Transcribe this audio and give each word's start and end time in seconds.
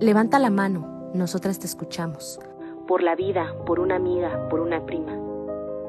Levanta 0.00 0.40
la 0.40 0.50
mano, 0.50 1.10
nosotras 1.14 1.60
te 1.60 1.66
escuchamos. 1.66 2.40
Por 2.88 3.00
la 3.00 3.14
vida, 3.14 3.54
por 3.64 3.78
una 3.78 3.94
amiga, 3.94 4.48
por 4.48 4.58
una 4.58 4.84
prima. 4.84 5.12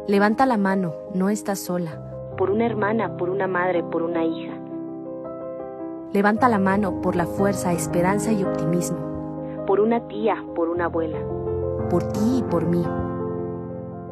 Levanta 0.07 0.45
la 0.45 0.57
mano, 0.57 0.93
no 1.15 1.29
estás 1.29 1.57
sola. 1.59 1.99
Por 2.37 2.51
una 2.51 2.67
hermana, 2.67 3.17
por 3.17 3.31
una 3.31 3.47
madre, 3.47 3.83
por 3.83 4.03
una 4.03 4.23
hija. 4.23 4.53
Levanta 6.13 6.49
la 6.49 6.59
mano 6.59 7.01
por 7.01 7.15
la 7.15 7.25
fuerza, 7.25 7.73
esperanza 7.73 8.31
y 8.31 8.43
optimismo. 8.43 9.65
Por 9.65 9.79
una 9.79 10.07
tía, 10.07 10.45
por 10.55 10.69
una 10.69 10.85
abuela. 10.85 11.17
Por 11.89 12.03
ti 12.03 12.37
y 12.37 12.43
por 12.43 12.67
mí. 12.67 12.85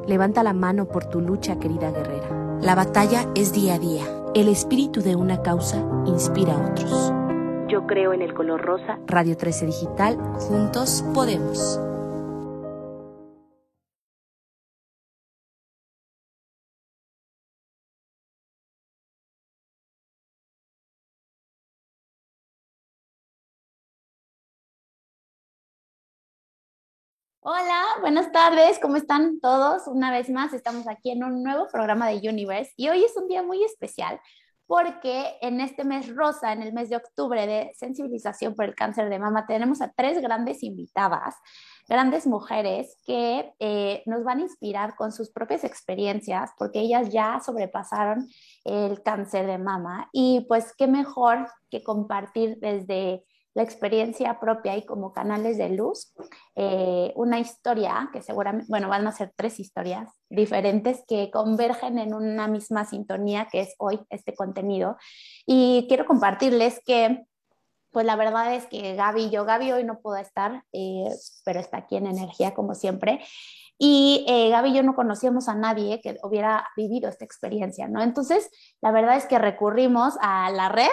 Levanta 0.07 0.41
la 0.41 0.53
mano 0.53 0.85
por 0.85 1.05
tu 1.05 1.21
lucha, 1.21 1.59
querida 1.59 1.91
guerrera. 1.91 2.57
La 2.61 2.73
batalla 2.73 3.27
es 3.35 3.53
día 3.53 3.75
a 3.75 3.79
día. 3.79 4.05
El 4.33 4.47
espíritu 4.47 5.01
de 5.01 5.15
una 5.15 5.43
causa 5.43 5.85
inspira 6.07 6.55
a 6.55 6.71
otros. 6.71 7.13
Yo 7.67 7.87
creo 7.87 8.13
en 8.13 8.21
el 8.21 8.33
color 8.33 8.61
rosa. 8.61 8.99
Radio 9.07 9.37
13 9.37 9.65
Digital, 9.67 10.17
juntos 10.37 11.03
podemos. 11.13 11.79
Hola, 27.45 27.83
buenas 28.01 28.31
tardes, 28.31 28.79
¿cómo 28.79 28.95
están 28.95 29.39
todos? 29.41 29.87
Una 29.87 30.11
vez 30.11 30.29
más 30.29 30.53
estamos 30.53 30.87
aquí 30.87 31.11
en 31.11 31.23
un 31.23 31.43
nuevo 31.43 31.67
programa 31.69 32.07
de 32.07 32.29
Universe 32.29 32.71
y 32.77 32.89
hoy 32.89 33.03
es 33.03 33.17
un 33.17 33.27
día 33.27 33.43
muy 33.43 33.63
especial 33.63 34.19
porque 34.73 35.37
en 35.41 35.61
este 35.61 35.83
mes 35.83 36.15
rosa, 36.15 36.51
en 36.51 36.63
el 36.63 36.73
mes 36.73 36.89
de 36.89 36.95
octubre 36.95 37.45
de 37.45 37.71
sensibilización 37.75 38.55
por 38.55 38.65
el 38.65 38.73
cáncer 38.73 39.07
de 39.07 39.19
mama, 39.19 39.45
tenemos 39.45 39.83
a 39.83 39.93
tres 39.95 40.19
grandes 40.19 40.63
invitadas, 40.63 41.35
grandes 41.87 42.25
mujeres 42.25 42.97
que 43.05 43.53
eh, 43.59 44.01
nos 44.07 44.23
van 44.23 44.39
a 44.39 44.41
inspirar 44.41 44.95
con 44.95 45.11
sus 45.11 45.29
propias 45.29 45.63
experiencias 45.63 46.49
porque 46.57 46.79
ellas 46.79 47.11
ya 47.11 47.39
sobrepasaron 47.39 48.27
el 48.63 49.03
cáncer 49.03 49.45
de 49.45 49.59
mama. 49.59 50.09
Y 50.11 50.43
pues 50.49 50.73
qué 50.75 50.87
mejor 50.87 51.47
que 51.69 51.83
compartir 51.83 52.57
desde 52.59 53.23
la 53.55 53.63
experiencia 53.63 54.39
propia 54.39 54.75
y 54.75 54.85
como 54.85 55.13
canales 55.13 55.57
de 55.57 55.69
luz, 55.69 56.13
eh, 56.55 57.13
una 57.15 57.39
historia 57.39 58.09
que 58.11 58.21
seguramente, 58.21 58.67
bueno, 58.69 58.89
van 58.89 59.05
a 59.05 59.11
ser 59.11 59.31
tres 59.35 59.59
historias 59.59 60.09
diferentes 60.29 61.03
que 61.07 61.29
convergen 61.31 61.99
en 61.99 62.13
una 62.13 62.47
misma 62.47 62.85
sintonía 62.85 63.47
que 63.51 63.61
es 63.61 63.75
hoy 63.77 63.99
este 64.09 64.33
contenido. 64.33 64.97
Y 65.45 65.85
quiero 65.87 66.05
compartirles 66.05 66.81
que, 66.83 67.25
pues 67.91 68.05
la 68.05 68.15
verdad 68.15 68.55
es 68.55 68.65
que 68.65 68.95
Gaby, 68.95 69.29
yo, 69.29 69.45
Gaby 69.45 69.71
hoy 69.71 69.83
no 69.83 69.99
puedo 69.99 70.17
estar, 70.17 70.63
eh, 70.71 71.09
pero 71.45 71.59
está 71.59 71.77
aquí 71.77 71.95
en 71.97 72.07
energía 72.07 72.55
como 72.55 72.73
siempre. 72.73 73.21
Y 73.77 74.25
eh, 74.27 74.49
Gaby 74.49 74.69
y 74.69 74.73
yo 74.75 74.83
no 74.83 74.95
conocíamos 74.95 75.47
a 75.47 75.55
nadie 75.55 75.99
que 76.01 76.17
hubiera 76.23 76.67
vivido 76.75 77.09
esta 77.09 77.25
experiencia, 77.25 77.87
¿no? 77.87 78.01
Entonces, 78.01 78.49
la 78.81 78.91
verdad 78.91 79.17
es 79.17 79.25
que 79.25 79.37
recurrimos 79.39 80.15
a 80.21 80.49
la 80.51 80.69
red 80.69 80.87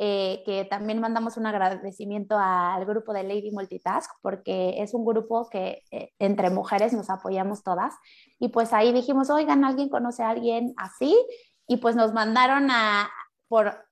eh, 0.00 0.44
que 0.46 0.64
también 0.64 1.00
mandamos 1.00 1.36
un 1.36 1.46
agradecimiento 1.46 2.36
al 2.38 2.84
grupo 2.86 3.12
de 3.12 3.24
Lady 3.24 3.50
Multitask, 3.50 4.08
porque 4.22 4.80
es 4.80 4.94
un 4.94 5.04
grupo 5.04 5.48
que 5.50 5.82
eh, 5.90 6.12
entre 6.20 6.50
mujeres 6.50 6.92
nos 6.92 7.10
apoyamos 7.10 7.64
todas. 7.64 7.94
Y 8.38 8.50
pues 8.50 8.72
ahí 8.72 8.92
dijimos, 8.92 9.28
oigan, 9.28 9.64
¿alguien 9.64 9.88
conoce 9.88 10.22
a 10.22 10.30
alguien 10.30 10.72
así? 10.76 11.16
Y 11.66 11.78
pues 11.78 11.96
nos 11.96 12.12
mandaron 12.12 12.70
a, 12.70 13.10
por 13.48 13.88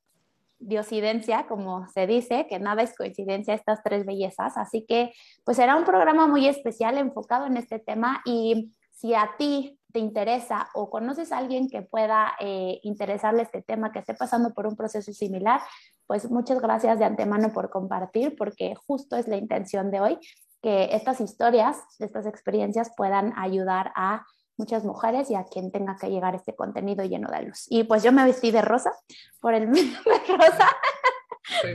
diosidencia, 0.61 1.49
como 1.49 1.89
se 1.89 2.07
dice, 2.07 2.47
que 2.49 2.61
nada 2.61 2.83
es 2.83 2.97
coincidencia, 2.97 3.55
estas 3.55 3.83
tres 3.83 4.07
bellezas. 4.07 4.57
Así 4.57 4.87
que 4.87 5.13
pues 5.45 5.59
era 5.59 5.75
un 5.75 5.85
programa 5.85 6.29
muy 6.29 6.47
especial 6.47 6.99
enfocado 6.99 7.47
en 7.47 7.57
este 7.57 7.81
tema 7.81 8.23
y 8.25 8.73
si 8.93 9.15
a 9.15 9.31
ti 9.37 9.76
te 9.97 10.01
interesa 10.01 10.69
o 10.75 10.91
conoces 10.91 11.33
a 11.33 11.39
alguien 11.39 11.71
que 11.71 11.81
pueda 11.81 12.35
eh, 12.39 12.81
interesarle 12.83 13.41
este 13.41 13.63
tema, 13.63 13.93
que 13.93 14.01
esté 14.01 14.13
pasando 14.13 14.53
por 14.53 14.67
un 14.67 14.77
proceso 14.77 15.11
similar, 15.11 15.63
pues 16.07 16.31
muchas 16.31 16.61
gracias 16.61 16.99
de 16.99 17.07
antemano 17.07 17.51
por 17.55 17.71
compartir, 17.71 18.37
porque 18.37 18.75
justo 18.75 19.17
es 19.17 19.27
la 19.27 19.39
intención 19.39 19.91
de 19.91 20.01
hoy, 20.01 20.19
que 20.61 20.91
estas 20.93 21.23
historias, 21.23 21.79
estas 21.99 22.27
experiencias 22.27 22.93
puedan 22.95 23.33
ayudar 23.39 23.91
a 23.97 24.27
muchas 24.59 24.85
mujeres 24.85 25.31
y 25.31 25.35
a 25.35 25.45
quien 25.45 25.73
tenga 25.73 25.97
que 25.99 26.11
llegar 26.11 26.35
este 26.35 26.55
contenido 26.55 27.03
lleno 27.03 27.31
de 27.31 27.45
luz. 27.45 27.65
Y 27.71 27.85
pues 27.85 28.03
yo 28.03 28.13
me 28.13 28.25
vestí 28.27 28.51
de 28.51 28.61
rosa 28.61 28.93
por 29.41 29.55
el 29.55 29.67
mes 29.69 30.05
de 30.05 30.37
rosa. 30.37 30.69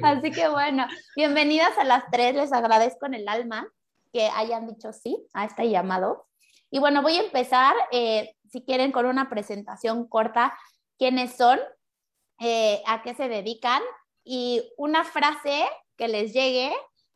Así 0.04 0.30
que 0.30 0.48
bueno, 0.48 0.86
bienvenidas 1.16 1.76
a 1.80 1.86
las 1.86 2.04
tres, 2.12 2.36
les 2.36 2.54
agradezco 2.54 3.08
en 3.08 3.16
el 3.16 3.28
alma 3.28 3.68
que 4.14 4.28
hayan 4.28 4.68
dicho 4.68 4.94
sí 4.94 5.26
a 5.34 5.46
este 5.46 5.72
llamado. 5.72 6.28
Y 6.72 6.80
bueno, 6.80 7.02
voy 7.02 7.18
a 7.18 7.24
empezar, 7.24 7.76
eh, 7.92 8.34
si 8.50 8.64
quieren, 8.64 8.92
con 8.92 9.06
una 9.06 9.30
presentación 9.30 10.08
corta, 10.08 10.58
quiénes 10.98 11.36
son, 11.36 11.60
eh, 12.40 12.82
a 12.88 13.04
qué 13.04 13.14
se 13.14 13.28
dedican 13.28 13.82
y 14.24 14.64
una 14.78 15.04
frase 15.04 15.64
que 15.98 16.08
les 16.08 16.34
llegue 16.34 16.74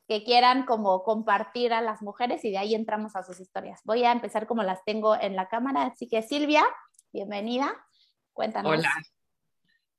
que 0.08 0.24
quieran 0.24 0.66
como 0.66 1.04
compartir 1.04 1.74
a 1.74 1.82
las 1.82 2.02
mujeres 2.02 2.44
y 2.46 2.52
de 2.52 2.58
ahí 2.58 2.76
entramos 2.76 3.16
a 3.16 3.24
sus 3.24 3.40
historias. 3.40 3.82
Voy 3.86 4.04
a 4.04 4.12
empezar 4.12 4.46
como 4.46 4.62
las 4.62 4.84
tengo 4.84 5.16
en 5.16 5.36
la 5.36 5.48
cámara, 5.48 5.84
así 5.84 6.08
que 6.08 6.22
Silvia, 6.22 6.64
bienvenida, 7.12 7.74
cuéntanos. 8.34 8.72
Hola, 8.72 8.92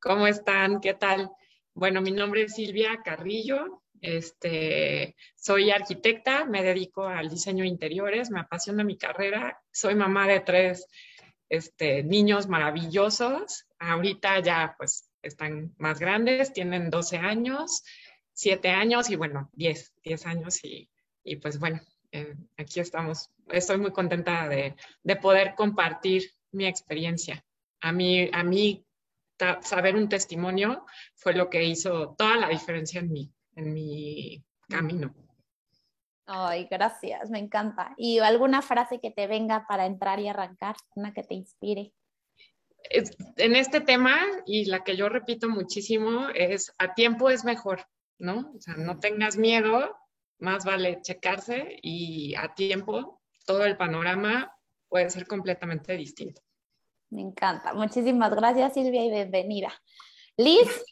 ¿cómo 0.00 0.26
están? 0.28 0.80
¿Qué 0.80 0.94
tal? 0.94 1.32
Bueno, 1.74 2.02
mi 2.02 2.12
nombre 2.12 2.42
es 2.42 2.54
Silvia 2.54 3.02
Carrillo, 3.04 3.82
este, 4.00 5.16
soy 5.34 5.70
arquitecta, 5.70 6.44
me 6.44 6.62
dedico 6.62 7.04
al 7.06 7.28
diseño 7.28 7.62
de 7.62 7.68
interiores, 7.68 8.30
me 8.30 8.40
apasiona 8.40 8.84
mi 8.84 8.96
carrera, 8.96 9.58
soy 9.72 9.94
mamá 9.94 10.26
de 10.26 10.40
tres 10.40 10.86
este, 11.48 12.02
niños 12.02 12.48
maravillosos, 12.48 13.66
ahorita 13.78 14.40
ya 14.40 14.74
pues 14.78 15.10
están 15.22 15.74
más 15.78 15.98
grandes, 15.98 16.52
tienen 16.52 16.90
12 16.90 17.18
años, 17.18 17.82
7 18.32 18.68
años 18.68 19.10
y 19.10 19.16
bueno, 19.16 19.50
10, 19.54 19.94
10 20.04 20.26
años 20.26 20.64
y, 20.64 20.90
y 21.24 21.36
pues 21.36 21.58
bueno, 21.58 21.80
eh, 22.12 22.34
aquí 22.56 22.80
estamos. 22.80 23.30
Estoy 23.48 23.78
muy 23.78 23.92
contenta 23.92 24.48
de, 24.48 24.74
de, 25.02 25.16
poder 25.16 25.54
compartir 25.54 26.30
mi 26.52 26.66
experiencia. 26.66 27.44
A 27.80 27.92
mí, 27.92 28.28
a 28.32 28.42
mí 28.42 28.86
saber 29.62 29.96
un 29.96 30.08
testimonio 30.08 30.86
fue 31.14 31.34
lo 31.34 31.50
que 31.50 31.64
hizo 31.64 32.14
toda 32.16 32.36
la 32.36 32.48
diferencia 32.48 33.00
en 33.00 33.12
mí, 33.12 33.32
en 33.56 33.74
mi 33.74 34.44
camino. 34.68 35.12
Ay, 36.26 36.66
gracias, 36.70 37.30
me 37.30 37.38
encanta. 37.38 37.94
¿Y 37.96 38.18
alguna 38.18 38.62
frase 38.62 39.00
que 39.00 39.10
te 39.10 39.26
venga 39.26 39.66
para 39.68 39.86
entrar 39.86 40.20
y 40.20 40.28
arrancar, 40.28 40.76
una 40.94 41.12
que 41.12 41.22
te 41.22 41.34
inspire? 41.34 41.92
en 42.88 43.56
este 43.56 43.80
tema, 43.80 44.16
y 44.44 44.66
la 44.66 44.84
que 44.84 44.96
yo 44.96 45.08
repito 45.08 45.48
muchísimo, 45.48 46.28
es 46.28 46.72
a 46.78 46.94
tiempo 46.94 47.30
es 47.30 47.44
mejor, 47.44 47.84
¿no? 48.18 48.52
O 48.56 48.60
sea, 48.60 48.74
no 48.76 49.00
tengas 49.00 49.36
miedo, 49.36 49.96
más 50.38 50.64
vale 50.64 51.00
checarse 51.02 51.78
y 51.82 52.34
a 52.36 52.54
tiempo 52.54 53.20
todo 53.44 53.64
el 53.64 53.76
panorama 53.76 54.54
puede 54.88 55.10
ser 55.10 55.26
completamente 55.26 55.96
distinto. 55.96 56.42
Me 57.10 57.22
encanta. 57.22 57.72
Muchísimas 57.74 58.34
gracias, 58.34 58.74
Silvia, 58.74 59.04
y 59.04 59.10
bienvenida. 59.10 59.72
Liz. 60.36 60.84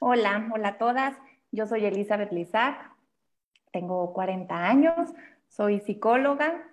Hola, 0.00 0.48
hola 0.52 0.68
a 0.68 0.78
todas. 0.78 1.16
Yo 1.52 1.66
soy 1.66 1.84
Elizabeth 1.84 2.32
Lizac, 2.32 2.90
tengo 3.70 4.12
40 4.12 4.66
años, 4.66 5.12
soy 5.48 5.80
psicóloga, 5.80 6.64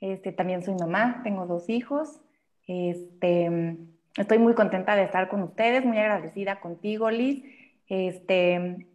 este, 0.00 0.32
también 0.32 0.62
soy 0.62 0.74
mamá, 0.74 1.20
tengo 1.24 1.46
dos 1.46 1.68
hijos 1.68 2.20
este, 2.66 3.76
estoy 4.16 4.38
muy 4.38 4.54
contenta 4.54 4.96
de 4.96 5.04
estar 5.04 5.28
con 5.28 5.42
ustedes, 5.42 5.84
muy 5.84 5.98
agradecida 5.98 6.60
contigo, 6.60 7.10
Liz. 7.10 7.44
Este, 7.88 8.86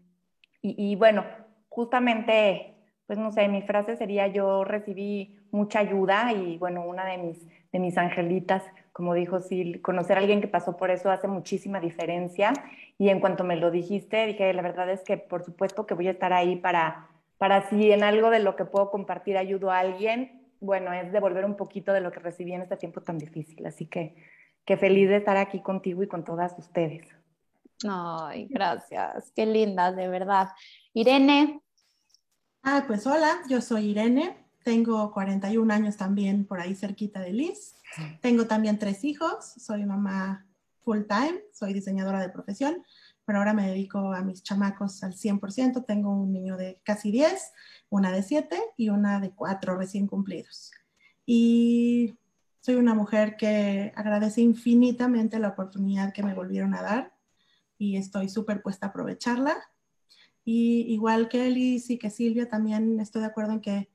y, 0.61 0.95
bueno, 0.95 1.25
justamente, 1.69 2.75
pues 3.07 3.18
no 3.18 3.31
sé, 3.31 3.47
mi 3.47 3.62
frase 3.62 3.95
sería 3.95 4.27
yo 4.27 4.63
recibí 4.63 5.38
mucha 5.51 5.80
ayuda 5.80 6.33
y 6.33 6.57
bueno, 6.57 6.85
una 6.85 7.06
de 7.06 7.18
mis, 7.18 7.47
de 7.71 7.80
mis 7.80 7.97
angelitas, 7.97 8.63
como 9.00 9.13
dijo 9.13 9.40
Sil, 9.40 9.80
conocer 9.81 10.18
a 10.18 10.19
alguien 10.19 10.42
que 10.42 10.50
pasó 10.50 10.75
por 10.75 10.92
eso 10.92 11.10
hace 11.10 11.30
muchísima 11.30 11.80
diferencia. 11.80 12.51
Y 12.98 13.07
en 13.07 13.22
cuanto 13.22 13.46
me 13.46 13.56
lo 13.56 13.72
dijiste, 13.72 14.25
dije, 14.25 14.51
la 14.51 14.62
verdad 14.62 14.90
es 14.90 15.04
que 15.04 15.16
por 15.16 15.42
supuesto 15.42 15.86
que 15.86 15.94
voy 15.94 16.10
a 16.10 16.12
estar 16.12 16.34
ahí 16.34 16.57
para, 16.57 17.07
para 17.38 17.69
si 17.69 17.94
en 17.94 18.04
algo 18.04 18.30
de 18.30 18.40
lo 18.40 18.57
que 18.57 18.66
puedo 18.66 18.92
compartir 18.92 19.38
ayudo 19.38 19.72
a 19.72 19.80
alguien, 19.80 20.50
bueno, 20.60 20.92
es 20.92 21.13
devolver 21.13 21.46
un 21.46 21.56
poquito 21.56 21.94
de 21.94 22.01
lo 22.01 22.12
que 22.12 22.19
recibí 22.19 22.51
en 22.51 22.63
este 22.63 22.75
tiempo 22.75 23.00
tan 23.00 23.18
difícil. 23.18 23.66
Así 23.66 23.86
que, 23.86 24.18
qué 24.66 24.75
feliz 24.75 25.07
de 25.07 25.16
estar 25.16 25.38
aquí 25.38 25.62
contigo 25.62 26.04
y 26.04 26.07
con 26.10 26.25
todas 26.25 26.60
ustedes. 26.60 27.07
Ay, 27.88 28.48
gracias. 28.50 29.31
Qué 29.34 29.45
linda, 29.45 29.94
de 29.94 30.10
verdad. 30.10 30.50
Irene. 30.92 31.62
Ah, 32.63 32.84
pues 32.86 33.07
hola, 33.07 33.44
yo 33.48 33.62
soy 33.62 33.92
Irene. 33.92 34.36
Tengo 34.66 35.10
41 35.13 35.74
años 35.74 35.95
también 35.95 36.45
por 36.45 36.60
ahí 36.60 36.75
cerquita 36.75 37.22
de 37.22 37.31
Liz. 37.31 37.79
Tengo 38.21 38.47
también 38.47 38.80
tres 38.80 39.03
hijos. 39.03 39.53
Soy 39.57 39.86
mamá 39.86 40.47
full 40.80 41.01
time. 41.07 41.41
Soy 41.53 41.74
diseñadora 41.74 42.21
de 42.21 42.30
profesión. 42.30 42.83
pero 43.25 43.39
ahora 43.39 43.53
me 43.53 43.68
dedico 43.68 44.12
a 44.12 44.24
mis 44.24 44.41
chamacos 44.41 45.03
al 45.03 45.13
100%. 45.13 45.86
Tengo 45.86 46.12
un 46.12 46.31
niño 46.31 46.57
de 46.57 46.81
casi 46.83 47.12
10, 47.12 47.51
una 47.89 48.12
de 48.12 48.24
7 48.24 48.59
y 48.75 48.89
una 48.89 49.19
de 49.19 49.31
4 49.31 49.77
recién 49.77 50.07
cumplidos. 50.07 50.71
Y 51.27 52.18
soy 52.59 52.75
una 52.75 52.95
mujer 52.95 53.38
que 53.38 53.94
agradece 53.95 54.42
infinitamente 54.42 55.38
la 55.38 55.50
oportunidad 55.50 56.12
que 56.12 56.24
me 56.24 56.33
volvieron 56.33 56.74
a 56.74 56.81
dar 56.81 57.13
y 57.77 57.97
estoy 57.97 58.30
súper 58.30 58.62
puesta 58.62 58.88
a 58.88 58.89
aprovecharla. 58.89 59.57
Y 60.44 60.92
igual 60.92 61.30
que 61.30 61.47
Elis 61.47 61.89
y 61.89 61.97
que 61.97 62.09
Silvia, 62.09 62.50
también 62.50 63.00
estoy 63.00 63.21
de 63.21 63.27
acuerdo 63.27 63.53
en 63.53 63.62
que 63.62 63.89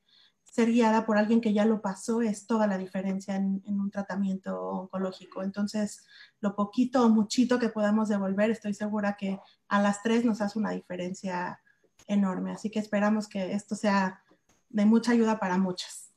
ser 0.55 0.71
guiada 0.71 1.05
por 1.05 1.17
alguien 1.17 1.41
que 1.41 1.51
ya 1.51 1.65
lo 1.65 1.81
pasó 1.81 2.21
es 2.21 2.47
toda 2.47 2.65
la 2.65 2.77
diferencia 2.77 3.35
en, 3.35 3.61
un 3.67 3.91
tratamiento 3.91 4.57
oncológico. 4.57 5.43
Entonces, 5.43 6.07
lo 6.39 6.55
poquito 6.55 7.05
o 7.05 7.09
muchito 7.09 7.59
que 7.59 7.67
podamos 7.67 8.07
devolver, 8.07 8.51
estoy 8.51 8.73
segura 8.73 9.17
que 9.17 9.37
a 9.67 9.81
las 9.81 10.01
tres 10.01 10.23
nos 10.23 10.39
hace 10.39 10.57
una 10.57 10.71
diferencia 10.71 11.59
enorme. 12.07 12.53
Así 12.53 12.71
que 12.71 12.79
esperamos 12.79 13.27
que 13.27 13.51
esto 13.51 13.75
sea 13.75 14.23
de 14.69 14.85
mucha 14.85 15.11
ayuda 15.11 15.39
para 15.39 15.57
muchas. 15.57 16.13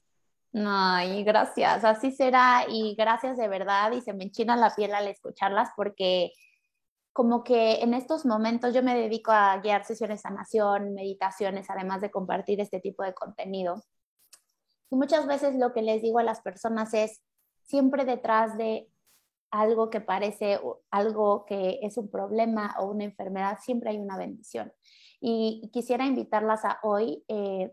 Ay, 0.54 1.24
gracias, 1.24 1.82
así 1.84 2.12
será 2.12 2.64
y 2.68 2.94
gracias 2.94 3.36
de 3.38 3.48
verdad 3.48 3.90
y 3.90 4.02
se 4.02 4.12
me 4.12 4.22
enchina 4.22 4.56
la 4.56 4.72
piel 4.72 4.94
al 4.94 5.08
escucharlas 5.08 5.70
porque 5.76 6.32
como 7.12 7.42
que 7.42 7.80
en 7.80 7.92
estos 7.92 8.24
momentos 8.24 8.72
yo 8.72 8.84
me 8.84 8.94
dedico 8.94 9.32
a 9.32 9.58
guiar 9.58 9.84
sesiones 9.84 10.18
de 10.18 10.28
sanación, 10.28 10.94
meditaciones, 10.94 11.68
además 11.68 12.00
de 12.00 12.12
compartir 12.12 12.60
este 12.60 12.78
tipo 12.78 13.02
de 13.02 13.14
contenido. 13.14 13.82
Y 14.90 14.96
muchas 14.96 15.26
veces 15.26 15.54
lo 15.54 15.72
que 15.72 15.82
les 15.82 16.02
digo 16.02 16.18
a 16.18 16.22
las 16.22 16.40
personas 16.40 16.94
es, 16.94 17.20
siempre 17.64 18.04
detrás 18.04 18.56
de 18.56 18.88
algo 19.50 19.90
que 19.90 20.00
parece 20.00 20.60
algo 20.90 21.44
que 21.46 21.78
es 21.82 21.96
un 21.96 22.10
problema 22.10 22.74
o 22.78 22.86
una 22.86 23.04
enfermedad, 23.04 23.58
siempre 23.62 23.90
hay 23.90 23.98
una 23.98 24.16
bendición. 24.16 24.72
Y 25.20 25.70
quisiera 25.72 26.06
invitarlas 26.06 26.64
a 26.64 26.78
hoy 26.82 27.24
eh, 27.28 27.72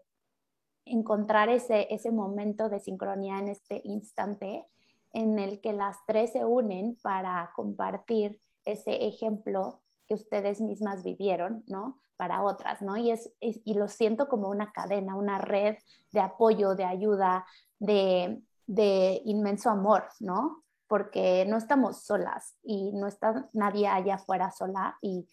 encontrar 0.85 1.49
ese, 1.49 1.87
ese 1.93 2.11
momento 2.11 2.69
de 2.69 2.79
sincronía 2.79 3.39
en 3.39 3.49
este 3.49 3.81
instante 3.83 4.65
en 5.13 5.39
el 5.39 5.61
que 5.61 5.73
las 5.73 5.97
tres 6.05 6.33
se 6.33 6.45
unen 6.45 6.97
para 7.01 7.51
compartir 7.55 8.41
ese 8.65 9.07
ejemplo 9.07 9.81
que 10.07 10.13
ustedes 10.13 10.61
mismas 10.61 11.03
vivieron, 11.03 11.63
¿no? 11.67 11.99
Para 12.17 12.43
otras, 12.43 12.81
¿no? 12.81 12.95
Y, 12.95 13.11
es, 13.11 13.29
y 13.39 13.73
lo 13.73 13.87
siento 13.87 14.27
como 14.29 14.49
una 14.49 14.71
cadena, 14.71 15.15
una 15.15 15.37
red 15.37 15.75
de 16.11 16.21
apoyo, 16.21 16.75
de 16.75 16.85
ayuda, 16.85 17.45
de, 17.79 18.41
de 18.67 19.21
inmenso 19.25 19.69
amor, 19.69 20.05
¿no? 20.19 20.63
Porque 20.87 21.45
no 21.47 21.57
estamos 21.57 22.03
solas 22.03 22.55
y 22.63 22.91
no 22.93 23.07
está 23.07 23.49
nadie 23.53 23.87
allá 23.87 24.15
afuera 24.15 24.51
sola 24.51 24.97
y, 25.01 25.27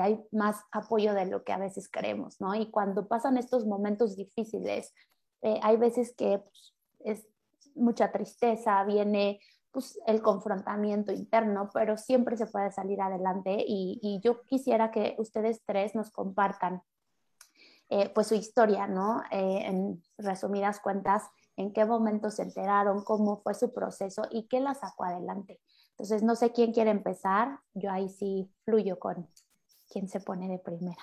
hay 0.00 0.24
más 0.30 0.62
apoyo 0.70 1.14
de 1.14 1.26
lo 1.26 1.42
que 1.42 1.52
a 1.52 1.58
veces 1.58 1.88
creemos, 1.90 2.40
¿no? 2.40 2.54
Y 2.54 2.70
cuando 2.70 3.08
pasan 3.08 3.36
estos 3.38 3.66
momentos 3.66 4.14
difíciles, 4.14 4.94
eh, 5.42 5.58
hay 5.64 5.76
veces 5.76 6.14
que 6.16 6.38
pues, 6.38 6.76
es 7.00 7.26
mucha 7.74 8.12
tristeza, 8.12 8.84
viene 8.84 9.40
pues, 9.74 9.98
el 10.06 10.22
confrontamiento 10.22 11.12
interno, 11.12 11.68
pero 11.74 11.98
siempre 11.98 12.36
se 12.36 12.46
puede 12.46 12.70
salir 12.70 13.00
adelante 13.02 13.56
y, 13.66 14.20
yo 14.22 14.42
quisiera 14.42 14.90
que 14.92 15.16
ustedes 15.18 15.62
tres 15.66 15.94
nos 15.94 16.10
compartan 16.10 16.80
eh, 17.90 18.08
pues 18.14 18.28
su 18.28 18.34
historia, 18.34 18.86
¿no? 18.86 19.22
Eh, 19.30 19.66
en 19.66 20.02
resumidas 20.16 20.80
cuentas, 20.80 21.24
en 21.56 21.72
qué 21.72 21.84
momento 21.84 22.30
se 22.30 22.42
enteraron, 22.42 23.04
cómo 23.04 23.42
fue 23.42 23.54
su 23.54 23.74
proceso 23.74 24.22
y 24.30 24.46
qué 24.46 24.60
la 24.60 24.74
sacó 24.74 25.04
adelante. 25.04 25.60
Entonces, 25.90 26.22
no 26.22 26.36
sé 26.36 26.52
quién 26.52 26.72
quiere 26.72 26.90
empezar, 26.90 27.58
yo 27.74 27.90
ahí 27.90 28.08
sí 28.08 28.50
fluyo 28.64 28.98
con 28.98 29.28
quién 29.90 30.08
se 30.08 30.20
pone 30.20 30.48
de 30.48 30.58
primera. 30.58 31.02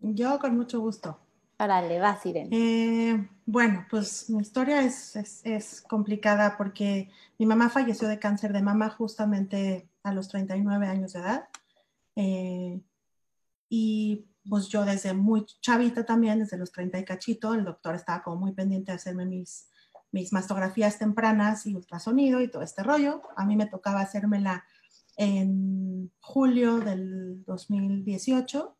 Yo 0.00 0.38
con 0.38 0.56
mucho 0.56 0.80
gusto. 0.80 1.18
Órale, 1.60 1.98
va, 1.98 2.16
Irene. 2.24 2.48
Eh, 2.52 3.28
bueno, 3.44 3.84
pues 3.90 4.30
mi 4.30 4.40
historia 4.40 4.82
es, 4.82 5.16
es, 5.44 5.80
complicada 5.80 6.56
porque 6.56 7.10
mi 7.36 7.46
mamá 7.46 7.68
falleció 7.68 8.06
de 8.06 8.20
cáncer 8.20 8.52
de 8.52 8.62
mama 8.62 8.90
justamente 8.90 9.88
a 10.04 10.12
los 10.12 10.28
39 10.28 10.86
años 10.86 11.14
de 11.14 11.18
edad. 11.18 11.48
Eh, 12.14 12.80
y 13.68 14.28
pues 14.48 14.68
yo 14.68 14.84
desde 14.84 15.14
muy 15.14 15.46
chavita 15.60 16.06
también, 16.06 16.38
desde 16.38 16.58
los 16.58 16.70
30 16.70 17.00
y 17.00 17.04
cachito, 17.04 17.54
el 17.54 17.64
doctor 17.64 17.96
estaba 17.96 18.22
como 18.22 18.36
muy 18.36 18.52
pendiente 18.52 18.92
de 18.92 18.96
hacerme 18.96 19.26
mis, 19.26 19.68
mis 20.12 20.32
mastografías 20.32 20.96
tempranas 20.98 21.66
y 21.66 21.74
ultrasonido 21.74 22.40
y 22.40 22.48
todo 22.48 22.62
este 22.62 22.84
rollo. 22.84 23.22
A 23.36 23.44
mí 23.44 23.56
me 23.56 23.66
tocaba 23.66 24.02
hacérmela 24.02 24.64
en 25.16 26.12
julio 26.20 26.78
del 26.78 27.44
2018. 27.46 28.76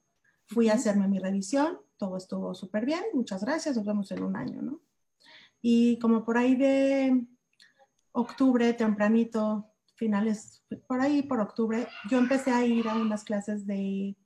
Fui 0.47 0.69
a 0.69 0.75
hacerme 0.75 1.09
mi 1.09 1.19
revisión 1.19 1.81
todo 1.99 2.17
estuvo 2.17 2.55
súper 2.55 2.87
bien, 2.87 3.03
muchas 3.13 3.45
gracias, 3.45 3.77
nos 3.77 3.85
vemos 3.85 4.11
en 4.13 4.23
un 4.23 4.37
año, 4.37 4.63
¿no? 4.63 4.81
Y 5.61 5.99
como 5.99 6.25
por 6.25 6.39
ahí 6.39 6.55
de 6.55 7.27
octubre, 8.13 8.73
tempranito, 8.73 9.73
finales, 9.97 10.65
por 10.87 11.01
ahí 11.01 11.23
por 11.23 11.41
octubre, 11.41 11.87
yo 12.09 12.19
empecé 12.19 12.53
a 12.53 12.65
ir 12.65 12.89
a 12.89 12.95
unas 12.95 13.25
clases 13.25 13.67
de, 13.67 14.17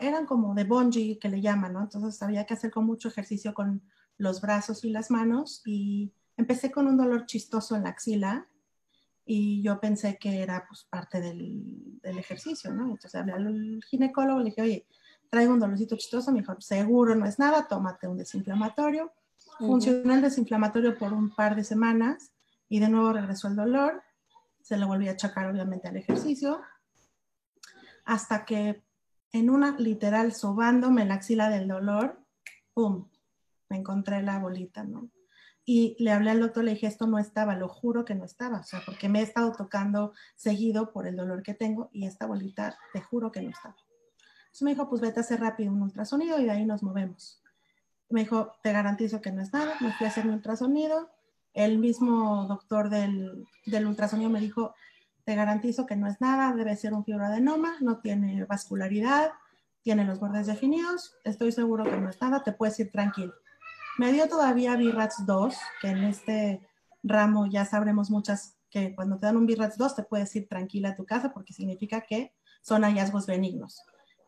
eran 0.00 0.26
como 0.26 0.54
de 0.54 0.64
bungee 0.64 1.18
que 1.18 1.28
le 1.28 1.40
llaman, 1.40 1.72
¿no? 1.72 1.82
Entonces 1.82 2.20
había 2.22 2.44
que 2.44 2.54
hacer 2.54 2.70
con 2.70 2.84
mucho 2.84 3.08
ejercicio 3.08 3.54
con 3.54 3.82
los 4.18 4.40
brazos 4.40 4.84
y 4.84 4.90
las 4.90 5.10
manos 5.10 5.62
y 5.64 6.12
empecé 6.36 6.70
con 6.70 6.86
un 6.86 6.96
dolor 6.96 7.26
chistoso 7.26 7.76
en 7.76 7.84
la 7.84 7.90
axila 7.90 8.48
y 9.24 9.62
yo 9.62 9.80
pensé 9.80 10.18
que 10.18 10.42
era 10.42 10.66
pues 10.66 10.84
parte 10.90 11.20
del, 11.20 12.00
del 12.02 12.18
ejercicio, 12.18 12.72
¿no? 12.74 12.84
Entonces 12.84 13.14
hablé 13.14 13.32
al 13.32 13.80
ginecólogo, 13.84 14.40
le 14.40 14.46
dije, 14.46 14.62
oye, 14.62 14.86
traigo 15.32 15.54
un 15.54 15.60
dolorcito 15.60 15.96
chistoso, 15.96 16.30
me 16.30 16.40
dijo, 16.40 16.60
seguro 16.60 17.14
no 17.14 17.24
es 17.24 17.38
nada, 17.38 17.66
tómate 17.66 18.06
un 18.06 18.18
desinflamatorio. 18.18 19.10
Funcionó 19.58 20.12
el 20.12 20.20
desinflamatorio 20.20 20.98
por 20.98 21.14
un 21.14 21.34
par 21.34 21.56
de 21.56 21.64
semanas 21.64 22.34
y 22.68 22.80
de 22.80 22.90
nuevo 22.90 23.14
regresó 23.14 23.48
el 23.48 23.56
dolor. 23.56 24.02
Se 24.60 24.76
le 24.76 24.84
volví 24.84 25.08
a 25.08 25.12
achacar 25.12 25.50
obviamente 25.50 25.88
al 25.88 25.96
ejercicio. 25.96 26.60
Hasta 28.04 28.44
que 28.44 28.82
en 29.32 29.48
una 29.48 29.74
literal 29.78 30.34
sobándome 30.34 31.06
la 31.06 31.14
axila 31.14 31.48
del 31.48 31.66
dolor, 31.66 32.20
¡pum! 32.74 33.08
Me 33.70 33.78
encontré 33.78 34.22
la 34.22 34.38
bolita, 34.38 34.84
¿no? 34.84 35.08
Y 35.64 35.96
le 35.98 36.12
hablé 36.12 36.32
al 36.32 36.40
doctor, 36.40 36.64
le 36.64 36.72
dije, 36.72 36.88
esto 36.88 37.06
no 37.06 37.18
estaba, 37.18 37.56
lo 37.56 37.68
juro 37.68 38.04
que 38.04 38.14
no 38.14 38.26
estaba, 38.26 38.60
o 38.60 38.64
sea, 38.64 38.82
porque 38.84 39.08
me 39.08 39.20
he 39.20 39.22
estado 39.22 39.52
tocando 39.52 40.12
seguido 40.36 40.92
por 40.92 41.06
el 41.06 41.16
dolor 41.16 41.42
que 41.42 41.54
tengo 41.54 41.88
y 41.90 42.04
esta 42.04 42.26
bolita, 42.26 42.76
te 42.92 43.00
juro 43.00 43.32
que 43.32 43.40
no 43.40 43.48
estaba. 43.48 43.76
Entonces 44.52 44.62
me 44.66 44.70
dijo, 44.72 44.90
pues 44.90 45.00
vete 45.00 45.18
a 45.18 45.22
hacer 45.22 45.40
rápido 45.40 45.72
un 45.72 45.80
ultrasonido 45.80 46.38
y 46.38 46.44
de 46.44 46.50
ahí 46.50 46.66
nos 46.66 46.82
movemos. 46.82 47.40
Me 48.10 48.20
dijo, 48.20 48.52
te 48.62 48.70
garantizo 48.70 49.22
que 49.22 49.32
no 49.32 49.40
es 49.40 49.50
nada. 49.50 49.76
Me 49.80 49.94
fui 49.94 50.06
a 50.06 50.10
hacer 50.10 50.26
mi 50.26 50.34
ultrasonido. 50.34 51.08
El 51.54 51.78
mismo 51.78 52.44
doctor 52.46 52.90
del, 52.90 53.48
del 53.64 53.86
ultrasonido 53.86 54.28
me 54.28 54.40
dijo, 54.40 54.74
te 55.24 55.34
garantizo 55.34 55.86
que 55.86 55.96
no 55.96 56.06
es 56.06 56.20
nada, 56.20 56.54
debe 56.54 56.76
ser 56.76 56.92
un 56.92 57.02
fibroadenoma, 57.02 57.76
no 57.80 58.00
tiene 58.00 58.44
vascularidad, 58.44 59.30
tiene 59.80 60.04
los 60.04 60.20
bordes 60.20 60.46
definidos, 60.46 61.16
estoy 61.24 61.50
seguro 61.52 61.84
que 61.84 61.96
no 61.96 62.10
es 62.10 62.20
nada, 62.20 62.42
te 62.42 62.52
puedes 62.52 62.78
ir 62.78 62.90
tranquilo. 62.90 63.32
Me 63.96 64.12
dio 64.12 64.28
todavía 64.28 64.76
BIRATS 64.76 65.24
2, 65.24 65.56
que 65.80 65.88
en 65.88 66.04
este 66.04 66.60
ramo 67.02 67.46
ya 67.46 67.64
sabremos 67.64 68.10
muchas 68.10 68.58
que 68.68 68.94
cuando 68.94 69.18
te 69.18 69.26
dan 69.26 69.38
un 69.38 69.46
BIRATS 69.46 69.78
2 69.78 69.96
te 69.96 70.02
puedes 70.02 70.36
ir 70.36 70.46
tranquila 70.46 70.90
a 70.90 70.96
tu 70.96 71.06
casa 71.06 71.32
porque 71.32 71.54
significa 71.54 72.02
que 72.02 72.34
son 72.60 72.82
hallazgos 72.82 73.26
benignos. 73.26 73.82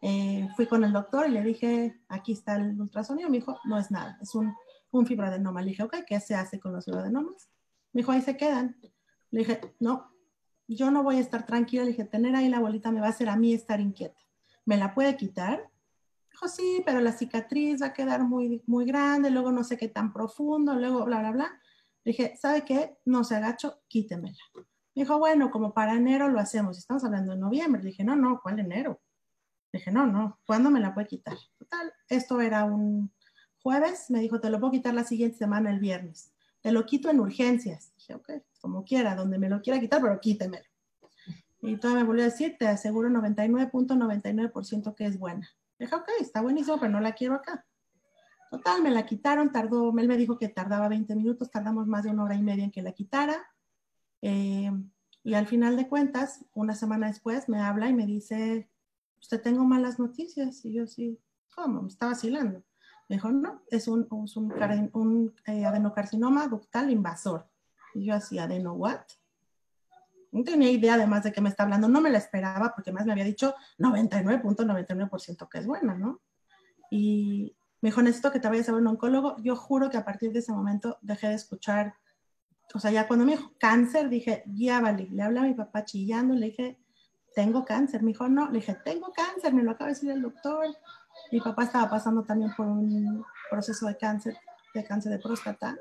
Eh, 0.07 0.51
fui 0.55 0.67
con 0.67 0.85
el 0.85 0.93
doctor 0.93 1.27
y 1.27 1.31
le 1.31 1.43
dije, 1.43 1.99
aquí 2.09 2.33
está 2.33 2.57
el 2.57 2.79
ultrasonido. 2.79 3.31
Me 3.31 3.39
dijo, 3.39 3.59
no 3.65 3.79
es 3.79 3.91
nada, 3.91 4.19
es 4.21 4.35
un, 4.35 4.55
un 4.91 5.07
fibroadenoma. 5.07 5.63
Le 5.63 5.71
dije, 5.71 5.83
ok, 5.83 5.97
¿qué 6.07 6.21
se 6.21 6.35
hace 6.35 6.61
con 6.61 6.75
los 6.75 6.85
fibroadenomas? 6.85 7.49
Me 7.95 8.03
dijo, 8.03 8.13
ahí 8.13 8.21
se 8.21 8.37
quedan. 8.37 8.77
Le 9.31 9.39
dije, 9.39 9.61
no, 9.81 10.13
yo 10.69 10.91
no 10.91 11.03
voy 11.03 11.17
a 11.17 11.21
estar 11.21 11.47
tranquila. 11.47 11.85
Le 11.85 11.93
dije, 11.93 12.05
tener 12.05 12.37
ahí 12.37 12.51
la 12.51 12.61
bolita 12.61 12.93
me 12.93 13.01
va 13.01 13.07
a 13.07 13.11
hacer 13.11 13.31
a 13.31 13.37
mí 13.37 13.55
estar 13.55 13.81
inquieta. 13.81 14.21
¿Me 14.67 14.77
la 14.77 14.93
puede 14.93 15.17
quitar? 15.17 15.71
Dijo, 16.31 16.49
sí, 16.49 16.83
pero 16.85 17.01
la 17.01 17.13
cicatriz 17.13 17.81
va 17.81 17.87
a 17.87 17.93
quedar 17.95 18.25
muy, 18.25 18.63
muy 18.67 18.85
grande, 18.85 19.31
luego 19.31 19.53
no 19.53 19.65
sé 19.65 19.79
qué 19.79 19.89
tan 19.89 20.13
profundo, 20.13 20.75
luego 20.75 21.07
bla, 21.07 21.21
bla, 21.21 21.31
bla. 21.31 21.61
Le 22.05 22.13
dije, 22.13 22.37
¿sabe 22.37 22.63
qué? 22.67 22.99
No 23.07 23.25
se 23.25 23.37
agacho, 23.37 23.81
quítemela. 23.89 24.37
Me 24.55 24.65
dijo, 25.05 25.19
bueno, 25.19 25.51
como 25.51 25.73
para 25.73 25.95
enero 25.95 26.29
lo 26.29 26.41
hacemos. 26.41 26.77
Estamos 26.77 27.03
hablando 27.05 27.33
de 27.33 27.39
noviembre. 27.39 27.83
Le 27.83 27.89
dije, 27.89 28.05
no, 28.05 28.17
no, 28.17 28.41
¿cuál 28.43 28.59
enero? 28.59 29.01
Dije, 29.75 29.91
no, 29.91 30.07
no, 30.07 30.39
¿cuándo 30.47 30.71
me 30.71 30.79
la 30.79 30.95
puede 30.95 31.09
quitar? 31.09 31.37
Total, 31.59 31.93
esto 32.09 32.41
era 32.41 32.63
un 32.63 33.13
jueves, 33.61 34.09
me 34.09 34.21
dijo, 34.21 34.41
te 34.41 34.49
lo 34.49 34.61
puedo 34.61 34.71
quitar 34.71 34.95
la 34.95 35.03
siguiente 35.03 35.37
semana, 35.37 35.71
el 35.71 35.81
viernes. 35.81 36.33
Te 36.61 36.71
lo 36.71 36.87
quito 36.87 37.11
en 37.11 37.19
urgencias. 37.19 37.93
Dije, 37.97 38.15
ok, 38.15 38.31
como 38.61 38.85
quiera, 38.85 39.17
donde 39.17 39.37
me 39.37 39.49
lo 39.49 39.61
quiera 39.63 39.81
quitar, 39.81 40.01
pero 40.01 40.21
quítemelo. 40.21 40.65
Y 41.61 41.77
todavía 41.77 42.05
me 42.05 42.07
volvió 42.07 42.23
a 42.23 42.27
decir, 42.27 42.55
te 42.57 42.69
aseguro 42.69 43.09
99.99% 43.09 44.95
que 44.95 45.07
es 45.07 45.19
buena. 45.19 45.51
Dije, 45.77 45.93
ok, 45.93 46.09
está 46.21 46.41
buenísimo, 46.41 46.79
pero 46.79 46.93
no 46.93 47.01
la 47.01 47.15
quiero 47.15 47.35
acá. 47.35 47.67
Total, 48.53 48.81
me 48.81 48.93
la 48.93 49.05
quitaron, 49.07 49.51
tardó, 49.51 49.93
él 49.99 50.07
me 50.07 50.17
dijo 50.17 50.39
que 50.39 50.49
tardaba 50.49 50.89
20 50.89 51.17
minutos, 51.17 51.51
tardamos 51.51 51.89
más 51.89 52.05
de 52.05 52.11
una 52.11 52.23
hora 52.23 52.37
y 52.37 52.43
media 52.45 52.63
en 52.63 52.71
que 52.71 52.83
la 52.83 52.93
quitara. 52.93 53.45
Eh, 54.23 54.71
y 55.25 55.35
al 55.35 55.49
final 55.49 55.77
de 55.77 55.89
cuentas, 55.89 56.45
una 56.55 56.77
semana 56.77 57.09
después, 57.09 57.49
me 57.49 57.61
habla 57.61 57.89
y 57.89 57.95
me 57.95 58.07
dice, 58.07 58.69
usted 59.25 59.41
tengo 59.41 59.65
malas 59.65 59.99
noticias. 59.99 60.65
Y 60.65 60.75
yo 60.75 60.87
sí, 60.87 61.19
¿cómo? 61.55 61.83
Me 61.83 61.89
está 61.89 62.07
vacilando. 62.07 62.63
Me 63.09 63.17
dijo, 63.17 63.31
no, 63.31 63.63
es 63.71 63.89
un, 63.89 64.07
un, 64.11 65.35
eh, 65.47 65.65
adenocarcinoma 65.65 66.47
ductal 66.47 66.91
invasor. 66.91 67.49
Y 67.95 68.07
yo 68.07 68.15
así, 68.15 68.39
¿adeno 68.39 68.75
what? 68.75 69.01
No 70.31 70.43
tenía 70.43 70.71
idea 70.71 70.95
además 70.95 71.25
de 71.25 71.33
qué 71.33 71.41
me 71.41 71.49
está 71.49 71.63
hablando, 71.63 71.89
no 71.89 72.01
me 72.01 72.11
la 72.11 72.19
esperaba 72.19 72.73
porque 72.75 72.93
más 72.93 73.07
me 73.07 73.13
había 73.13 73.25
dicho 73.25 73.55
99.99% 73.79 75.49
que 75.49 75.59
es 75.59 75.67
buena, 75.67 75.95
¿no? 75.95 76.21
Y 76.91 77.57
me 77.81 77.91
dijo, 77.91 78.03
necesito 78.03 78.33
que 78.33 78.41
te 78.41 78.49
vayas 78.49 78.69
a 78.69 78.73
ver 78.73 78.81
un 78.81 78.89
oncólogo. 78.89 79.37
Yo 79.43 79.55
juro 79.57 79.91
que 79.91 79.97
a 79.97 80.05
partir 80.05 80.33
de 80.33 80.41
ese 80.41 80.53
momento 80.53 80.99
dejé 81.03 81.29
de 81.29 81.35
escuchar, 81.35 81.95
o 82.75 82.81
sea, 82.81 82.91
ya 82.91 83.07
cuando 83.07 83.25
me 83.25 83.37
dijo 83.37 83.53
cáncer, 83.59 84.09
dije, 84.09 84.43
ya 84.47 84.81
vale, 84.81 85.09
le 85.11 85.23
hablé 85.23 85.41
a 85.41 85.45
mi 85.45 85.55
papá 85.55 85.85
chillando, 85.85 86.35
le 86.35 86.47
dije, 86.47 86.84
tengo 87.35 87.65
cáncer. 87.65 88.03
Me 88.03 88.09
dijo, 88.09 88.29
no, 88.29 88.47
le 88.47 88.61
dije, 88.61 88.77
tengo 88.85 89.13
cáncer, 89.13 89.53
me 89.53 89.63
lo 89.63 89.73
acaba 89.73 89.89
de 89.89 89.95
decir 89.95 90.11
el 90.11 90.23
doctor. 90.23 90.67
Mi 91.31 91.41
papá 91.41 91.65
estaba 91.65 91.91
pasando 91.91 92.23
también 92.23 92.53
por 92.57 92.67
un 92.67 93.25
proceso 93.51 93.87
de 93.87 93.97
cáncer, 93.97 94.37
de 94.75 94.85
cáncer 94.85 95.13
de 95.13 95.19
próstata. 95.19 95.77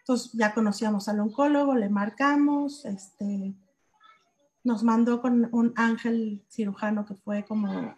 Entonces 0.00 0.32
ya 0.32 0.54
conocíamos 0.54 1.08
al 1.08 1.20
oncólogo, 1.20 1.74
le 1.74 1.88
marcamos, 1.88 2.84
este, 2.84 3.54
nos 4.64 4.82
mandó 4.82 5.20
con 5.20 5.48
un 5.52 5.72
ángel 5.76 6.44
cirujano 6.48 7.06
que 7.06 7.14
fue 7.14 7.44
como 7.44 7.94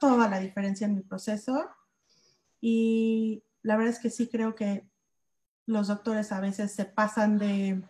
toda 0.00 0.28
la 0.28 0.40
diferencia 0.40 0.86
en 0.86 0.94
mi 0.94 1.02
proceso. 1.02 1.70
Y 2.60 3.44
la 3.62 3.76
verdad 3.76 3.94
es 3.94 4.00
que 4.00 4.10
sí 4.10 4.28
creo 4.28 4.54
que 4.54 4.88
los 5.66 5.88
doctores 5.88 6.32
a 6.32 6.40
veces 6.40 6.72
se 6.72 6.84
pasan 6.84 7.38
de, 7.38 7.82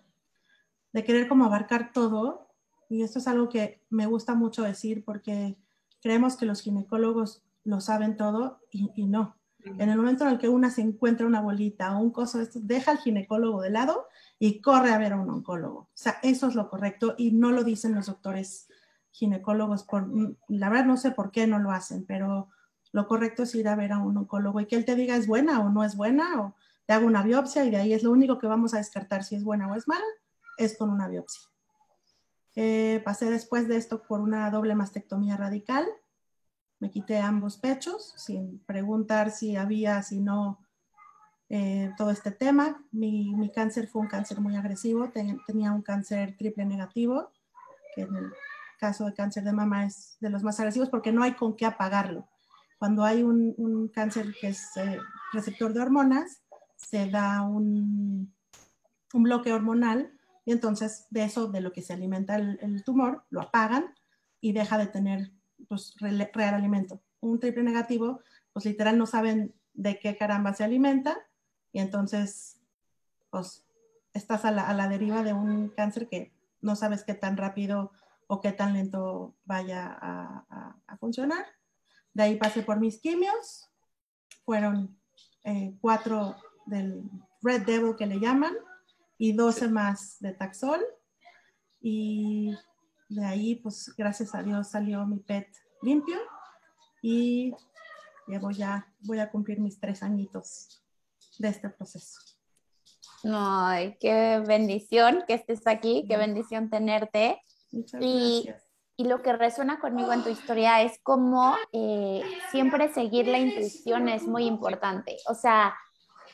de 0.92 1.04
querer 1.04 1.28
como 1.28 1.44
abarcar 1.44 1.92
todo. 1.92 2.45
Y 2.88 3.02
esto 3.02 3.18
es 3.18 3.26
algo 3.26 3.48
que 3.48 3.82
me 3.90 4.06
gusta 4.06 4.34
mucho 4.34 4.62
decir 4.62 5.04
porque 5.04 5.56
creemos 6.00 6.36
que 6.36 6.46
los 6.46 6.60
ginecólogos 6.60 7.44
lo 7.64 7.80
saben 7.80 8.16
todo 8.16 8.60
y, 8.70 8.90
y 8.94 9.06
no. 9.06 9.36
En 9.78 9.88
el 9.88 9.96
momento 9.96 10.24
en 10.24 10.30
el 10.30 10.38
que 10.38 10.48
una 10.48 10.70
se 10.70 10.80
encuentra 10.80 11.26
una 11.26 11.40
bolita 11.40 11.96
o 11.96 12.00
un 12.00 12.12
coso, 12.12 12.40
esto, 12.40 12.60
deja 12.62 12.92
al 12.92 12.98
ginecólogo 12.98 13.62
de 13.62 13.70
lado 13.70 14.06
y 14.38 14.60
corre 14.60 14.92
a 14.92 14.98
ver 14.98 15.12
a 15.12 15.20
un 15.20 15.28
oncólogo. 15.28 15.78
O 15.78 15.90
sea, 15.92 16.18
eso 16.22 16.46
es 16.46 16.54
lo 16.54 16.68
correcto 16.68 17.14
y 17.18 17.32
no 17.32 17.50
lo 17.50 17.64
dicen 17.64 17.94
los 17.94 18.06
doctores 18.06 18.68
ginecólogos. 19.10 19.82
Por, 19.82 20.08
la 20.48 20.68
verdad 20.68 20.84
no 20.84 20.96
sé 20.96 21.10
por 21.10 21.32
qué 21.32 21.48
no 21.48 21.58
lo 21.58 21.72
hacen, 21.72 22.04
pero 22.06 22.48
lo 22.92 23.08
correcto 23.08 23.42
es 23.42 23.54
ir 23.56 23.66
a 23.66 23.74
ver 23.74 23.92
a 23.92 23.98
un 23.98 24.16
oncólogo 24.16 24.60
y 24.60 24.66
que 24.66 24.76
él 24.76 24.84
te 24.84 24.94
diga 24.94 25.16
es 25.16 25.26
buena 25.26 25.60
o 25.60 25.70
no 25.70 25.82
es 25.82 25.96
buena 25.96 26.40
o 26.40 26.54
te 26.86 26.92
haga 26.92 27.04
una 27.04 27.24
biopsia 27.24 27.64
y 27.64 27.70
de 27.70 27.78
ahí 27.78 27.92
es 27.92 28.04
lo 28.04 28.12
único 28.12 28.38
que 28.38 28.46
vamos 28.46 28.72
a 28.72 28.78
descartar 28.78 29.24
si 29.24 29.34
es 29.34 29.42
buena 29.42 29.70
o 29.70 29.74
es 29.74 29.88
mala, 29.88 30.04
es 30.58 30.78
con 30.78 30.90
una 30.90 31.08
biopsia. 31.08 31.42
Eh, 32.56 33.00
pasé 33.04 33.30
después 33.30 33.68
de 33.68 33.76
esto 33.76 34.02
por 34.02 34.20
una 34.20 34.50
doble 34.50 34.74
mastectomía 34.74 35.36
radical. 35.36 35.86
Me 36.80 36.90
quité 36.90 37.18
ambos 37.18 37.58
pechos 37.58 38.14
sin 38.16 38.58
preguntar 38.60 39.30
si 39.30 39.56
había, 39.56 40.02
si 40.02 40.20
no, 40.20 40.58
eh, 41.48 41.92
todo 41.96 42.10
este 42.10 42.32
tema. 42.32 42.82
Mi, 42.90 43.34
mi, 43.34 43.52
cáncer 43.52 43.88
fue 43.88 44.02
un 44.02 44.08
cáncer 44.08 44.40
muy 44.40 44.56
agresivo, 44.56 45.10
tenía 45.10 45.72
un 45.72 45.82
cáncer 45.82 46.36
triple 46.36 46.64
negativo, 46.64 47.30
que 47.94 48.02
en 48.02 48.16
el 48.16 48.32
caso 48.78 49.06
de 49.06 49.14
cáncer 49.14 49.44
de 49.44 49.52
mama 49.52 49.86
es 49.86 50.16
de 50.20 50.30
los 50.30 50.42
más 50.42 50.58
agresivos 50.60 50.90
porque 50.90 51.12
no 51.12 51.22
hay 51.22 51.34
con 51.34 51.56
qué 51.56 51.66
apagarlo. 51.66 52.26
Cuando 52.78 53.04
hay 53.04 53.22
un, 53.22 53.54
un 53.56 53.88
cáncer 53.88 54.34
que 54.38 54.48
es 54.48 54.76
eh, 54.76 54.98
receptor 55.32 55.72
de 55.72 55.80
hormonas, 55.80 56.42
se 56.76 57.08
da 57.08 57.42
un, 57.42 58.34
un, 59.14 59.22
bloque 59.22 59.52
hormonal 59.52 60.12
y 60.46 60.52
entonces 60.52 61.06
de 61.10 61.24
eso, 61.24 61.48
de 61.48 61.60
lo 61.60 61.72
que 61.72 61.82
se 61.82 61.92
alimenta 61.92 62.36
el, 62.36 62.82
tumor, 62.84 63.24
lo 63.28 63.42
apagan 63.42 63.94
y 64.40 64.52
deja 64.52 64.78
de 64.78 64.86
tener 64.86 65.32
pues, 65.68 65.94
real, 65.98 66.54
alimento. 66.54 67.02
Un 67.20 67.38
triple 67.40 67.62
negativo, 67.62 68.20
pues 68.52 68.64
literal 68.64 68.96
no 68.96 69.06
saben 69.06 69.54
de 69.74 69.98
qué 69.98 70.16
caramba 70.16 70.54
se 70.54 70.64
alimenta 70.64 71.18
y 71.72 71.80
entonces, 71.80 72.62
pues, 73.28 73.66
estás 74.14 74.44
a 74.44 74.50
la, 74.50 74.88
deriva 74.88 75.22
de 75.22 75.34
un 75.34 75.68
cáncer 75.68 76.08
que 76.08 76.32
no 76.62 76.76
sabes 76.76 77.04
qué 77.04 77.12
tan 77.12 77.36
rápido 77.36 77.92
o 78.28 78.40
qué 78.40 78.52
tan 78.52 78.72
lento 78.72 79.34
vaya 79.44 79.98
a 80.00 80.96
funcionar. 80.98 81.44
De 82.14 82.22
ahí 82.22 82.36
pasé 82.36 82.62
por 82.62 82.80
mis 82.80 82.98
quimios, 82.98 83.68
fueron 84.46 84.96
eh, 85.44 85.76
cuatro 85.80 86.34
del 86.64 87.02
Red 87.42 87.66
Devil 87.66 87.94
que 87.96 88.06
le 88.06 88.18
llaman 88.18 88.54
y 89.18 89.32
12 89.32 89.68
más 89.68 90.16
de 90.20 90.32
Taxol. 90.32 90.84
Y 91.80 92.54
de 93.08 93.24
ahí, 93.24 93.56
pues 93.56 93.94
gracias 93.96 94.34
a 94.34 94.42
Dios 94.42 94.68
salió 94.70 95.06
mi 95.06 95.18
PET 95.18 95.48
limpio 95.82 96.16
y 97.02 97.54
llevo 98.26 98.50
ya, 98.50 98.92
voy 99.00 99.20
a 99.20 99.30
cumplir 99.30 99.60
mis 99.60 99.78
tres 99.78 100.02
añitos 100.02 100.82
de 101.38 101.48
este 101.48 101.68
proceso. 101.68 102.18
Ay, 103.24 103.96
qué 104.00 104.42
bendición 104.46 105.24
que 105.26 105.34
estés 105.34 105.66
aquí, 105.66 106.04
qué 106.08 106.16
bendición 106.16 106.70
tenerte. 106.70 107.40
Muchas 107.72 108.00
y, 108.02 108.44
gracias. 108.44 108.68
y 108.96 109.04
lo 109.04 109.22
que 109.22 109.32
resuena 109.32 109.80
conmigo 109.80 110.12
en 110.12 110.22
tu 110.22 110.28
historia 110.28 110.82
es 110.82 110.98
cómo 111.02 111.56
eh, 111.72 112.22
siempre 112.50 112.92
seguir 112.92 113.28
la 113.28 113.38
intuición 113.38 114.08
es 114.08 114.24
muy 114.24 114.46
importante. 114.46 115.16
O 115.28 115.34
sea, 115.34 115.74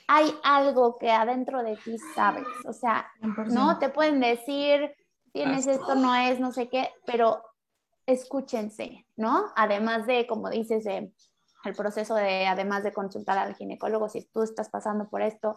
hay 0.09 0.35
algo 0.43 0.99
que 0.99 1.11
adentro 1.11 1.63
de 1.63 1.77
ti 1.77 1.97
sabes. 2.15 2.47
O 2.67 2.73
sea, 2.73 3.11
100%. 3.21 3.47
no 3.49 3.79
te 3.79 3.89
pueden 3.89 4.21
decir, 4.21 4.95
tienes 5.33 5.67
esto, 5.67 5.95
no 5.95 6.15
es, 6.15 6.41
no 6.41 6.53
sé 6.53 6.69
qué, 6.69 6.91
pero 7.07 7.43
escúchense, 8.07 9.07
¿no? 9.17 9.47
Además 9.57 10.07
de, 10.07 10.27
como 10.27 10.51
dices, 10.51 10.87
el 10.87 11.75
proceso 11.77 12.15
de, 12.15 12.47
además 12.47 12.83
de 12.83 12.93
consultar 12.93 13.39
al 13.39 13.55
ginecólogo, 13.55 14.09
si 14.09 14.25
tú 14.25 14.43
estás 14.43 14.69
pasando 14.69 15.09
por 15.09 15.23
esto, 15.23 15.55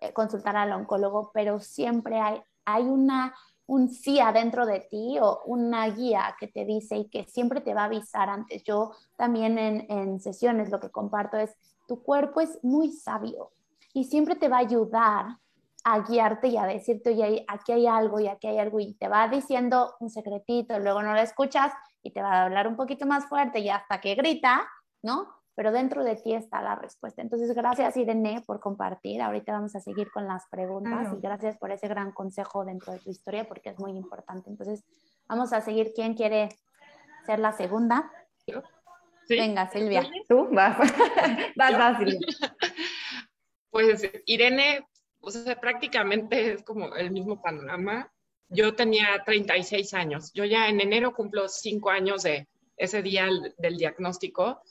eh, 0.00 0.12
consultar 0.12 0.56
al 0.56 0.72
oncólogo, 0.72 1.30
pero 1.32 1.60
siempre 1.60 2.20
hay, 2.20 2.42
hay 2.64 2.82
una, 2.84 3.34
un 3.66 3.88
sí 3.88 4.20
adentro 4.20 4.66
de 4.66 4.80
ti 4.80 5.18
o 5.20 5.40
una 5.46 5.88
guía 5.88 6.36
que 6.38 6.48
te 6.48 6.64
dice 6.64 6.96
y 6.96 7.08
que 7.08 7.24
siempre 7.24 7.60
te 7.60 7.74
va 7.74 7.82
a 7.82 7.86
avisar 7.86 8.28
antes. 8.28 8.64
Yo 8.64 8.92
también 9.16 9.58
en, 9.58 9.86
en 9.90 10.20
sesiones 10.20 10.70
lo 10.70 10.80
que 10.80 10.90
comparto 10.90 11.36
es, 11.36 11.56
tu 11.86 12.02
cuerpo 12.02 12.40
es 12.40 12.58
muy 12.62 12.90
sabio 12.90 13.52
y 13.94 14.04
siempre 14.04 14.34
te 14.34 14.48
va 14.48 14.56
a 14.56 14.60
ayudar 14.60 15.38
a 15.84 16.00
guiarte 16.00 16.48
y 16.48 16.56
a 16.56 16.64
decirte, 16.64 17.10
oye, 17.10 17.44
aquí 17.46 17.72
hay 17.72 17.86
algo 17.86 18.18
y 18.18 18.26
aquí 18.26 18.46
hay 18.48 18.58
algo, 18.58 18.80
y 18.80 18.94
te 18.94 19.06
va 19.08 19.28
diciendo 19.28 19.94
un 20.00 20.10
secretito, 20.10 20.78
luego 20.78 21.02
no 21.02 21.12
lo 21.12 21.20
escuchas 21.20 21.72
y 22.02 22.10
te 22.10 22.20
va 22.20 22.32
a 22.32 22.44
hablar 22.44 22.66
un 22.66 22.76
poquito 22.76 23.06
más 23.06 23.26
fuerte 23.26 23.60
y 23.60 23.68
hasta 23.70 24.00
que 24.00 24.14
grita, 24.14 24.66
¿no? 25.02 25.28
Pero 25.54 25.70
dentro 25.70 26.02
de 26.02 26.16
ti 26.16 26.34
está 26.34 26.60
la 26.62 26.74
respuesta. 26.74 27.22
Entonces, 27.22 27.54
gracias 27.54 27.96
Irene 27.96 28.42
por 28.44 28.58
compartir. 28.58 29.22
Ahorita 29.22 29.52
vamos 29.52 29.76
a 29.76 29.80
seguir 29.80 30.10
con 30.10 30.26
las 30.26 30.48
preguntas 30.48 31.00
Claro. 31.02 31.16
y 31.16 31.20
gracias 31.20 31.56
por 31.58 31.70
ese 31.70 31.86
gran 31.86 32.10
consejo 32.10 32.64
dentro 32.64 32.92
de 32.92 32.98
tu 32.98 33.10
historia 33.10 33.46
porque 33.46 33.70
es 33.70 33.78
muy 33.78 33.92
importante. 33.92 34.50
Entonces, 34.50 34.82
vamos 35.28 35.52
a 35.52 35.60
seguir. 35.60 35.92
¿Quién 35.94 36.14
quiere 36.14 36.48
ser 37.24 37.38
la 37.38 37.52
segunda? 37.52 38.10
¿Sí? 39.28 39.38
Venga, 39.38 39.68
Silvia. 39.70 40.02
Tú 40.28 40.48
vas, 40.50 40.76
vas, 41.56 41.78
vas, 41.78 41.98
Silvia. 41.98 42.18
Pues 43.74 44.08
Irene, 44.26 44.86
o 45.18 45.30
prácticamente 45.60 46.52
es 46.52 46.62
como 46.62 46.94
el 46.94 47.10
mismo 47.10 47.42
panorama. 47.42 48.08
Yo 48.48 48.76
tenía 48.76 49.20
36 49.26 49.94
años. 49.94 50.30
Yo 50.32 50.44
ya 50.44 50.68
en 50.68 50.80
enero 50.80 51.12
cumplo 51.12 51.48
cinco 51.48 51.90
años 51.90 52.22
de 52.22 52.46
ese 52.76 53.02
día 53.02 53.28
del 53.58 53.76
diagnóstico. 53.76 54.62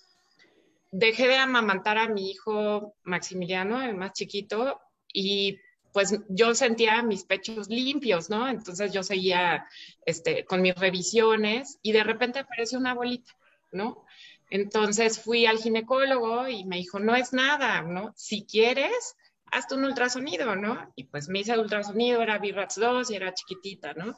Dejé 0.90 1.28
de 1.28 1.36
amamantar 1.36 1.98
a 1.98 2.08
mi 2.08 2.32
hijo 2.32 2.96
Maximiliano, 3.04 3.82
el 3.84 3.94
más 3.96 4.14
chiquito, 4.14 4.80
y 5.12 5.60
pues 5.92 6.18
yo 6.30 6.56
sentía 6.56 7.04
mis 7.04 7.26
pechos 7.26 7.68
limpios, 7.68 8.30
¿no? 8.30 8.48
Entonces 8.48 8.94
yo 8.94 9.04
seguía 9.04 9.68
este, 10.06 10.46
con 10.46 10.62
mis 10.62 10.76
revisiones 10.76 11.78
y 11.82 11.92
de 11.92 12.06
repente 12.06 12.40
apareció 12.40 12.80
una 12.80 12.94
bolita, 12.94 13.34
¿no? 13.74 14.06
Entonces 14.54 15.20
fui 15.20 15.48
al 15.48 15.58
ginecólogo 15.58 16.48
y 16.48 16.64
me 16.66 16.76
dijo, 16.76 17.00
no 17.00 17.16
es 17.16 17.34
nada, 17.34 17.82
¿no? 17.82 18.14
Si 18.16 18.46
quieres, 18.46 19.16
hazte 19.52 19.74
un 19.74 19.84
ultrasonido, 19.84 20.56
¿no? 20.56 20.94
Y 20.96 21.06
pues 21.06 21.28
me 21.28 21.40
hice 21.40 21.54
el 21.54 21.62
ultrasonido, 21.62 22.22
era 22.22 22.38
BIRATS 22.38 22.76
2 22.76 23.10
y 23.10 23.16
era 23.16 23.34
chiquitita, 23.34 23.96
¿no? 23.96 24.16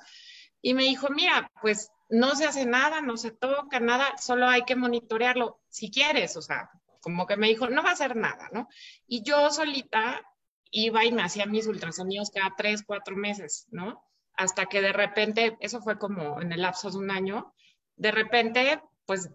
Y 0.62 0.74
me 0.74 0.84
dijo, 0.84 1.08
mira, 1.10 1.50
pues 1.62 1.89
no 2.10 2.36
se 2.36 2.44
hace 2.44 2.65
nada, 2.65 3.00
no 3.00 3.15
se 3.15 3.32
toca 3.32 3.80
nada, 3.80 4.18
solo 4.18 4.50
hay 4.50 4.63
que 4.63 4.75
monitorearlo 4.75 5.62
si 5.70 5.89
quieres, 5.89 6.36
o 6.36 6.42
sea, 6.42 6.70
como 7.00 7.25
que 7.27 7.38
me 7.38 7.48
dijo, 7.48 7.70
no 7.70 7.82
va 7.82 7.92
a 7.92 7.94
hacer 7.94 8.18
nada, 8.18 8.50
¿no? 8.51 8.68
Y 9.08 9.24
yo 9.24 9.50
solita 9.51 10.22
iba 10.70 11.06
y 11.06 11.13
me 11.13 11.24
hacía 11.24 11.46
mis 11.46 11.65
ultrasonidos 11.65 12.30
cada 12.30 12.54
tres, 12.58 12.84
cuatro 12.86 13.15
meses, 13.15 13.68
¿no? 13.72 14.04
Hasta 14.34 14.65
que 14.65 14.82
de 14.82 14.92
repente, 14.92 15.56
eso 15.62 15.80
fue 15.80 15.98
como 15.98 16.42
en 16.42 16.51
el 16.51 16.62
lapso 16.62 16.92
de 16.92 16.98
un 16.98 17.10
año, 17.10 17.54
de 17.96 18.12
repente, 18.12 18.82
pues 19.06 19.30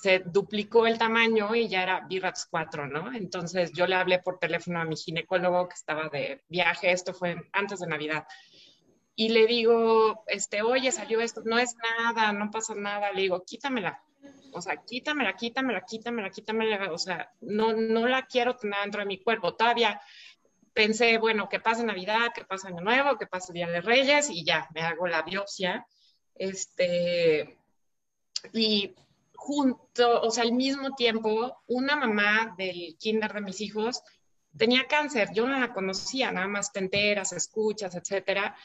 se 0.00 0.18
duplicó 0.18 0.86
el 0.86 0.98
tamaño 0.98 1.54
y 1.54 1.68
ya 1.68 1.82
era 1.82 2.00
BIRATS 2.00 2.48
4, 2.50 2.86
¿no? 2.86 3.14
Entonces 3.14 3.72
yo 3.72 3.86
le 3.86 3.94
hablé 3.94 4.18
por 4.18 4.38
teléfono 4.38 4.78
a 4.78 4.84
mi 4.84 4.94
ginecólogo 4.94 5.68
que 5.68 5.74
estaba 5.74 6.10
de 6.10 6.44
viaje, 6.48 6.92
esto 6.92 7.14
fue 7.14 7.48
antes 7.52 7.80
de 7.80 7.86
Navidad, 7.86 8.26
y 9.14 9.30
le 9.30 9.46
digo, 9.46 10.22
este, 10.26 10.60
oye, 10.60 10.92
salió 10.92 11.20
esto, 11.20 11.40
no 11.46 11.58
es 11.58 11.74
nada, 11.98 12.30
no 12.32 12.50
pasa 12.50 12.74
nada, 12.74 13.10
le 13.12 13.22
digo, 13.22 13.42
quítamela. 13.46 14.02
o 14.52 14.60
sea, 14.60 14.76
quítamela, 14.76 15.34
quítamela, 15.34 15.80
quítamela, 15.80 16.28
quítamela, 16.28 16.92
o 16.92 16.98
sea, 16.98 17.32
no, 17.40 17.72
no 17.72 18.06
la 18.06 18.26
quiero 18.26 18.54
tener 18.54 18.78
dentro 18.82 19.00
de 19.00 19.06
mi 19.06 19.22
cuerpo. 19.22 19.54
Todavía 19.54 19.98
pensé, 20.74 21.16
bueno, 21.16 21.48
que 21.48 21.58
pase 21.58 21.84
Navidad, 21.84 22.32
que 22.34 22.44
pase 22.44 22.68
Año 22.68 22.82
Nuevo, 22.82 23.16
que 23.16 23.26
pase 23.26 23.54
Día 23.54 23.68
de 23.68 23.80
Reyes 23.80 24.28
y 24.28 24.44
ya, 24.44 24.68
me 24.74 24.82
hago 24.82 25.06
la 25.06 25.22
biopsia. 25.22 25.86
Este, 26.34 27.56
y 28.52 28.94
junto, 29.36 30.22
o 30.22 30.30
sea, 30.30 30.44
al 30.44 30.52
mismo 30.52 30.94
tiempo, 30.94 31.62
una 31.66 31.96
mamá 31.96 32.54
del 32.56 32.96
kinder 32.98 33.32
de 33.32 33.40
mis 33.40 33.60
hijos 33.60 34.02
tenía 34.56 34.86
cáncer, 34.86 35.28
yo 35.34 35.46
no 35.46 35.58
la 35.58 35.72
conocía, 35.72 36.32
nada 36.32 36.48
más 36.48 36.72
te 36.72 36.80
enteras, 36.80 37.32
escuchas, 37.32 37.94
etcétera, 37.94 38.56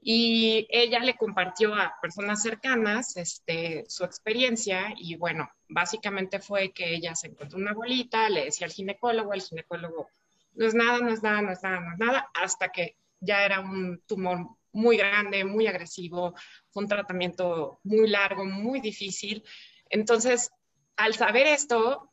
y 0.00 0.66
ella 0.70 1.00
le 1.00 1.16
compartió 1.16 1.74
a 1.74 1.96
personas 2.00 2.42
cercanas 2.42 3.16
este, 3.16 3.84
su 3.88 4.04
experiencia 4.04 4.94
y 4.96 5.16
bueno, 5.16 5.50
básicamente 5.68 6.38
fue 6.38 6.72
que 6.72 6.94
ella 6.94 7.14
se 7.14 7.28
encontró 7.28 7.58
una 7.58 7.74
bolita, 7.74 8.28
le 8.28 8.44
decía 8.44 8.66
al 8.66 8.72
ginecólogo, 8.72 9.32
el 9.32 9.42
ginecólogo, 9.42 10.08
no 10.54 10.66
es 10.66 10.74
nada, 10.74 11.00
no 11.00 11.08
es 11.10 11.22
nada, 11.22 11.42
no 11.42 11.52
es 11.52 11.62
nada, 11.62 11.80
no 11.80 11.92
es 11.92 11.98
nada, 11.98 12.30
hasta 12.34 12.68
que 12.68 12.96
ya 13.20 13.44
era 13.44 13.60
un 13.60 14.00
tumor 14.06 14.46
muy 14.72 14.96
grande, 14.96 15.44
muy 15.44 15.66
agresivo, 15.66 16.34
un 16.74 16.86
tratamiento 16.86 17.80
muy 17.82 18.08
largo, 18.08 18.44
muy 18.44 18.80
difícil. 18.80 19.42
Entonces, 19.90 20.50
al 20.96 21.14
saber 21.14 21.46
esto, 21.46 22.10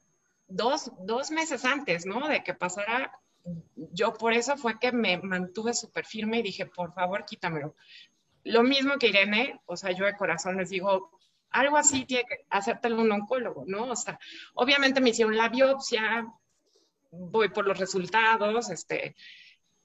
dos, 0.48 0.91
dos 1.00 1.32
meses 1.32 1.65
antes, 1.65 2.05
¿no? 2.05 2.27
De 2.27 2.44
que 2.44 2.53
pasara, 2.53 3.12
yo 3.75 4.13
por 4.13 4.34
eso 4.34 4.58
fue 4.58 4.79
que 4.79 4.91
me 4.91 5.17
mantuve 5.17 5.74
súper 5.74 6.05
firme 6.05 6.39
y 6.39 6.44
dije, 6.44 6.65
por 6.65 6.94
favor, 6.94 7.25
quítamelo. 7.25 7.75
Lo 8.44 8.63
mismo 8.63 8.98
que 8.98 9.08
Irene, 9.08 9.60
o 9.65 9.75
sea, 9.75 9.91
yo 9.91 10.05
de 10.05 10.15
corazón 10.15 10.58
les 10.58 10.70
digo, 10.70 11.12
algo 11.50 11.77
así 11.77 12.05
tiene 12.05 12.25
que 12.25 12.46
hacértelo 12.50 13.01
un 13.01 13.12
oncólogo, 13.12 13.63
¿no? 13.65 13.86
O 13.91 13.96
sea, 13.96 14.20
obviamente 14.53 15.01
me 15.01 15.10
hicieron 15.10 15.38
la 15.38 15.50
biopsia, 15.50 16.27
voy 17.12 17.50
por 17.50 17.65
los 17.65 17.77
resultados, 17.77 18.70
este, 18.70 19.15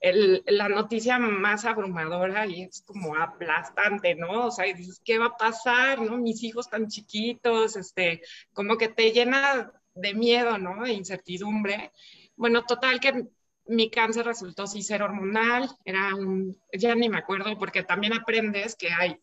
la 0.02 0.68
noticia 0.68 1.18
más 1.18 1.64
abrumadora 1.66 2.46
y 2.46 2.62
es 2.62 2.82
como 2.86 3.16
aplastante, 3.16 4.14
¿no? 4.14 4.46
O 4.46 4.50
sea, 4.50 4.64
dices, 4.72 5.00
¿qué 5.04 5.18
va 5.18 5.26
a 5.26 5.36
pasar, 5.36 6.00
no? 6.00 6.16
Mis 6.16 6.42
hijos 6.42 6.70
tan 6.70 6.88
chiquitos, 6.88 7.76
este, 7.76 8.22
como 8.52 8.78
que 8.78 8.88
te 8.88 9.12
llena 9.12 9.72
de 9.94 10.14
miedo, 10.14 10.56
¿no? 10.56 10.84
De 10.84 10.92
incertidumbre. 10.92 11.92
Bueno, 12.36 12.64
total 12.64 12.98
que 12.98 13.26
mi 13.66 13.90
cáncer 13.90 14.26
resultó 14.26 14.66
sí 14.66 14.82
ser 14.82 15.02
hormonal, 15.02 15.68
era 15.84 16.14
un, 16.14 16.58
ya 16.72 16.94
ni 16.94 17.08
me 17.08 17.18
acuerdo, 17.18 17.58
porque 17.58 17.82
también 17.82 18.14
aprendes 18.14 18.74
que 18.74 18.90
hay 18.90 19.20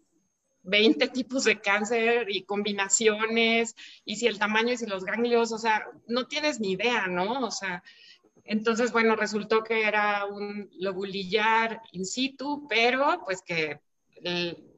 20 0.62 1.08
tipos 1.10 1.46
de 1.46 1.60
cáncer 1.60 2.28
y 2.30 2.44
combinaciones, 2.44 3.76
y 4.06 4.18
si 4.18 4.28
el 4.28 4.38
tamaño 4.38 4.74
y 4.74 4.78
si 4.78 4.86
los 4.86 5.06
ganglios, 5.06 5.52
o 5.52 5.58
sea, 5.58 5.88
no 6.08 6.28
tienes 6.28 6.60
ni 6.60 6.72
idea, 6.72 7.08
¿no? 7.08 7.46
O 7.46 7.52
sea, 7.52 7.84
entonces, 8.48 8.92
bueno, 8.92 9.16
resultó 9.16 9.64
que 9.64 9.84
era 9.84 10.26
un 10.26 10.70
lobulillar 10.80 11.82
in 11.92 12.06
situ, 12.06 12.66
pero 12.68 13.22
pues 13.26 13.42
que 13.42 13.82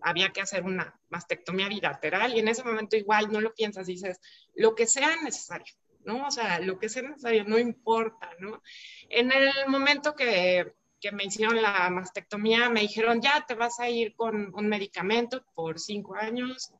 había 0.01 0.29
que 0.29 0.41
hacer 0.41 0.63
una 0.63 0.99
mastectomía 1.09 1.69
bilateral 1.69 2.35
y 2.35 2.39
en 2.39 2.47
ese 2.47 2.63
momento 2.63 2.97
igual 2.97 3.31
no 3.31 3.39
lo 3.39 3.53
piensas, 3.53 3.87
dices, 3.87 4.19
lo 4.55 4.75
que 4.75 4.85
sea 4.85 5.15
necesario, 5.23 5.73
¿no? 6.03 6.27
O 6.27 6.31
sea, 6.31 6.59
lo 6.59 6.77
que 6.77 6.89
sea 6.89 7.03
necesario, 7.03 7.45
no 7.45 7.57
importa, 7.57 8.29
¿no? 8.39 8.61
En 9.07 9.31
el 9.31 9.51
momento 9.67 10.15
que, 10.15 10.73
que 10.99 11.11
me 11.11 11.25
hicieron 11.25 11.61
la 11.61 11.89
mastectomía, 11.89 12.69
me 12.69 12.81
dijeron, 12.81 13.21
ya 13.21 13.45
te 13.47 13.55
vas 13.55 13.79
a 13.79 13.89
ir 13.89 14.15
con 14.15 14.53
un 14.53 14.67
medicamento 14.67 15.45
por 15.53 15.79
cinco 15.79 16.15
años 16.15 16.73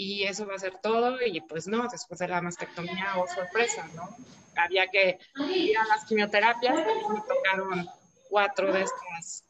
y 0.00 0.24
eso 0.24 0.46
va 0.46 0.54
a 0.54 0.58
ser 0.58 0.78
todo 0.82 1.18
y 1.20 1.42
pues 1.42 1.68
no, 1.68 1.86
después 1.86 2.18
de 2.20 2.28
la 2.28 2.40
mastectomía, 2.40 3.18
oh 3.18 3.26
sorpresa, 3.26 3.86
¿no? 3.94 4.08
había 4.56 4.86
que 4.86 5.18
ir 5.52 5.76
a 5.76 5.86
las 5.86 6.06
quimioterapias, 6.06 6.74
me 6.74 7.20
tocaron 7.20 7.86
cuatro 8.30 8.72
de 8.72 8.82
estas 8.82 9.44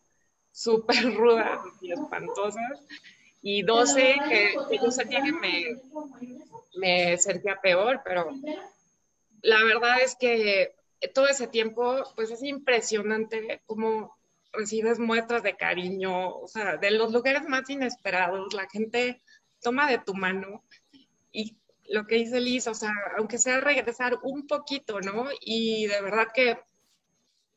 súper 0.50 1.14
rudas 1.14 1.60
y 1.80 1.92
espantosas, 1.92 2.84
y 3.42 3.62
doce 3.62 4.16
que, 4.28 4.54
yo 4.76 4.90
sentía 4.90 5.22
que 5.22 5.32
me, 5.32 5.66
me 6.74 7.16
sentía 7.16 7.60
peor, 7.60 8.02
pero 8.04 8.32
la 9.42 9.62
verdad 9.62 10.00
es 10.02 10.16
que 10.16 10.74
todo 11.14 11.28
ese 11.28 11.46
tiempo, 11.46 12.02
pues 12.16 12.32
es 12.32 12.42
impresionante 12.42 13.62
cómo 13.66 14.18
recibes 14.52 14.98
muestras 14.98 15.44
de 15.44 15.56
cariño, 15.56 16.28
o 16.38 16.48
sea, 16.48 16.76
de 16.76 16.90
los 16.90 17.12
lugares 17.12 17.44
más 17.48 17.70
inesperados, 17.70 18.52
la 18.52 18.68
gente 18.68 19.22
toma 19.62 19.90
de 19.90 19.98
tu 19.98 20.14
mano 20.14 20.64
y 21.32 21.56
lo 21.88 22.06
que 22.06 22.16
dice 22.16 22.40
Liz, 22.40 22.66
o 22.68 22.74
sea, 22.74 22.92
aunque 23.18 23.38
sea 23.38 23.60
regresar 23.60 24.18
un 24.22 24.46
poquito, 24.46 25.00
¿no? 25.00 25.26
Y 25.40 25.86
de 25.86 26.00
verdad 26.00 26.28
que 26.32 26.58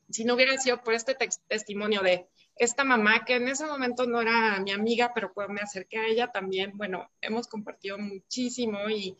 si 0.09 0.25
no 0.25 0.33
hubiera 0.33 0.57
sido 0.57 0.81
por 0.83 0.93
este 0.93 1.15
testimonio 1.47 2.01
de 2.01 2.27
esta 2.55 2.83
mamá, 2.83 3.25
que 3.25 3.35
en 3.35 3.47
ese 3.47 3.65
momento 3.65 4.05
no 4.05 4.21
era 4.21 4.59
mi 4.59 4.71
amiga, 4.71 5.11
pero 5.13 5.33
pues 5.33 5.49
me 5.49 5.61
acerqué 5.61 5.97
a 5.97 6.07
ella 6.07 6.31
también, 6.31 6.77
bueno, 6.77 7.09
hemos 7.21 7.47
compartido 7.47 7.97
muchísimo 7.97 8.89
y, 8.89 9.15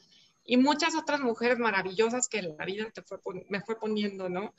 y 0.46 0.58
muchas 0.58 0.96
otras 0.96 1.22
mujeres 1.22 1.58
maravillosas 1.58 2.28
que 2.28 2.42
la 2.42 2.66
vida 2.66 2.90
te 2.92 3.02
fue, 3.02 3.20
me 3.50 3.62
fue 3.62 3.80
poniendo, 3.80 4.30
¿no? 4.30 4.54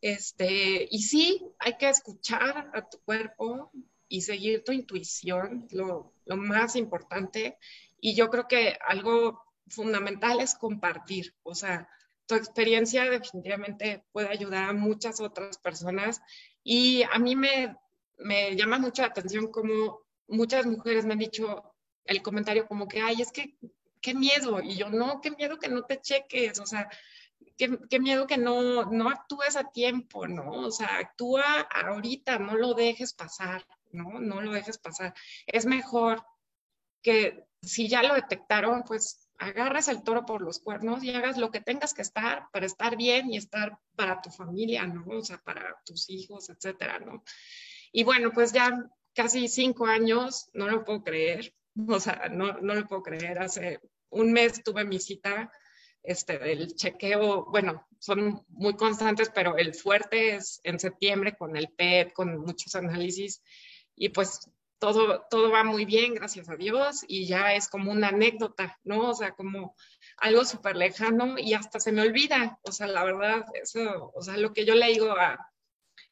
Este, 0.00 0.86
y 0.90 1.02
sí, 1.02 1.44
hay 1.58 1.76
que 1.76 1.88
escuchar 1.88 2.70
a 2.72 2.88
tu 2.88 2.98
cuerpo 3.00 3.72
y 4.08 4.22
seguir 4.22 4.64
tu 4.64 4.72
intuición, 4.72 5.68
lo, 5.70 6.12
lo 6.24 6.36
más 6.36 6.76
importante. 6.76 7.58
Y 8.00 8.14
yo 8.14 8.30
creo 8.30 8.48
que 8.48 8.78
algo 8.86 9.42
fundamental 9.68 10.40
es 10.40 10.54
compartir, 10.54 11.34
o 11.42 11.54
sea, 11.54 11.88
tu 12.26 12.34
experiencia 12.34 13.08
definitivamente 13.08 14.04
puede 14.12 14.28
ayudar 14.28 14.68
a 14.68 14.72
muchas 14.74 15.20
otras 15.20 15.58
personas 15.58 16.20
y 16.62 17.02
a 17.10 17.18
mí 17.18 17.34
me, 17.34 17.74
me 18.18 18.54
llama 18.54 18.78
mucho 18.78 19.02
la 19.02 19.08
atención 19.08 19.48
como 19.50 20.00
muchas 20.28 20.66
mujeres 20.66 21.06
me 21.06 21.14
han 21.14 21.20
dicho 21.20 21.74
el 22.04 22.22
comentario 22.22 22.66
como 22.66 22.86
que, 22.86 23.00
ay, 23.00 23.22
es 23.22 23.32
que, 23.32 23.56
qué 24.00 24.14
miedo, 24.14 24.60
y 24.60 24.76
yo, 24.76 24.90
no, 24.90 25.20
qué 25.20 25.30
miedo 25.30 25.58
que 25.58 25.68
no 25.68 25.82
te 25.82 26.00
cheques, 26.00 26.58
o 26.60 26.66
sea, 26.66 26.88
qué, 27.56 27.78
qué 27.90 27.98
miedo 27.98 28.26
que 28.26 28.38
no, 28.38 28.84
no 28.90 29.08
actúes 29.08 29.56
a 29.56 29.70
tiempo, 29.70 30.26
¿no? 30.26 30.50
O 30.50 30.70
sea, 30.70 30.98
actúa 30.98 31.60
ahorita, 31.60 32.38
no 32.38 32.56
lo 32.56 32.74
dejes 32.74 33.12
pasar, 33.14 33.66
¿no? 33.92 34.20
No 34.20 34.40
lo 34.40 34.52
dejes 34.52 34.78
pasar. 34.78 35.14
Es 35.46 35.66
mejor 35.66 36.24
que 37.02 37.44
si 37.62 37.88
ya 37.88 38.02
lo 38.02 38.14
detectaron, 38.14 38.82
pues 38.84 39.28
agarras 39.38 39.88
el 39.88 40.02
toro 40.02 40.26
por 40.26 40.42
los 40.42 40.58
cuernos 40.58 41.02
y 41.02 41.10
hagas 41.10 41.36
lo 41.36 41.50
que 41.50 41.60
tengas 41.60 41.94
que 41.94 42.02
estar 42.02 42.48
para 42.52 42.66
estar 42.66 42.96
bien 42.96 43.32
y 43.32 43.36
estar 43.36 43.78
para 43.96 44.20
tu 44.20 44.30
familia, 44.30 44.86
¿no? 44.86 45.04
O 45.06 45.24
sea, 45.24 45.38
para 45.38 45.76
tus 45.84 46.10
hijos, 46.10 46.50
etcétera, 46.50 46.98
¿no? 46.98 47.22
Y 47.92 48.04
bueno, 48.04 48.32
pues 48.32 48.52
ya 48.52 48.90
casi 49.14 49.48
cinco 49.48 49.86
años, 49.86 50.50
no 50.52 50.68
lo 50.68 50.84
puedo 50.84 51.02
creer, 51.02 51.54
o 51.88 52.00
sea, 52.00 52.28
no, 52.30 52.54
no 52.60 52.74
lo 52.74 52.86
puedo 52.86 53.02
creer. 53.02 53.38
Hace 53.38 53.80
un 54.10 54.32
mes 54.32 54.62
tuve 54.62 54.84
mi 54.84 54.98
cita 54.98 55.50
este, 56.02 56.38
del 56.38 56.74
chequeo, 56.74 57.46
bueno, 57.50 57.86
son 57.98 58.44
muy 58.48 58.74
constantes, 58.74 59.30
pero 59.34 59.56
el 59.56 59.74
fuerte 59.74 60.36
es 60.36 60.60
en 60.64 60.78
septiembre 60.80 61.36
con 61.36 61.56
el 61.56 61.68
PET, 61.68 62.12
con 62.12 62.38
muchos 62.38 62.74
análisis, 62.74 63.42
y 63.98 64.10
pues 64.10 64.50
todo, 64.78 65.26
todo 65.28 65.50
va 65.50 65.64
muy 65.64 65.84
bien, 65.84 66.14
gracias 66.14 66.48
a 66.48 66.56
Dios, 66.56 67.04
y 67.08 67.26
ya 67.26 67.54
es 67.54 67.68
como 67.68 67.90
una 67.90 68.08
anécdota, 68.08 68.78
¿no? 68.84 69.10
O 69.10 69.14
sea, 69.14 69.32
como 69.32 69.74
algo 70.18 70.44
súper 70.44 70.76
lejano 70.76 71.38
y 71.38 71.54
hasta 71.54 71.80
se 71.80 71.92
me 71.92 72.02
olvida. 72.02 72.58
O 72.62 72.72
sea, 72.72 72.86
la 72.86 73.04
verdad, 73.04 73.44
eso, 73.60 74.12
o 74.14 74.22
sea, 74.22 74.36
lo 74.36 74.52
que 74.52 74.64
yo 74.64 74.74
le 74.74 74.86
digo 74.86 75.10
a, 75.10 75.50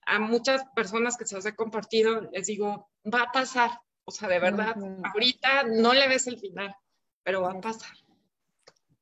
a 0.07 0.19
muchas 0.19 0.65
personas 0.75 1.17
que 1.17 1.27
se 1.27 1.37
los 1.37 1.47
he 1.47 1.55
compartido, 1.55 2.23
les 2.33 2.47
digo, 2.47 2.91
va 3.05 3.23
a 3.23 3.33
pasar. 3.33 3.71
O 4.05 4.13
sea, 4.13 4.29
de 4.29 4.39
verdad, 4.39 4.77
ahorita 5.13 5.65
no 5.65 5.93
le 5.93 6.07
ves 6.09 6.27
el 6.27 6.39
final, 6.39 6.75
pero 7.23 7.43
va 7.43 7.53
a 7.53 7.61
pasar. 7.61 7.97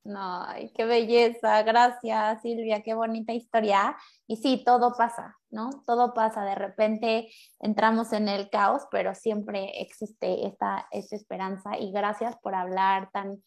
Ay, 0.06 0.70
qué 0.74 0.84
belleza, 0.84 1.62
gracias 1.62 2.42
Silvia, 2.42 2.82
qué 2.82 2.92
bonita 2.92 3.32
historia. 3.32 3.96
Y 4.26 4.36
sí, 4.36 4.62
todo 4.64 4.94
pasa, 4.98 5.38
¿no? 5.50 5.70
Todo 5.86 6.12
pasa, 6.12 6.44
de 6.44 6.54
repente 6.54 7.30
entramos 7.58 8.12
en 8.12 8.28
el 8.28 8.50
caos, 8.50 8.82
pero 8.90 9.14
siempre 9.14 9.80
existe 9.80 10.46
esta, 10.46 10.86
esta 10.90 11.16
esperanza 11.16 11.78
y 11.78 11.90
gracias 11.90 12.36
por 12.36 12.54
hablar 12.54 13.10
tan, 13.12 13.42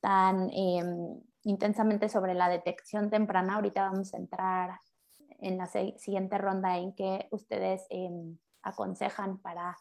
tan 0.00 0.50
em, 0.52 1.22
intensamente 1.42 2.10
sobre 2.10 2.34
la 2.34 2.50
detección 2.50 3.08
temprana. 3.08 3.54
Ahorita 3.54 3.90
vamos 3.90 4.12
a 4.12 4.18
entrar 4.18 4.80
en 5.40 5.56
la 5.56 5.66
siguiente 5.66 6.36
ronda 6.36 6.76
en 6.76 6.94
que 6.94 7.28
ustedes 7.30 7.86
em, 7.88 8.36
aconsejan 8.62 9.38
para 9.38 9.74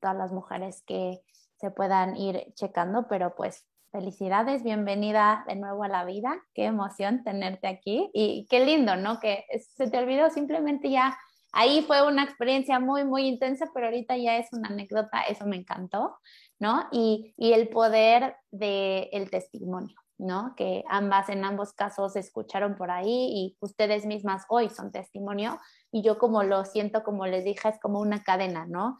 todas 0.00 0.16
las 0.16 0.32
mujeres 0.32 0.82
que 0.84 1.22
se 1.60 1.70
puedan 1.70 2.16
ir 2.16 2.52
checando, 2.54 3.06
pero 3.06 3.36
pues 3.36 3.69
Felicidades, 3.92 4.62
bienvenida 4.62 5.44
de 5.48 5.56
nuevo 5.56 5.82
a 5.82 5.88
la 5.88 6.04
vida. 6.04 6.40
Qué 6.54 6.66
emoción 6.66 7.24
tenerte 7.24 7.66
aquí 7.66 8.08
y 8.14 8.46
qué 8.48 8.64
lindo, 8.64 8.94
¿no? 8.94 9.18
Que 9.18 9.44
se 9.74 9.90
te 9.90 9.98
olvidó 9.98 10.30
simplemente 10.30 10.90
ya. 10.90 11.18
Ahí 11.50 11.82
fue 11.82 12.06
una 12.06 12.22
experiencia 12.22 12.78
muy, 12.78 13.02
muy 13.02 13.26
intensa, 13.26 13.66
pero 13.74 13.86
ahorita 13.86 14.16
ya 14.16 14.36
es 14.36 14.46
una 14.52 14.68
anécdota, 14.68 15.22
eso 15.22 15.44
me 15.44 15.56
encantó, 15.56 16.16
¿no? 16.60 16.86
Y, 16.92 17.34
y 17.36 17.52
el 17.52 17.68
poder 17.68 18.36
del 18.52 19.08
el 19.10 19.28
testimonio, 19.28 19.96
¿no? 20.18 20.54
Que 20.56 20.84
ambas, 20.88 21.28
en 21.28 21.44
ambos 21.44 21.72
casos, 21.72 22.14
escucharon 22.14 22.76
por 22.76 22.92
ahí 22.92 23.08
y 23.34 23.56
ustedes 23.58 24.06
mismas 24.06 24.44
hoy 24.48 24.70
son 24.70 24.92
testimonio. 24.92 25.58
Y 25.90 26.02
yo 26.02 26.16
como 26.16 26.44
lo 26.44 26.64
siento, 26.64 27.02
como 27.02 27.26
les 27.26 27.44
dije, 27.44 27.68
es 27.68 27.80
como 27.80 27.98
una 27.98 28.22
cadena, 28.22 28.66
¿no? 28.66 28.98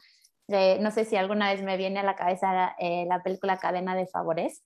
no 0.80 0.90
sé 0.90 1.04
si 1.04 1.14
alguna 1.14 1.52
vez 1.52 1.62
me 1.62 1.76
viene 1.76 2.00
a 2.00 2.02
la 2.02 2.16
cabeza 2.16 2.74
eh, 2.78 3.06
la 3.06 3.22
película 3.22 3.58
Cadena 3.58 3.94
de 3.94 4.08
Favores, 4.08 4.64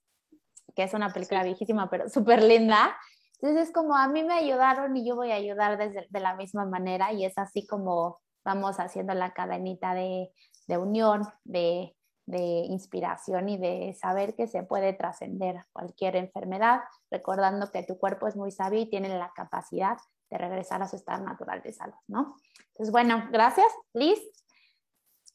que 0.74 0.82
es 0.82 0.94
una 0.94 1.12
película 1.12 1.42
viejísima, 1.42 1.88
pero 1.90 2.08
súper 2.08 2.42
linda. 2.42 2.96
Entonces 3.40 3.68
es 3.68 3.74
como 3.74 3.96
a 3.96 4.08
mí 4.08 4.24
me 4.24 4.34
ayudaron 4.34 4.96
y 4.96 5.06
yo 5.06 5.16
voy 5.16 5.32
a 5.32 5.37
ayudar 5.37 5.76
desde, 5.76 6.06
de 6.08 6.20
la 6.20 6.34
misma 6.34 6.64
manera 6.64 7.12
y 7.12 7.24
es 7.24 7.37
así 7.37 7.66
como 7.66 8.20
vamos 8.44 8.78
haciendo 8.78 9.14
la 9.14 9.32
cadenita 9.32 9.94
de, 9.94 10.30
de 10.66 10.78
unión, 10.78 11.26
de, 11.44 11.94
de 12.26 12.38
inspiración 12.38 13.48
y 13.48 13.58
de 13.58 13.94
saber 13.94 14.34
que 14.34 14.46
se 14.46 14.62
puede 14.62 14.92
trascender 14.92 15.60
cualquier 15.72 16.16
enfermedad, 16.16 16.80
recordando 17.10 17.70
que 17.70 17.82
tu 17.82 17.98
cuerpo 17.98 18.26
es 18.26 18.37
muy 18.37 18.50
sabio 18.50 18.80
y 18.80 18.90
tiene 18.90 19.08
la 19.08 19.32
capacidad 19.34 19.98
de 20.30 20.38
regresar 20.38 20.82
a 20.82 20.88
su 20.88 20.96
estado 20.96 21.24
natural 21.24 21.62
de 21.62 21.72
salud, 21.72 21.94
¿no? 22.08 22.37
Entonces, 22.68 22.90
bueno, 22.90 23.28
gracias. 23.30 23.68
Liz, 23.92 24.18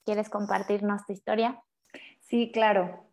¿quieres 0.04 0.30
compartirnos 0.30 1.06
tu 1.06 1.14
historia? 1.14 1.64
Sí, 2.22 2.52
claro. 2.52 3.09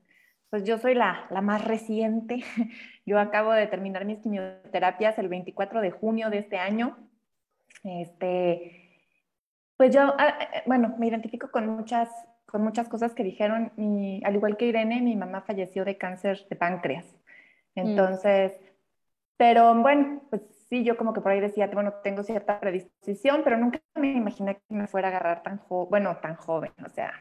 Pues 0.51 0.65
yo 0.65 0.79
soy 0.79 0.95
la, 0.95 1.27
la 1.31 1.41
más 1.41 1.65
reciente. 1.65 2.45
Yo 3.05 3.21
acabo 3.21 3.53
de 3.53 3.69
terminar 3.69 4.05
mis 4.05 4.19
quimioterapias 4.19 5.17
el 5.19 5.29
24 5.29 5.81
de 5.81 5.93
junio 5.93 6.29
de 6.29 6.39
este 6.39 6.59
año. 6.59 6.97
Este, 7.85 8.87
pues 9.77 9.95
yo, 9.95 10.13
ah, 10.19 10.39
eh, 10.41 10.63
bueno, 10.67 10.97
me 10.99 11.07
identifico 11.07 11.53
con 11.53 11.69
muchas 11.69 12.11
con 12.47 12.63
muchas 12.63 12.89
cosas 12.89 13.15
que 13.15 13.23
dijeron. 13.23 13.73
Y, 13.77 14.23
al 14.25 14.35
igual 14.35 14.57
que 14.57 14.67
Irene, 14.67 15.03
mi 15.03 15.17
mamá 15.17 15.43
falleció 15.43 15.85
de 15.85 15.99
cáncer 15.99 16.47
de 16.49 16.57
páncreas. 16.57 17.05
Mm. 17.75 17.81
Entonces, 17.81 18.59
pero 19.37 19.75
bueno, 19.75 20.23
pues 20.31 20.43
sí, 20.69 20.83
yo 20.85 20.97
como 20.97 21.13
que 21.13 21.21
por 21.21 21.33
ahí 21.33 21.41
decía, 21.41 21.67
bueno, 21.69 21.95
tengo 22.03 22.23
cierta 22.23 22.59
predisposición, 22.59 23.43
pero 23.45 23.59
nunca 23.59 23.81
me 23.95 24.13
imaginé 24.13 24.57
que 24.57 24.75
me 24.75 24.87
fuera 24.87 25.09
a 25.09 25.11
agarrar 25.11 25.43
tan 25.43 25.59
joven, 25.59 25.91
bueno, 25.91 26.17
tan 26.19 26.37
joven, 26.37 26.73
o 26.85 26.89
sea, 26.89 27.13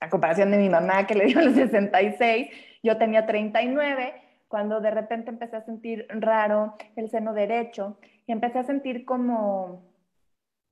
a 0.00 0.08
comparación 0.08 0.50
de 0.50 0.58
mi 0.58 0.68
mamá 0.68 1.06
que 1.06 1.14
le 1.14 1.26
dio 1.26 1.40
los 1.40 1.54
66, 1.54 2.48
yo 2.82 2.96
tenía 2.96 3.26
39, 3.26 4.14
cuando 4.48 4.80
de 4.80 4.90
repente 4.90 5.30
empecé 5.30 5.56
a 5.56 5.64
sentir 5.64 6.06
raro 6.08 6.74
el 6.96 7.10
seno 7.10 7.34
derecho 7.34 7.98
y 8.26 8.32
empecé 8.32 8.58
a 8.58 8.64
sentir 8.64 9.04
como 9.04 9.90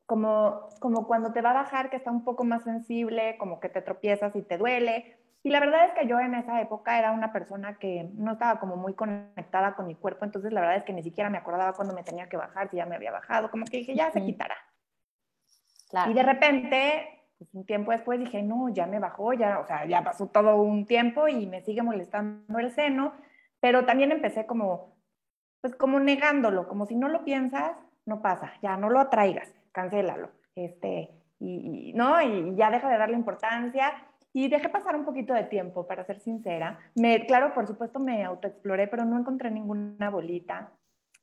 como, 0.09 0.71
como 0.81 1.07
cuando 1.07 1.35
te 1.35 1.43
va 1.43 1.51
a 1.51 1.65
bajar, 1.65 1.91
que 1.91 1.97
está 1.97 2.11
un 2.11 2.25
poco 2.25 2.43
más 2.43 2.65
sensible, 2.65 3.37
como 3.37 3.61
que 3.61 3.69
te 3.69 3.83
tropiezas 3.83 4.35
y 4.35 4.41
te 4.41 4.57
duele. 4.57 5.19
Y 5.43 5.51
la 5.51 5.61
verdad 5.61 5.85
es 5.85 5.93
que 5.93 6.07
yo 6.07 6.19
en 6.19 6.35
esa 6.35 6.63
época 6.63 6.99
era 6.99 7.13
una 7.13 7.31
persona 7.31 7.79
que 7.79 8.09
no 8.15 8.33
estaba 8.33 8.59
como 8.59 8.77
muy 8.77 8.95
conectada 8.95 9.75
con 9.75 9.87
mi 9.87 9.95
cuerpo, 9.95 10.25
entonces 10.25 10.51
la 10.51 10.63
verdad 10.63 10.77
es 10.77 10.85
que 10.85 10.95
ni 10.95 11.03
siquiera 11.03 11.29
me 11.29 11.37
acordaba 11.37 11.75
cuando 11.75 11.93
me 11.93 12.05
tenía 12.05 12.27
que 12.27 12.39
bajar, 12.39 12.71
si 12.71 12.79
ya 12.79 12.87
me 12.87 12.97
había 12.97 13.13
bajado, 13.13 13.51
como 13.51 13.67
que 13.67 13.77
dije, 13.77 13.95
ya 13.95 14.11
se 14.11 14.25
quitará. 14.25 14.57
Y 16.09 16.15
de 16.15 16.23
repente, 16.23 17.18
pues 17.39 17.55
un 17.55 17.65
tiempo 17.65 17.93
después 17.93 18.19
dije, 18.19 18.43
no, 18.43 18.69
ya 18.69 18.87
me 18.87 18.99
bajó, 18.99 19.33
ya, 19.33 19.61
o 19.61 19.67
sea, 19.67 19.87
ya 19.87 20.03
pasó 20.03 20.27
todo 20.27 20.57
un 20.63 20.87
tiempo 20.87 21.29
y 21.29 21.47
me 21.47 21.63
sigue 21.63 21.83
molestando 21.83 22.59
el 22.59 22.71
seno, 22.73 23.13
pero 23.61 23.85
también 23.85 24.13
empecé 24.13 24.47
como, 24.47 24.97
pues 25.61 25.75
como 25.75 26.01
negándolo, 26.01 26.69
como 26.69 26.87
si 26.87 26.97
no 26.97 27.09
lo 27.09 27.25
piensas, 27.25 27.73
no 28.07 28.21
pasa, 28.23 28.53
ya 28.63 28.77
no 28.77 28.91
lo 28.91 29.01
atraigas 29.01 29.55
cancélalo. 29.79 30.31
Este, 30.57 31.11
y, 31.39 31.93
¿no? 31.95 32.21
y 32.21 32.57
ya 32.57 32.71
deja 32.71 32.89
de 32.91 32.99
darle 32.99 33.17
importancia. 33.17 33.93
Y 34.33 34.49
dejé 34.49 34.69
pasar 34.69 34.95
un 34.95 35.05
poquito 35.05 35.33
de 35.33 35.45
tiempo, 35.45 35.87
para 35.87 36.05
ser 36.05 36.21
sincera. 36.21 36.79
Me, 36.95 37.27
claro, 37.27 37.55
por 37.55 37.67
supuesto 37.67 37.99
me 37.99 38.25
autoexploré, 38.25 38.87
pero 38.87 39.05
no 39.05 39.19
encontré 39.19 39.51
ninguna 39.51 40.11
bolita 40.11 40.71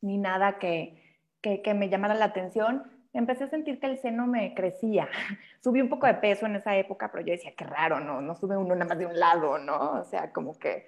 ni 0.01 0.17
nada 0.17 0.58
que, 0.58 1.01
que, 1.41 1.62
que 1.62 1.73
me 1.73 1.89
llamara 1.89 2.15
la 2.15 2.25
atención. 2.25 2.84
Empecé 3.15 3.45
a 3.45 3.49
sentir 3.49 3.80
que 3.80 3.88
el 3.88 3.97
seno 3.97 4.28
me 4.28 4.54
crecía. 4.54 5.08
Subí 5.63 5.82
un 5.82 5.89
poco 5.89 6.06
de 6.06 6.15
peso 6.15 6.45
en 6.45 6.58
esa 6.58 6.75
época, 6.75 7.10
pero 7.12 7.25
yo 7.25 7.32
decía, 7.32 7.54
qué 7.56 7.65
raro, 7.65 7.99
¿no? 7.99 8.21
No 8.21 8.36
sube 8.36 8.56
uno 8.58 8.75
nada 8.75 8.89
más 8.89 8.99
de 8.99 9.08
un 9.08 9.19
lado, 9.19 9.58
¿no? 9.58 9.93
O 9.93 10.04
sea, 10.04 10.32
como 10.32 10.58
que... 10.60 10.86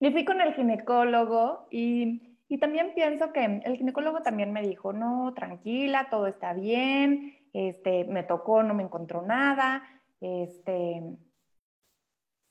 Y 0.00 0.10
fui 0.10 0.24
con 0.24 0.40
el 0.40 0.54
ginecólogo 0.54 1.66
y 1.70 2.30
y 2.50 2.58
también 2.58 2.94
pienso 2.96 3.32
que 3.32 3.44
el 3.64 3.76
ginecólogo 3.76 4.22
también 4.22 4.52
me 4.52 4.60
dijo, 4.60 4.92
no, 4.92 5.32
tranquila, 5.34 6.08
todo 6.10 6.26
está 6.26 6.52
bien, 6.52 7.36
este, 7.52 8.04
me 8.06 8.24
tocó, 8.24 8.64
no 8.64 8.74
me 8.74 8.82
encontró 8.82 9.22
nada, 9.22 9.84
este, 10.20 11.00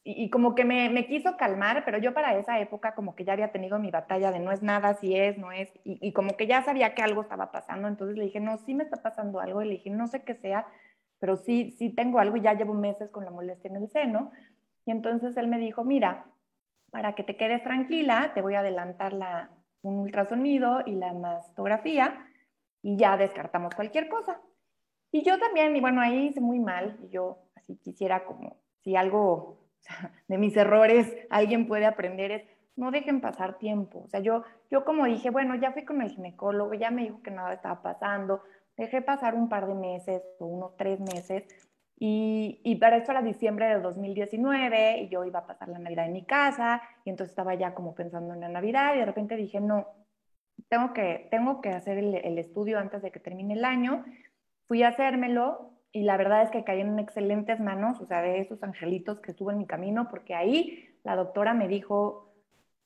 y, 0.04 0.30
como 0.30 0.56
que 0.56 0.66
me, 0.66 0.90
me, 0.90 1.06
quiso 1.08 1.38
calmar, 1.38 1.84
pero 1.86 1.98
yo 1.98 2.14
para 2.14 2.38
esa 2.38 2.60
época 2.60 2.96
como 2.96 3.16
que 3.16 3.26
ya 3.26 3.34
había 3.34 3.52
tenido 3.52 3.80
mi 3.80 3.92
batalla 3.92 4.32
de 4.32 4.40
no 4.40 4.52
es 4.52 4.64
nada, 4.64 4.94
si 4.96 5.16
es, 5.16 5.38
no 5.38 5.52
es, 5.52 5.70
y, 5.84 6.00
y, 6.02 6.14
como 6.14 6.36
que 6.38 6.48
ya 6.48 6.64
sabía 6.64 6.96
que 6.96 7.02
algo 7.02 7.22
estaba 7.22 7.52
pasando, 7.52 7.88
entonces 7.88 8.18
le 8.18 8.26
dije, 8.26 8.40
no, 8.40 8.58
sí 8.58 8.74
me 8.74 8.84
está 8.84 9.04
pasando 9.04 9.40
algo, 9.40 9.62
y 9.62 9.66
le 9.66 9.72
dije, 9.74 9.90
no 9.90 10.08
sé 10.08 10.24
qué 10.24 10.36
sea, 10.36 10.66
pero 11.20 11.36
sí, 11.36 11.76
sí 11.78 11.90
tengo 11.90 12.20
algo 12.20 12.38
y 12.38 12.42
ya 12.42 12.54
llevo 12.54 12.74
meses 12.74 13.10
con 13.12 13.26
la 13.26 13.32
molestia 13.32 13.70
en 13.70 13.76
el 13.76 13.90
seno, 13.90 14.32
y 14.86 14.92
entonces 14.92 15.36
él 15.38 15.48
me 15.48 15.60
dijo, 15.60 15.84
mira, 15.84 16.26
para 16.92 17.14
que 17.14 17.24
te 17.24 17.36
quedes 17.36 17.62
tranquila, 17.64 18.32
te 18.34 18.42
voy 18.42 18.56
a 18.56 18.62
adelantar 18.62 19.14
la, 19.14 19.52
un 19.82 20.00
ultrasonido 20.00 20.82
y 20.86 20.94
la 20.94 21.14
mastografía 21.14 22.26
y 22.82 22.98
ya 22.98 23.18
descartamos 23.18 23.76
cualquier 23.76 24.10
cosa. 24.10 24.42
Y 25.12 25.24
yo 25.24 25.40
también, 25.40 25.76
y 25.76 25.82
bueno, 25.82 26.02
ahí 26.02 26.28
hice 26.28 26.42
muy 26.42 26.60
mal, 26.60 26.98
y 27.04 27.10
yo 27.10 27.40
así 27.56 27.78
quisiera 27.78 28.26
como, 28.26 28.58
si 28.84 28.96
algo 28.96 29.58
de 30.28 30.38
mis 30.38 30.56
errores 30.56 31.13
alguien 31.30 31.68
puede 31.68 31.86
aprender 31.86 32.32
es, 32.32 32.44
no 32.76 32.92
dejen 32.92 33.22
pasar 33.22 33.58
tiempo. 33.58 34.04
O 34.06 34.08
sea, 34.08 34.20
yo, 34.22 34.44
yo 34.72 34.86
como 34.86 35.06
dije, 35.06 35.30
bueno, 35.30 35.56
ya 35.56 35.72
fui 35.72 35.84
con 35.84 36.02
el 36.02 36.12
ginecólogo, 36.12 36.74
ya 36.74 36.92
me 36.92 37.04
dijo 37.04 37.22
que 37.22 37.32
nada 37.32 37.54
estaba 37.54 37.82
pasando, 37.82 38.42
dejé 38.78 39.02
pasar 39.02 39.36
un 39.36 39.50
par 39.50 39.68
de 39.68 39.76
meses 39.76 40.22
o 40.39 40.46
unos 40.46 40.78
tres 40.78 41.00
meses, 41.00 41.46
y, 42.02 42.62
y, 42.63 42.76
para 42.76 42.96
eso 42.96 43.12
era 43.12 43.22
diciembre 43.22 43.68
de 43.68 43.82
2019 43.82 45.02
y 45.02 45.10
yo 45.10 45.26
iba 45.26 45.39
a 45.39 45.46
pasar 45.46 45.68
la 45.68 45.80
Navidad 45.80 46.06
en 46.06 46.13
mi 46.13 46.24
casa 46.24 46.82
y 47.04 47.10
entonces 47.10 47.32
estaba 47.32 47.56
ya 47.56 47.74
como 47.74 47.94
pensando 47.94 48.34
en 48.34 48.39
la 48.39 48.48
Navidad 48.48 48.96
y 48.96 49.00
de 49.00 49.06
repente 49.06 49.36
dije, 49.36 49.60
no, 49.60 49.86
tengo 50.70 50.94
que, 50.94 51.28
tengo 51.30 51.60
que 51.60 51.70
hacer 51.72 51.98
el, 51.98 52.15
el 52.15 52.38
estudio 52.38 52.80
antes 52.80 53.02
de 53.02 53.12
que 53.12 53.20
termine 53.20 53.56
el 53.56 53.65
año. 53.65 54.06
Fui 54.65 54.82
a 54.84 54.89
hacérmelo 54.89 55.74
y 55.91 56.04
la 56.04 56.17
verdad 56.17 56.43
es 56.43 56.52
que 56.52 56.63
caí 56.63 56.82
en 56.82 56.99
excelentes 56.99 57.60
manos, 57.60 57.99
o 57.99 58.06
sea, 58.06 58.21
de 58.21 58.39
esos 58.39 58.62
angelitos 58.63 59.19
que 59.19 59.32
estuvo 59.32 59.52
en 59.52 59.58
mi 59.58 59.65
camino, 59.65 60.08
porque 60.10 60.36
ahí 60.36 60.89
la 61.04 61.15
doctora 61.15 61.54
me 61.54 61.67
dijo, 61.67 62.34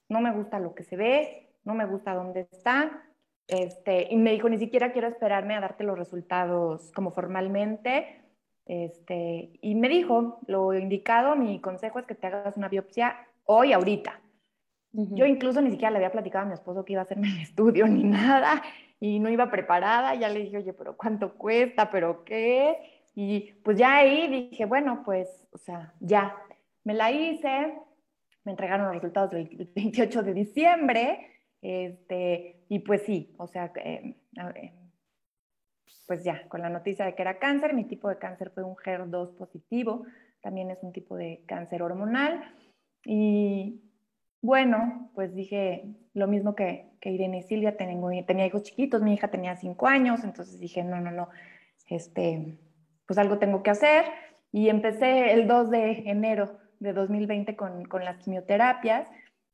no 0.10 0.22
me 0.22 0.32
gusta 0.32 0.60
lo 0.60 0.74
que 0.74 0.84
se 0.84 0.96
ve, 0.96 1.54
no 1.66 1.74
me 1.76 1.86
gusta 1.86 2.14
dónde 2.14 2.48
está, 2.52 3.04
este, 3.48 4.08
y 4.10 4.16
me 4.16 4.32
dijo, 4.32 4.48
ni 4.48 4.58
siquiera 4.58 4.94
quiero 4.94 5.08
esperarme 5.08 5.56
a 5.56 5.60
darte 5.60 5.84
los 5.84 5.98
resultados 5.98 6.92
como 6.94 7.12
formalmente, 7.12 8.22
este, 8.66 9.52
y 9.62 9.76
me 9.76 9.90
dijo, 9.90 10.40
lo 10.48 10.74
indicado, 10.74 11.36
mi 11.36 11.60
consejo 11.60 12.00
es 12.00 12.06
que 12.06 12.16
te 12.16 12.28
hagas 12.28 12.56
una 12.56 12.70
biopsia 12.70 13.28
hoy, 13.46 13.74
ahorita. 13.74 14.22
Yo 14.94 15.26
incluso 15.26 15.60
ni 15.60 15.72
siquiera 15.72 15.90
le 15.90 15.98
había 15.98 16.12
platicado 16.12 16.46
a 16.46 16.48
mi 16.48 16.54
esposo 16.54 16.86
que 16.86 16.94
iba 16.94 17.02
a 17.02 17.06
hacerme 17.06 17.28
el 17.28 17.42
estudio 17.42 17.88
ni 17.88 18.04
nada 18.04 18.62
y 19.00 19.20
no 19.20 19.30
iba 19.30 19.50
preparada. 19.50 20.14
Ya 20.16 20.30
le 20.30 20.42
dije, 20.42 20.58
oye, 20.58 20.74
pero 20.74 20.96
¿cuánto 20.96 21.34
cuesta? 21.34 21.90
¿Pero 21.90 22.24
qué? 22.24 22.93
Y 23.16 23.54
pues 23.64 23.78
ya 23.78 23.98
ahí 23.98 24.50
dije, 24.50 24.66
bueno, 24.66 25.04
pues, 25.06 25.48
o 25.52 25.58
sea, 25.58 25.94
ya. 26.00 26.36
Me 26.84 26.94
la 26.94 27.12
hice, 27.12 27.74
me 28.44 28.52
entregaron 28.52 28.88
los 28.88 28.96
resultados 28.96 29.32
del 29.32 29.72
28 29.76 30.24
de 30.24 30.34
diciembre, 30.34 31.28
este, 31.62 32.66
y 32.68 32.80
pues 32.80 33.04
sí, 33.04 33.34
o 33.38 33.48
sea, 33.48 33.72
eh, 33.76 34.16
pues 36.08 36.24
ya, 36.24 36.48
con 36.50 36.62
la 36.62 36.70
noticia 36.70 37.06
de 37.06 37.16
que 37.16 37.22
era 37.22 37.40
cáncer, 37.40 37.74
mi 37.74 37.86
tipo 37.86 38.10
de 38.10 38.18
cáncer 38.18 38.52
fue 38.52 38.64
un 38.64 38.76
HER2 38.76 39.38
positivo, 39.38 40.06
también 40.42 40.72
es 40.72 40.84
un 40.84 40.92
tipo 40.92 41.16
de 41.16 41.42
cáncer 41.46 41.82
hormonal. 41.82 42.44
Y 43.06 43.82
bueno, 44.42 45.10
pues 45.16 45.34
dije 45.34 45.86
lo 46.14 46.28
mismo 46.28 46.54
que, 46.54 46.92
que 47.00 47.12
Irene 47.12 47.40
y 47.40 47.44
Silvia, 47.44 47.78
tengo, 47.78 48.10
tenía 48.28 48.46
hijos 48.46 48.64
chiquitos, 48.64 49.02
mi 49.02 49.14
hija 49.14 49.30
tenía 49.30 49.56
cinco 49.56 49.88
años, 49.88 50.24
entonces 50.24 50.60
dije, 50.60 50.84
no, 50.84 51.00
no, 51.00 51.12
no, 51.12 51.30
este, 51.88 52.58
pues 53.06 53.18
algo 53.18 53.40
tengo 53.40 53.64
que 53.64 53.72
hacer. 53.72 54.06
Y 54.52 54.70
empecé 54.70 55.34
el 55.34 55.48
2 55.48 55.70
de 55.70 55.92
enero 56.10 56.58
de 56.80 56.94
2020 56.94 57.56
con, 57.56 57.86
con 57.86 58.06
las 58.06 58.18
quimioterapias. 58.18 59.08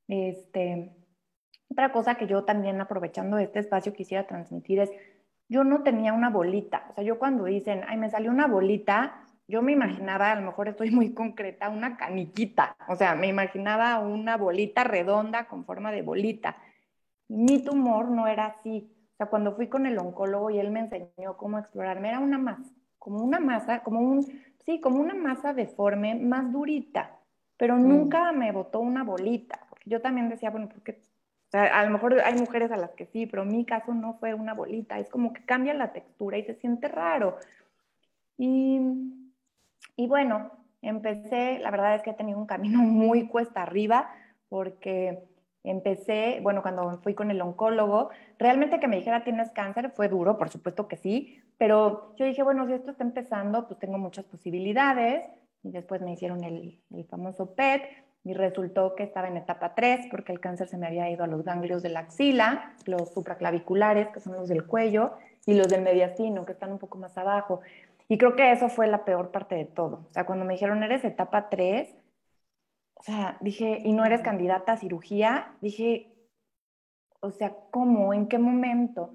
Este, 0.08 0.92
otra 1.70 1.92
cosa 1.92 2.16
que 2.16 2.28
yo 2.28 2.44
también 2.44 2.82
aprovechando 2.82 3.38
este 3.38 3.60
espacio 3.60 3.94
quisiera 3.94 4.28
transmitir 4.28 4.80
es, 4.80 4.92
yo 5.48 5.64
no 5.64 5.84
tenía 5.84 6.14
una 6.14 6.30
bolita. 6.30 6.88
O 6.92 6.96
sea, 6.96 7.04
yo 7.04 7.18
cuando 7.20 7.46
dicen, 7.46 7.84
ay, 7.88 7.98
me 7.98 8.10
salió 8.10 8.32
una 8.32 8.48
bolita, 8.48 9.24
yo 9.48 9.62
me 9.62 9.72
imaginaba, 9.72 10.32
a 10.32 10.36
lo 10.36 10.44
mejor 10.44 10.68
estoy 10.68 10.92
muy 10.92 11.14
concreta, 11.14 11.70
una 11.70 11.98
caniquita. 11.98 12.76
O 12.88 12.96
sea, 12.96 13.16
me 13.16 13.28
imaginaba 13.28 14.00
una 14.00 14.38
bolita 14.38 14.84
redonda 14.84 15.48
con 15.48 15.66
forma 15.66 15.92
de 15.92 16.02
bolita. 16.02 16.58
Mi 17.28 17.64
tumor 17.64 18.10
no 18.10 18.28
era 18.28 18.46
así. 18.46 18.92
O 19.14 19.18
sea, 19.18 19.28
cuando 19.28 19.56
fui 19.56 19.68
con 19.68 19.86
el 19.86 19.98
oncólogo 19.98 20.50
y 20.50 20.60
él 20.60 20.72
me 20.72 20.82
enseñó 20.82 21.36
cómo 21.38 21.58
explorarme, 21.58 22.10
era 22.10 22.20
una 22.20 22.38
masa, 22.38 22.72
como 23.10 23.24
una 23.24 23.40
masa, 23.40 23.82
como 23.82 24.02
un, 24.02 24.24
sí, 24.66 24.80
como 24.80 25.00
una 25.00 25.16
masa 25.16 25.52
deforme, 25.52 26.14
más 26.14 26.52
durita, 26.52 27.18
pero 27.58 27.76
mm. 27.76 27.88
nunca 27.88 28.32
me 28.32 28.52
botó 28.52 28.80
una 28.80 29.04
bolita. 29.04 29.60
Porque 29.68 29.90
yo 29.90 30.00
también 30.00 30.30
decía, 30.30 30.52
bueno, 30.52 30.70
¿por 30.70 30.84
qué 30.84 30.92
O 30.92 31.50
sea, 31.50 31.80
a 31.80 31.84
lo 31.86 31.90
mejor 31.90 32.22
hay 32.22 32.36
mujeres 32.36 32.72
a 32.72 32.78
las 32.78 32.92
que 32.92 33.08
sí, 33.08 33.26
pero 33.26 33.42
en 33.42 33.50
mi 33.50 33.66
caso 33.66 33.96
no 33.96 34.14
fue 34.20 34.36
una 34.36 34.54
bolita, 34.54 35.00
es 35.00 35.10
como 35.10 35.34
que 35.34 35.44
cambia 35.44 35.74
la 35.74 35.92
textura 35.92 36.38
y 36.38 36.44
se 36.44 36.54
siente 36.54 36.88
raro. 36.88 37.38
Y, 38.38 38.80
y 39.96 40.08
bueno, 40.08 40.52
empecé, 40.84 41.58
la 41.60 41.72
verdad 41.72 41.96
es 41.96 42.04
que 42.04 42.12
he 42.12 42.14
tenido 42.14 42.38
un 42.38 42.46
camino 42.46 42.78
muy 42.84 43.28
cuesta 43.28 43.64
arriba 43.64 44.14
porque 44.50 45.24
empecé, 45.64 46.40
bueno, 46.42 46.62
cuando 46.62 47.00
fui 47.02 47.14
con 47.14 47.32
el 47.32 47.42
oncólogo, 47.42 48.10
realmente 48.38 48.80
que 48.80 48.88
me 48.88 48.98
dijera 48.98 49.24
tienes 49.24 49.52
cáncer 49.52 49.92
fue 49.92 50.08
duro, 50.08 50.38
por 50.38 50.50
supuesto 50.50 50.88
que 50.88 50.98
sí, 50.98 51.42
pero 51.58 52.16
yo 52.16 52.26
dije, 52.26 52.42
bueno, 52.44 52.66
si 52.68 52.74
esto 52.74 52.92
está 52.92 53.04
empezando, 53.04 53.68
pues 53.68 53.80
tengo 53.80 53.98
muchas 53.98 54.26
posibilidades. 54.26 55.24
Y 55.62 55.72
después 55.72 56.02
me 56.02 56.14
hicieron 56.14 56.46
el, 56.46 56.80
el 56.90 57.04
famoso 57.04 57.54
PET 57.54 57.82
y 58.24 58.34
resultó 58.34 58.96
que 58.96 59.04
estaba 59.04 59.28
en 59.28 59.36
etapa 59.36 59.76
3 59.76 60.08
porque 60.10 60.32
el 60.32 60.40
cáncer 60.40 60.68
se 60.68 60.78
me 60.78 60.88
había 60.88 61.10
ido 61.10 61.26
a 61.26 61.28
los 61.28 61.44
ganglios 61.44 61.84
de 61.84 61.90
la 61.90 62.02
axila, 62.02 62.76
los 62.86 63.14
supraclaviculares, 63.14 64.08
que 64.08 64.22
son 64.22 64.34
los 64.34 64.48
del 64.48 64.66
cuello, 64.66 65.14
y 65.46 65.54
los 65.56 65.68
del 65.68 65.82
mediastino, 65.82 66.46
que 66.46 66.54
están 66.54 66.72
un 66.72 66.80
poco 66.80 66.98
más 66.98 67.18
abajo. 67.18 67.62
Y 68.08 68.18
creo 68.18 68.36
que 68.36 68.52
eso 68.52 68.70
fue 68.70 68.88
la 68.88 69.06
peor 69.06 69.32
parte 69.32 69.56
de 69.56 69.66
todo. 69.66 70.06
O 70.10 70.14
sea, 70.14 70.26
cuando 70.26 70.46
me 70.46 70.54
dijeron 70.54 70.82
eres 70.84 71.04
etapa 71.04 71.50
3, 71.50 71.94
o 73.00 73.04
sea, 73.04 73.38
dije, 73.40 73.82
y 73.86 73.94
no 73.94 74.04
eres 74.04 74.22
candidata 74.22 74.74
a 74.74 74.78
cirugía, 74.78 75.56
dije, 75.62 76.14
o 77.22 77.32
sea, 77.32 77.56
¿cómo? 77.72 78.14
¿En 78.14 78.28
qué 78.28 78.38
momento? 78.38 79.14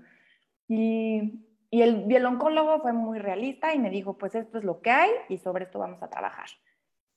Y, 0.66 1.44
y 1.70 1.82
el, 1.82 2.10
y 2.10 2.16
oncólogo 2.16 2.80
fue 2.80 2.94
muy 2.94 3.18
realista 3.18 3.74
y 3.74 3.78
me 3.78 3.90
dijo, 3.90 4.16
pues 4.16 4.34
esto 4.34 4.56
es 4.56 4.64
lo 4.64 4.80
que 4.80 4.90
hay 4.90 5.10
y 5.28 5.36
sobre 5.36 5.64
esto 5.64 5.78
vamos 5.78 6.02
a 6.02 6.08
trabajar. 6.08 6.48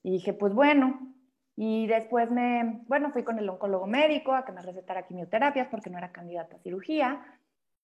Y 0.04 0.12
dije, 0.12 0.34
pues 0.34 0.54
bueno. 0.54 1.14
Y 1.56 1.88
después 1.88 2.30
me, 2.30 2.84
bueno, 2.88 3.12
fui 3.12 3.24
con 3.24 3.40
el 3.40 3.50
oncólogo 3.50 3.88
médico 3.88 4.34
a 4.34 4.46
que 4.46 4.52
me 4.52 4.62
recetara 4.62 5.08
quimioterapias 5.08 5.70
porque 5.70 5.90
no 5.90 5.98
era 5.98 6.12
candidata 6.12 6.58
a 6.58 6.60
cirugía 6.60 7.40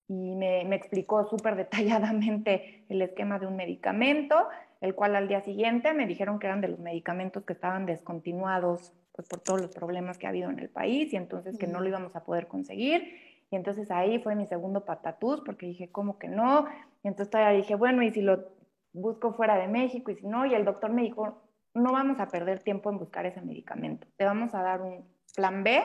y 0.07 0.35
me, 0.35 0.65
me 0.65 0.75
explicó 0.75 1.25
súper 1.25 1.55
detalladamente 1.63 2.85
el 2.89 3.01
esquema 3.01 3.39
de 3.39 3.47
un 3.47 3.55
medicamento 3.55 4.49
el 4.83 4.95
cual 4.95 5.15
al 5.15 5.29
día 5.29 5.39
siguiente 5.39 5.93
me 5.93 6.05
dijeron 6.05 6.39
que 6.39 6.47
eran 6.47 6.59
de 6.59 6.67
los 6.67 6.79
medicamentos 6.79 7.45
que 7.45 7.53
estaban 7.53 7.85
descontinuados 7.85 8.91
pues, 9.13 9.25
por 9.29 9.39
todos 9.39 9.61
los 9.61 9.71
problemas 9.71 10.17
que 10.17 10.27
ha 10.27 10.29
habido 10.29 10.49
en 10.49 10.59
el 10.59 10.69
país 10.69 11.13
y 11.13 11.15
entonces 11.15 11.57
que 11.57 11.67
no 11.67 11.79
lo 11.79 11.87
íbamos 11.87 12.13
a 12.17 12.25
poder 12.25 12.47
conseguir. 12.47 13.01
Y 13.49 13.55
entonces 13.55 13.89
ahí 13.91 14.19
fue 14.19 14.35
mi 14.35 14.45
segundo 14.45 14.83
patatús 14.83 15.39
porque 15.45 15.67
dije, 15.67 15.89
¿cómo 15.89 16.19
que 16.19 16.27
no? 16.27 16.65
Y 17.01 17.07
entonces 17.07 17.29
todavía 17.29 17.55
dije, 17.55 17.75
bueno, 17.75 18.03
¿y 18.03 18.11
si 18.11 18.21
lo 18.21 18.49
busco 18.91 19.31
fuera 19.31 19.55
de 19.55 19.69
México? 19.69 20.11
Y 20.11 20.15
si 20.15 20.27
no, 20.27 20.45
y 20.45 20.53
el 20.53 20.65
doctor 20.65 20.91
me 20.91 21.03
dijo, 21.03 21.41
no 21.73 21.93
vamos 21.93 22.19
a 22.19 22.27
perder 22.27 22.61
tiempo 22.61 22.89
en 22.89 22.97
buscar 22.97 23.25
ese 23.25 23.41
medicamento, 23.41 24.05
te 24.17 24.25
vamos 24.25 24.53
a 24.53 24.61
dar 24.61 24.81
un 24.81 25.07
plan 25.33 25.63
B 25.63 25.81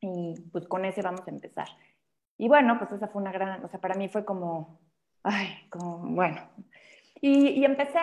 y 0.00 0.34
pues 0.52 0.68
con 0.68 0.84
ese 0.84 1.00
vamos 1.00 1.26
a 1.26 1.30
empezar. 1.30 1.68
Y 2.36 2.46
bueno, 2.48 2.78
pues 2.78 2.92
esa 2.92 3.08
fue 3.08 3.22
una 3.22 3.32
gran, 3.32 3.64
o 3.64 3.68
sea, 3.68 3.80
para 3.80 3.94
mí 3.94 4.10
fue 4.10 4.26
como, 4.26 4.80
ay, 5.22 5.48
como, 5.70 6.14
bueno, 6.14 6.42
y, 7.20 7.64
empecé, 7.64 8.00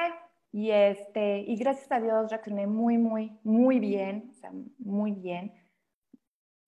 y, 0.51 0.71
este, 0.71 1.39
y 1.39 1.55
gracias 1.55 1.91
a 1.91 1.99
Dios 1.99 2.31
reaccioné 2.31 2.67
muy, 2.67 2.97
muy, 2.97 3.37
muy 3.43 3.79
bien, 3.79 4.31
muy 4.79 5.11
bien. 5.11 5.53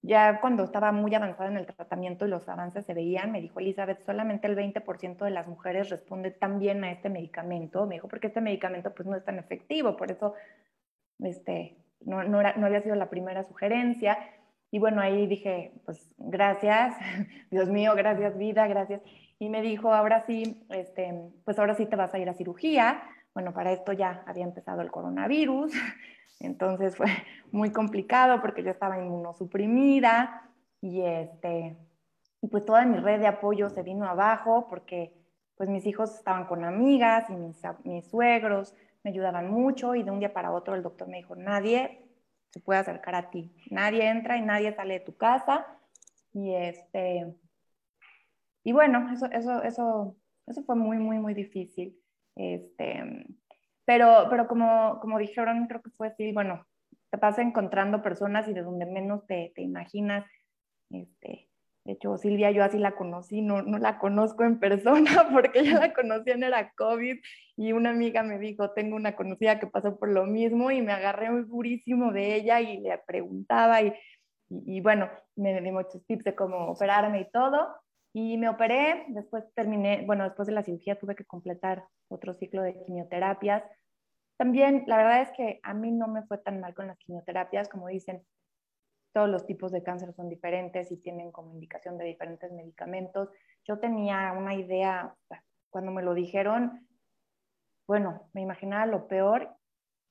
Ya 0.02 0.40
cuando 0.40 0.64
estaba 0.64 0.92
muy 0.92 1.16
avanzada 1.16 1.50
en 1.50 1.58
el 1.58 1.66
tratamiento 1.66 2.26
y 2.26 2.30
los 2.30 2.48
avances 2.48 2.86
se 2.86 2.94
veían, 2.94 3.32
me 3.32 3.42
dijo 3.42 3.60
Elizabeth, 3.60 4.06
solamente 4.06 4.46
el 4.46 4.56
20% 4.56 5.26
de 5.26 5.32
las 5.32 5.48
mujeres 5.48 5.90
responde 5.90 6.30
tan 6.30 6.60
bien 6.60 6.84
a 6.84 6.92
este 6.92 7.10
medicamento. 7.10 7.88
Me 7.88 7.96
dijo, 7.96 8.08
porque 8.08 8.28
este 8.28 8.42
medicamento 8.42 8.94
pues 8.94 9.08
no 9.08 9.16
es 9.16 9.26
tan 9.26 9.40
efectivo, 9.40 9.98
por 9.98 10.12
eso 10.12 10.36
este, 11.20 11.78
no, 12.02 12.24
no, 12.24 12.40
era, 12.40 12.54
no 12.56 12.68
había 12.68 12.82
sido 12.82 12.96
la 12.96 13.10
primera 13.10 13.44
sugerencia. 13.44 14.20
Y 14.70 14.78
bueno, 14.78 15.02
ahí 15.02 15.26
dije, 15.26 15.74
pues 15.86 16.14
gracias, 16.18 16.96
Dios 17.50 17.70
mío, 17.70 17.94
gracias 17.96 18.38
vida, 18.38 18.68
gracias 18.68 19.02
y 19.40 19.50
me 19.50 19.62
dijo, 19.62 19.94
ahora 19.94 20.26
sí, 20.26 20.66
este, 20.70 21.32
pues 21.44 21.60
ahora 21.60 21.76
sí 21.76 21.86
te 21.86 21.96
vas 21.96 22.14
a 22.14 22.20
ir 22.20 22.30
a 22.30 22.34
cirugía. 22.34 23.04
Bueno, 23.34 23.54
para 23.54 23.72
esto 23.74 23.92
ya 23.92 24.24
había 24.26 24.46
empezado 24.46 24.82
el 24.82 24.92
coronavirus, 24.92 25.74
entonces 26.40 26.96
fue 26.96 27.08
muy 27.52 27.72
complicado 27.72 28.42
porque 28.42 28.64
yo 28.64 28.72
estaba 28.72 28.98
inmunosuprimida 28.98 30.50
y 30.82 31.02
este, 31.02 31.78
y 32.42 32.48
pues 32.48 32.64
toda 32.66 32.86
mi 32.86 32.98
red 32.98 33.20
de 33.20 33.28
apoyo 33.28 33.70
se 33.70 33.84
vino 33.84 34.06
abajo 34.06 34.68
porque 34.70 35.14
pues 35.58 35.70
mis 35.70 35.86
hijos 35.86 36.16
estaban 36.16 36.46
con 36.46 36.64
amigas 36.64 37.30
y 37.30 37.34
mis, 37.34 37.62
mis 37.84 38.06
suegros 38.08 38.74
me 39.04 39.12
ayudaban 39.12 39.50
mucho 39.50 39.96
y 39.96 40.04
de 40.04 40.12
un 40.12 40.20
día 40.20 40.34
para 40.34 40.52
otro 40.52 40.76
el 40.76 40.84
doctor 40.84 41.08
me 41.08 41.18
dijo, 41.18 41.36
nadie 41.36 42.06
se 42.52 42.60
puede 42.60 42.80
acercar 42.80 43.16
a 43.16 43.30
ti, 43.30 43.54
nadie 43.70 44.08
entra 44.08 44.38
y 44.38 44.42
nadie 44.42 44.74
sale 44.74 44.96
de 44.96 45.06
tu 45.06 45.18
casa 45.18 45.66
y 46.34 46.54
este, 46.54 47.36
y 48.66 48.74
bueno, 48.74 49.12
eso, 49.14 49.28
eso, 49.28 49.62
eso, 49.62 50.18
eso 50.48 50.64
fue 50.64 50.76
muy, 50.76 50.98
muy, 50.98 51.20
muy 51.20 51.36
difícil. 51.36 51.96
Este, 52.36 53.28
pero, 53.86 54.26
pero 54.32 54.48
como, 54.48 55.00
como 55.00 55.20
dijeron, 55.20 55.68
creo 55.68 55.84
que 55.84 55.92
fue 55.92 56.08
así, 56.08 56.34
bueno, 56.34 56.66
te 57.12 57.18
vas 57.18 57.38
encontrando 57.38 58.02
personas 58.02 58.48
y 58.48 58.54
de 58.54 58.64
donde 58.64 58.88
menos 58.88 59.28
te, 59.28 59.52
te 59.56 59.62
imaginas. 59.62 60.26
Este, 60.90 61.48
de 61.84 61.94
hecho, 61.94 62.18
Silvia, 62.18 62.50
yo 62.50 62.64
así 62.64 62.80
la 62.80 62.96
conocí, 62.96 63.44
no, 63.44 63.62
no 63.62 63.78
la 63.78 64.00
conozco 64.00 64.44
en 64.44 64.60
persona 64.60 65.30
porque 65.32 65.64
yo 65.64 65.80
la 65.80 65.94
conocí 65.94 66.32
en 66.32 66.44
era 66.44 66.72
COVID 66.72 67.18
y 67.58 67.72
una 67.72 67.92
amiga 67.92 68.24
me 68.24 68.40
dijo, 68.40 68.72
tengo 68.72 68.96
una 68.96 69.16
conocida 69.16 69.60
que 69.60 69.68
pasó 69.68 70.00
por 70.00 70.10
lo 70.10 70.26
mismo 70.26 70.72
y 70.72 70.82
me 70.82 70.92
agarré 70.92 71.30
muy 71.30 71.44
durísimo 71.44 72.12
de 72.12 72.34
ella 72.34 72.62
y 72.62 72.80
le 72.80 72.98
preguntaba 73.06 73.84
y, 73.84 73.94
y, 74.50 74.78
y 74.78 74.82
bueno, 74.82 75.08
me 75.36 75.62
dio 75.62 75.72
muchos 75.72 76.04
tips 76.08 76.24
de 76.24 76.34
cómo 76.34 76.72
operarme 76.72 77.22
y 77.22 77.30
todo. 77.30 77.85
Y 78.18 78.38
me 78.38 78.48
operé, 78.48 79.04
después 79.10 79.44
terminé, 79.56 80.06
bueno, 80.06 80.24
después 80.24 80.46
de 80.46 80.54
la 80.54 80.64
cirugía 80.64 80.98
tuve 80.98 81.18
que 81.18 81.26
completar 81.26 81.84
otro 82.08 82.34
ciclo 82.34 82.62
de 82.62 82.82
quimioterapias. 82.86 83.62
También, 84.38 84.86
la 84.88 84.96
verdad 84.96 85.22
es 85.24 85.32
que 85.34 85.60
a 85.64 85.74
mí 85.74 85.92
no 85.92 86.08
me 86.08 86.24
fue 86.24 86.38
tan 86.38 86.62
mal 86.62 86.74
con 86.74 86.88
las 86.88 86.98
quimioterapias, 86.98 87.68
como 87.68 87.90
dicen, 87.90 88.26
todos 89.14 89.28
los 89.28 89.46
tipos 89.46 89.74
de 89.74 89.84
cáncer 89.84 90.14
son 90.14 90.30
diferentes 90.30 90.94
y 90.94 90.98
tienen 91.02 91.34
como 91.34 91.52
indicación 91.52 91.98
de 91.98 92.06
diferentes 92.06 92.50
medicamentos. 92.54 93.28
Yo 93.68 93.80
tenía 93.80 94.32
una 94.32 94.56
idea, 94.56 95.14
cuando 95.70 95.92
me 95.92 96.02
lo 96.02 96.14
dijeron, 96.14 96.88
bueno, 97.86 98.30
me 98.32 98.40
imaginaba 98.40 98.86
lo 98.86 99.10
peor 99.10 99.58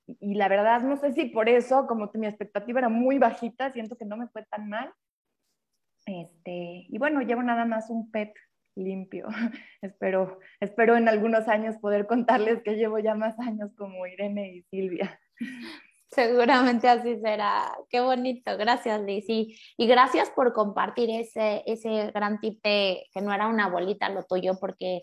y, 0.05 0.35
la 0.35 0.47
verdad 0.47 0.81
no 0.81 0.95
sé 0.97 1.11
si 1.13 1.25
por 1.25 1.49
eso, 1.49 1.87
como 1.87 2.11
mi 2.13 2.27
expectativa 2.27 2.81
era 2.81 2.89
muy 2.89 3.17
bajita, 3.17 3.73
siento 3.73 3.97
que 3.97 4.05
no 4.05 4.15
me 4.15 4.27
fue 4.27 4.45
tan 4.45 4.69
mal 4.69 4.93
este, 6.05 6.85
y 6.87 6.97
bueno, 6.97 7.21
llevo 7.21 7.41
nada 7.43 7.65
más 7.65 7.89
un 7.89 8.11
PET 8.11 8.33
limpio. 8.75 9.27
espero, 9.81 10.39
espero 10.59 10.95
en 10.95 11.09
algunos 11.09 11.47
años 11.47 11.77
poder 11.77 12.07
contarles 12.07 12.61
que 12.63 12.75
llevo 12.75 12.99
ya 12.99 13.15
más 13.15 13.39
años 13.39 13.71
como 13.77 14.05
Irene 14.05 14.55
y 14.55 14.61
Silvia. 14.63 15.19
Seguramente 16.11 16.87
así 16.87 17.19
será. 17.19 17.75
Qué 17.89 17.99
bonito. 17.99 18.55
Gracias, 18.57 19.01
Liz. 19.01 19.25
Y, 19.27 19.57
gracias 19.77 20.29
por 20.29 20.53
compartir 20.53 21.09
ese, 21.09 21.63
ese 21.65 22.11
gran 22.11 22.39
tip 22.39 22.61
que 22.61 23.03
no 23.21 23.33
era 23.33 23.47
una 23.47 23.67
bolita 23.67 24.07
lo 24.09 24.23
tuyo, 24.23 24.53
porque 24.61 25.01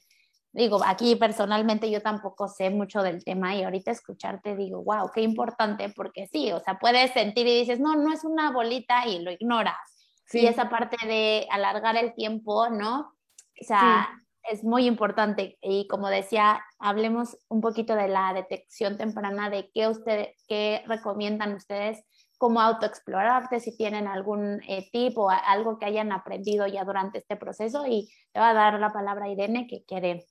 digo, 0.52 0.80
aquí 0.86 1.16
personalmente 1.16 1.90
yo 1.90 2.00
tampoco 2.00 2.48
sé 2.48 2.70
mucho 2.70 3.02
del 3.02 3.24
tema 3.24 3.54
y 3.54 3.62
ahorita 3.62 3.90
escucharte 3.90 4.56
digo, 4.56 4.82
wow, 4.84 5.10
qué 5.12 5.22
importante, 5.22 5.92
porque 5.94 6.28
sí, 6.28 6.52
o 6.52 6.60
sea, 6.60 6.78
puedes 6.78 7.10
sentir 7.12 7.46
y 7.46 7.60
dices, 7.60 7.80
no, 7.80 7.94
no 7.96 8.12
es 8.12 8.24
una 8.24 8.50
bolita 8.50 9.06
y 9.06 9.18
lo 9.20 9.32
ignoras 9.32 9.91
y 10.32 10.46
esa 10.46 10.68
parte 10.68 10.96
de 11.06 11.46
alargar 11.50 11.96
el 11.96 12.14
tiempo, 12.14 12.68
¿no? 12.68 13.14
O 13.60 13.64
sea, 13.64 14.08
es 14.50 14.64
muy 14.64 14.86
importante. 14.86 15.58
Y 15.60 15.86
como 15.88 16.08
decía, 16.08 16.62
hablemos 16.78 17.36
un 17.48 17.60
poquito 17.60 17.94
de 17.94 18.08
la 18.08 18.32
detección 18.32 18.96
temprana, 18.96 19.50
de 19.50 19.70
qué, 19.72 19.88
ustedes, 19.88 20.28
qué 20.48 20.82
recomiendan 20.86 21.54
ustedes 21.54 22.04
cómo 22.42 22.60
autoexplorarte, 22.60 23.60
si 23.60 23.76
tienen 23.76 24.08
algún 24.08 24.60
eh, 24.66 24.88
tip 24.90 25.16
o 25.16 25.30
algo 25.30 25.78
que 25.78 25.86
hayan 25.86 26.10
aprendido 26.10 26.66
ya 26.66 26.84
durante 26.84 27.18
este 27.18 27.36
proceso. 27.36 27.86
Y 27.86 28.12
le 28.34 28.40
voy 28.40 28.50
a 28.50 28.54
dar 28.54 28.80
la 28.80 28.92
palabra 28.92 29.26
a 29.26 29.28
Irene, 29.28 29.68
que 29.68 29.84
quiere 29.84 30.26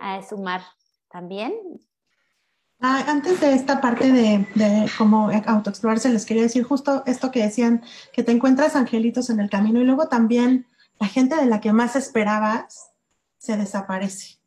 eh, 0.00 0.22
sumar 0.28 0.62
también. 1.10 1.52
Ah, 2.80 3.04
antes 3.08 3.40
de 3.40 3.54
esta 3.54 3.80
parte 3.80 4.12
de, 4.12 4.46
de 4.54 4.90
cómo 4.96 5.30
autoexplorarse, 5.46 6.10
les 6.10 6.24
quería 6.24 6.44
decir 6.44 6.62
justo 6.62 7.02
esto 7.06 7.32
que 7.32 7.42
decían, 7.42 7.82
que 8.12 8.22
te 8.22 8.30
encuentras 8.30 8.76
angelitos 8.76 9.30
en 9.30 9.40
el 9.40 9.50
camino 9.50 9.80
y 9.80 9.84
luego 9.84 10.08
también 10.08 10.66
la 11.00 11.08
gente 11.08 11.34
de 11.34 11.46
la 11.46 11.60
que 11.60 11.72
más 11.72 11.96
esperabas 11.96 12.90
se 13.38 13.56
desaparece. 13.56 14.38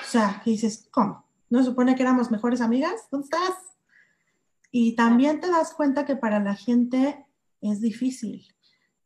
O 0.00 0.04
sea, 0.04 0.42
dices, 0.44 0.88
¿cómo? 0.90 1.24
¿No 1.50 1.62
supone 1.62 1.94
que 1.94 2.02
éramos 2.02 2.30
mejores 2.30 2.60
amigas? 2.60 3.08
¿Dónde 3.10 3.26
estás? 3.26 3.54
Y 4.70 4.96
también 4.96 5.40
te 5.40 5.48
das 5.48 5.72
cuenta 5.72 6.04
que 6.04 6.16
para 6.16 6.40
la 6.40 6.54
gente 6.54 7.24
es 7.60 7.80
difícil, 7.80 8.46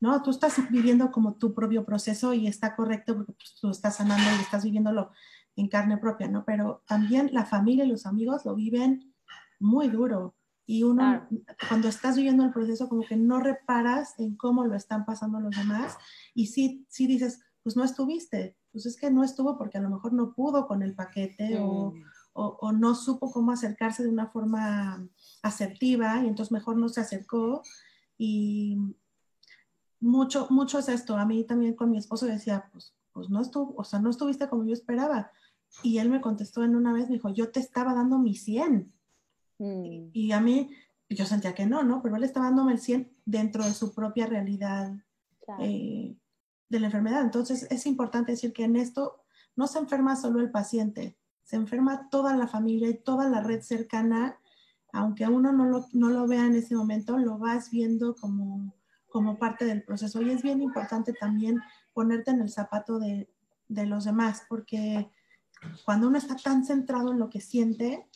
¿no? 0.01 0.23
Tú 0.23 0.31
estás 0.31 0.55
viviendo 0.71 1.11
como 1.11 1.35
tu 1.35 1.53
propio 1.53 1.85
proceso 1.85 2.33
y 2.33 2.47
está 2.47 2.75
correcto 2.75 3.17
porque 3.17 3.33
pues, 3.33 3.55
tú 3.61 3.71
estás 3.71 3.97
sanando 3.97 4.25
y 4.39 4.43
estás 4.43 4.65
viviéndolo 4.65 5.13
en 5.59 5.69
carne 5.69 5.99
propia, 5.99 6.29
¿no? 6.29 6.45
Pero 6.45 6.83
también 6.87 7.31
la 7.33 7.45
familia 7.45 7.85
y 7.85 7.89
los 7.89 8.07
amigos 8.07 8.45
lo 8.45 8.55
viven 8.55 9.15
muy 9.61 9.89
duro. 9.89 10.35
y 10.67 10.83
uno 10.83 11.27
cuando 11.69 11.89
estás 11.89 12.17
viviendo 12.17 12.45
el 12.45 12.53
proceso 12.53 12.89
como 12.89 13.03
que 13.03 13.17
no 13.17 13.41
reparas 13.41 14.15
en 14.19 14.37
cómo 14.37 14.67
lo 14.67 14.75
están 14.75 15.07
pasando 15.07 15.41
los 15.41 15.57
demás 15.57 15.97
y 16.35 16.49
sí, 16.49 16.87
sí 16.91 17.07
dices, 17.07 17.41
pues 17.63 17.75
no 17.75 17.85
estuviste, 17.85 18.57
pues 18.71 18.85
es 18.85 18.99
que 18.99 19.11
no 19.11 19.25
estuvo 19.25 19.57
porque 19.57 19.79
a 19.79 19.81
lo 19.81 19.89
mejor 19.89 20.13
no 20.13 20.35
pudo 20.35 20.67
con 20.67 20.83
el 20.83 20.95
paquete 20.95 21.59
o, 21.59 21.95
o, 22.35 22.59
o, 22.61 22.73
no 22.73 22.95
supo 22.95 23.33
cómo 23.33 23.51
acercarse 23.51 24.03
de 24.03 24.11
una 24.11 24.29
forma 24.29 25.09
asertiva 25.43 26.23
y 26.23 26.29
entonces 26.29 26.53
mejor 26.53 26.77
no 26.77 26.89
se 26.91 27.01
acercó 27.01 27.63
y 28.19 28.77
mucho, 30.01 30.47
mucho 30.51 30.79
es 30.79 30.89
esto. 30.89 31.17
A 31.17 31.25
mí 31.25 31.45
también 31.45 31.75
con 31.75 31.91
mi 31.91 31.99
esposo 31.99 32.27
decía, 32.27 32.69
pues, 32.73 32.95
pues 33.13 33.31
no 33.31 33.41
estuvo, 33.41 33.75
o 33.77 33.85
sea, 33.85 33.99
no 34.01 34.11
estuviste 34.11 34.49
como 34.49 34.65
yo 34.65 34.73
esperaba. 34.73 35.31
Y 35.83 35.99
él 35.99 36.11
me 36.11 36.21
contestó 36.21 36.65
en 36.65 36.75
una 36.75 36.93
vez, 36.93 37.09
me 37.09 37.17
dijo, 37.17 37.29
yo 37.29 37.51
te 37.51 37.61
estaba 37.61 37.95
dando 37.95 38.19
mi 38.19 38.35
100 38.35 38.93
Mm. 39.59 40.11
Y 40.13 40.33
a 40.33 40.41
mí, 40.41 40.71
yo 41.09 41.27
sentía 41.27 41.55
que 41.55 41.67
no, 41.67 41.83
¿no? 41.83 42.03
Pero 42.03 42.17
él 42.17 42.25
estaba 42.25 42.47
dándome 42.47 42.73
el 42.73 42.81
100 42.81 43.11
dentro 43.25 43.65
de 43.65 43.73
su 43.73 43.95
propia 43.95 44.27
realidad 44.27 44.93
eh, 45.61 46.17
de 46.69 46.81
la 46.81 46.87
enfermedad. 46.87 47.23
Entonces, 47.23 47.67
es 47.71 47.87
importante 47.87 48.33
decir 48.33 48.53
que 48.53 48.65
en 48.65 48.77
esto 48.77 49.23
no 49.57 49.67
se 49.67 49.79
enferma 49.79 50.17
solo 50.17 50.41
el 50.41 50.51
paciente, 50.51 51.17
se 51.43 51.57
enferma 51.57 52.09
toda 52.11 52.37
la 52.37 52.47
familia 52.47 52.89
y 52.89 52.99
toda 52.99 53.29
la 53.29 53.43
red 53.43 53.63
cercana, 53.63 54.39
aunque 54.93 55.27
uno 55.27 55.53
no 55.53 55.65
lo, 55.65 55.87
no 55.93 56.11
lo 56.11 56.27
vea 56.27 56.47
en 56.47 56.55
ese 56.55 56.77
momento, 56.77 57.19
lo 57.19 57.39
vas 57.39 57.71
viendo 57.71 58.15
como, 58.15 58.75
como 59.09 59.39
parte 59.39 59.65
del 59.65 59.83
proceso. 59.83 60.23
Y 60.23 60.31
es 60.31 60.43
bien 60.43 60.63
importante 60.63 61.13
también 61.15 61.59
ponerte 61.95 62.31
en 62.31 62.43
el 62.43 62.51
zapato 62.51 62.99
de, 62.99 63.29
de 63.69 63.87
los 63.87 64.05
demás, 64.05 64.43
porque 64.49 65.11
cuando 65.85 66.09
uno 66.09 66.19
está 66.19 66.37
tan 66.37 66.65
centrado 66.65 67.13
en 67.13 67.19
lo 67.19 67.31
que 67.31 67.41
siente, 67.41 68.07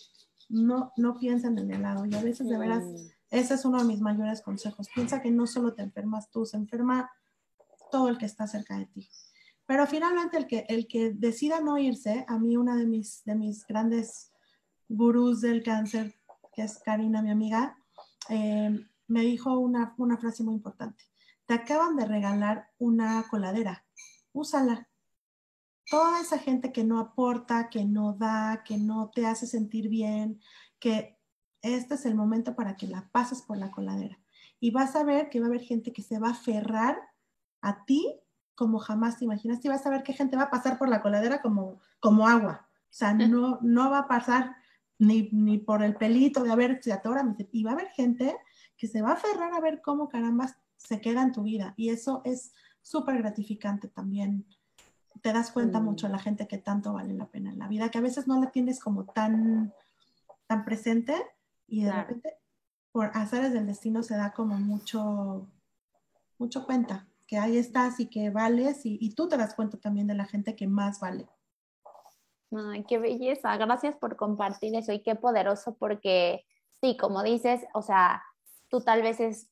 no, 0.48 0.92
no 0.96 1.18
piensen 1.18 1.58
en 1.58 1.70
el 1.70 1.82
lado. 1.82 2.04
Y 2.06 2.14
a 2.14 2.22
veces, 2.22 2.48
de 2.48 2.58
veras, 2.58 2.84
mm. 2.84 2.96
ese 3.30 3.54
es 3.54 3.64
uno 3.64 3.78
de 3.78 3.84
mis 3.84 4.00
mayores 4.00 4.42
consejos. 4.42 4.88
Piensa 4.94 5.22
que 5.22 5.30
no 5.30 5.46
solo 5.46 5.74
te 5.74 5.82
enfermas 5.82 6.30
tú, 6.30 6.44
se 6.44 6.56
enferma 6.56 7.10
todo 7.90 8.08
el 8.08 8.18
que 8.18 8.26
está 8.26 8.46
cerca 8.46 8.78
de 8.78 8.86
ti. 8.86 9.08
Pero 9.66 9.86
finalmente 9.86 10.36
el 10.36 10.46
que, 10.46 10.66
el 10.68 10.86
que 10.86 11.12
decida 11.12 11.60
no 11.60 11.78
irse, 11.78 12.24
a 12.28 12.38
mí 12.38 12.56
una 12.56 12.76
de 12.76 12.86
mis, 12.86 13.24
de 13.24 13.34
mis 13.34 13.66
grandes 13.66 14.32
gurús 14.88 15.40
del 15.40 15.62
cáncer, 15.62 16.14
que 16.52 16.62
es 16.62 16.78
Karina, 16.78 17.22
mi 17.22 17.30
amiga, 17.30 17.76
eh, 18.28 18.86
me 19.08 19.20
dijo 19.22 19.58
una, 19.58 19.94
una 19.98 20.18
frase 20.18 20.42
muy 20.42 20.54
importante. 20.54 21.04
Te 21.46 21.54
acaban 21.54 21.96
de 21.96 22.06
regalar 22.06 22.68
una 22.78 23.24
coladera, 23.30 23.84
úsala 24.32 24.88
toda 25.92 26.22
esa 26.22 26.38
gente 26.38 26.72
que 26.72 26.84
no 26.84 26.98
aporta, 26.98 27.68
que 27.68 27.84
no 27.84 28.14
da, 28.14 28.62
que 28.64 28.78
no 28.78 29.10
te 29.10 29.26
hace 29.26 29.46
sentir 29.46 29.90
bien, 29.90 30.40
que 30.78 31.18
este 31.60 31.96
es 31.96 32.06
el 32.06 32.14
momento 32.14 32.56
para 32.56 32.78
que 32.78 32.86
la 32.86 33.10
pases 33.12 33.42
por 33.42 33.58
la 33.58 33.70
coladera. 33.70 34.18
Y 34.58 34.70
vas 34.70 34.96
a 34.96 35.04
ver 35.04 35.28
que 35.28 35.38
va 35.38 35.44
a 35.44 35.48
haber 35.50 35.60
gente 35.60 35.92
que 35.92 36.00
se 36.00 36.18
va 36.18 36.28
a 36.28 36.32
aferrar 36.32 36.96
a 37.60 37.84
ti 37.84 38.18
como 38.54 38.78
jamás 38.78 39.18
te 39.18 39.26
imaginas. 39.26 39.62
Y 39.62 39.68
vas 39.68 39.84
a 39.84 39.90
ver 39.90 40.02
que 40.02 40.14
gente 40.14 40.34
va 40.34 40.44
a 40.44 40.50
pasar 40.50 40.78
por 40.78 40.88
la 40.88 41.02
coladera 41.02 41.42
como, 41.42 41.78
como 42.00 42.26
agua. 42.26 42.66
O 42.84 42.94
sea, 42.94 43.12
no, 43.12 43.58
no 43.60 43.90
va 43.90 43.98
a 43.98 44.08
pasar 44.08 44.56
ni, 44.98 45.28
ni 45.30 45.58
por 45.58 45.82
el 45.82 45.94
pelito 45.96 46.42
de 46.42 46.52
a 46.52 46.56
ver 46.56 46.80
si 46.82 46.90
atora. 46.90 47.22
Y 47.52 47.64
va 47.64 47.72
a 47.72 47.74
haber 47.74 47.88
gente 47.88 48.34
que 48.78 48.88
se 48.88 49.02
va 49.02 49.10
a 49.10 49.14
aferrar 49.14 49.52
a 49.52 49.60
ver 49.60 49.82
cómo 49.82 50.08
caramba 50.08 50.56
se 50.78 51.02
queda 51.02 51.20
en 51.20 51.32
tu 51.32 51.42
vida. 51.42 51.74
Y 51.76 51.90
eso 51.90 52.22
es 52.24 52.54
súper 52.80 53.18
gratificante 53.18 53.88
también 53.88 54.46
te 55.20 55.32
das 55.32 55.50
cuenta 55.52 55.80
mucho 55.80 56.08
la 56.08 56.18
gente 56.18 56.46
que 56.48 56.58
tanto 56.58 56.92
vale 56.92 57.12
la 57.14 57.26
pena 57.26 57.50
en 57.50 57.58
la 57.58 57.68
vida, 57.68 57.90
que 57.90 57.98
a 57.98 58.02
veces 58.02 58.26
no 58.26 58.40
la 58.40 58.50
tienes 58.50 58.80
como 58.80 59.04
tan, 59.04 59.72
tan 60.46 60.64
presente 60.64 61.14
y 61.66 61.84
de 61.84 61.92
repente 61.92 62.36
por 62.90 63.10
azares 63.14 63.52
del 63.52 63.66
destino 63.66 64.02
se 64.02 64.16
da 64.16 64.32
como 64.32 64.56
mucho, 64.56 65.48
mucho 66.38 66.64
cuenta 66.64 67.06
que 67.26 67.38
ahí 67.38 67.56
estás 67.56 68.00
y 68.00 68.06
que 68.06 68.30
vales 68.30 68.84
y, 68.84 68.98
y 69.00 69.14
tú 69.14 69.28
te 69.28 69.36
das 69.36 69.54
cuenta 69.54 69.78
también 69.78 70.06
de 70.06 70.14
la 70.14 70.26
gente 70.26 70.54
que 70.54 70.66
más 70.66 71.00
vale. 71.00 71.28
Ay, 72.54 72.84
qué 72.84 72.98
belleza, 72.98 73.56
gracias 73.56 73.96
por 73.96 74.16
compartir 74.16 74.76
eso 74.76 74.92
y 74.92 75.02
qué 75.02 75.14
poderoso 75.14 75.74
porque 75.76 76.44
sí, 76.80 76.96
como 76.98 77.22
dices, 77.22 77.62
o 77.72 77.80
sea, 77.80 78.22
tú 78.68 78.80
tal 78.82 79.00
vez 79.00 79.20
es 79.20 79.48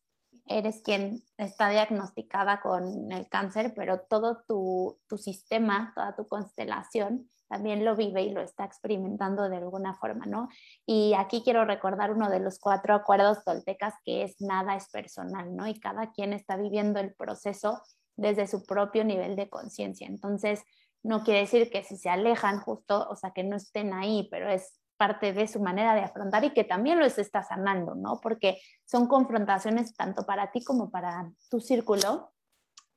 eres 0.51 0.83
quien 0.83 1.23
está 1.39 1.71
diagnosticada 1.71 2.61
con 2.61 3.11
el 3.13 3.29
cáncer, 3.29 3.73
pero 3.75 4.01
todo 4.01 4.43
tu, 4.47 4.99
sistema, 5.17 5.93
toda 5.95 6.17
tu 6.17 6.27
constelación 6.27 7.29
también 7.49 7.85
lo 7.85 7.97
vive 7.97 8.23
y 8.23 8.31
lo 8.31 8.41
está 8.41 8.65
experimentando 8.65 9.49
de 9.49 9.57
alguna 9.57 9.95
forma, 9.95 10.27
¿no? 10.27 10.49
Y 10.87 11.15
aquí 11.15 11.43
quiero 11.43 11.65
recordar 11.65 12.13
uno 12.13 12.29
de 12.31 12.41
los 12.41 12.59
cuatro 12.59 12.95
acuerdos 12.95 13.43
toltecas 13.45 13.95
que 14.05 14.23
es 14.23 14.41
nada 14.41 14.77
es 14.77 14.89
personal, 14.89 15.55
¿no? 15.57 15.67
Y 15.67 15.79
cada 15.79 16.13
quien 16.13 16.33
está 16.33 16.57
viviendo 16.57 17.01
el 17.01 17.15
proceso 17.15 17.83
desde 18.17 18.47
su 18.47 18.65
propio 18.65 19.05
nivel 19.05 19.35
de 19.35 19.49
conciencia. 19.49 20.07
Entonces, 20.07 20.63
no 21.03 21.25
quiere 21.25 21.41
decir 21.41 21.71
que 21.71 21.83
si 21.83 21.97
se 21.97 22.11
alejan 22.11 22.61
justo, 22.61 23.09
o 23.09 23.17
sea, 23.17 23.31
que 23.31 23.43
no 23.43 23.57
estén 23.57 23.95
ahí, 23.95 24.29
pero 24.31 24.49
es 24.51 24.80
parte 25.01 25.33
de 25.33 25.49
su 25.49 25.61
manera 25.61 25.95
de 25.95 26.03
afrontar 26.03 26.45
y 26.45 26.51
que 26.51 26.63
también 26.63 26.99
lo 26.99 27.07
está 27.07 27.43
sanando, 27.43 27.95
¿no? 27.95 28.21
Porque 28.21 28.61
son 28.85 29.07
confrontaciones 29.07 29.95
tanto 29.97 30.27
para 30.27 30.53
ti 30.53 30.63
como 30.63 30.91
para 30.91 31.33
tu 31.49 31.59
círculo. 31.59 32.35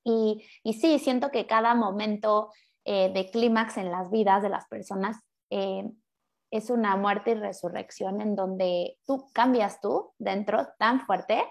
Y, 0.04 0.44
y 0.66 0.74
sí, 0.74 1.00
siento 1.00 1.32
que 1.32 1.48
cada 1.48 1.76
momento 1.76 2.52
eh, 2.84 3.10
de 3.14 3.32
clímax 3.32 3.78
en 3.78 3.90
las 3.90 4.12
vidas 4.12 4.44
de 4.44 4.50
las 4.50 4.68
personas 4.68 5.16
eh, 5.50 5.90
es 6.52 6.70
una 6.70 6.98
muerte 6.98 7.32
y 7.32 7.36
resurrección 7.36 8.20
en 8.20 8.36
donde 8.36 8.98
tú 9.06 9.30
cambias 9.32 9.80
tú 9.80 10.12
dentro 10.18 10.68
tan 10.78 11.06
fuerte 11.06 11.42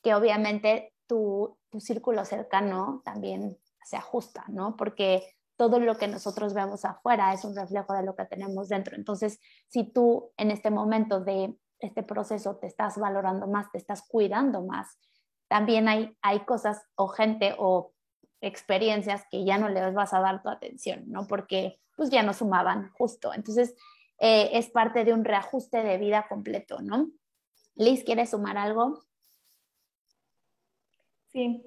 que 0.00 0.14
obviamente 0.14 0.94
tu, 1.08 1.58
tu 1.70 1.80
círculo 1.80 2.24
cercano 2.24 3.02
también 3.04 3.58
se 3.84 3.96
ajusta, 3.96 4.44
¿no? 4.46 4.76
Porque 4.76 5.35
todo 5.56 5.80
lo 5.80 5.96
que 5.96 6.08
nosotros 6.08 6.54
vemos 6.54 6.84
afuera 6.84 7.32
es 7.32 7.44
un 7.44 7.56
reflejo 7.56 7.94
de 7.94 8.02
lo 8.02 8.14
que 8.14 8.26
tenemos 8.26 8.68
dentro. 8.68 8.96
Entonces, 8.96 9.40
si 9.68 9.84
tú 9.84 10.32
en 10.36 10.50
este 10.50 10.70
momento 10.70 11.20
de 11.20 11.56
este 11.78 12.02
proceso 12.02 12.56
te 12.56 12.66
estás 12.66 12.98
valorando 12.98 13.46
más, 13.46 13.70
te 13.70 13.78
estás 13.78 14.02
cuidando 14.06 14.62
más, 14.62 14.98
también 15.48 15.88
hay, 15.88 16.16
hay 16.22 16.40
cosas 16.40 16.82
o 16.94 17.08
gente 17.08 17.54
o 17.58 17.92
experiencias 18.40 19.24
que 19.30 19.44
ya 19.44 19.58
no 19.58 19.68
les 19.68 19.94
vas 19.94 20.12
a 20.12 20.20
dar 20.20 20.42
tu 20.42 20.48
atención, 20.48 21.04
¿no? 21.06 21.26
Porque 21.26 21.80
pues 21.96 22.10
ya 22.10 22.22
no 22.22 22.34
sumaban 22.34 22.90
justo. 22.92 23.32
Entonces, 23.32 23.74
eh, 24.18 24.50
es 24.52 24.70
parte 24.70 25.04
de 25.04 25.14
un 25.14 25.24
reajuste 25.24 25.82
de 25.82 25.98
vida 25.98 26.26
completo, 26.28 26.80
¿no? 26.82 27.10
Liz, 27.74 28.04
¿quieres 28.04 28.30
sumar 28.30 28.58
algo? 28.58 29.02
Sí, 31.32 31.62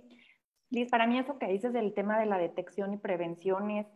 Liz, 0.71 0.89
para 0.89 1.07
mí 1.07 1.17
eso 1.17 1.37
que 1.39 1.47
dices 1.47 1.73
del 1.73 1.93
tema 1.93 2.19
de 2.19 2.25
la 2.25 2.37
detección 2.37 2.93
y 2.93 2.97
prevención 2.97 3.71
es, 3.71 3.87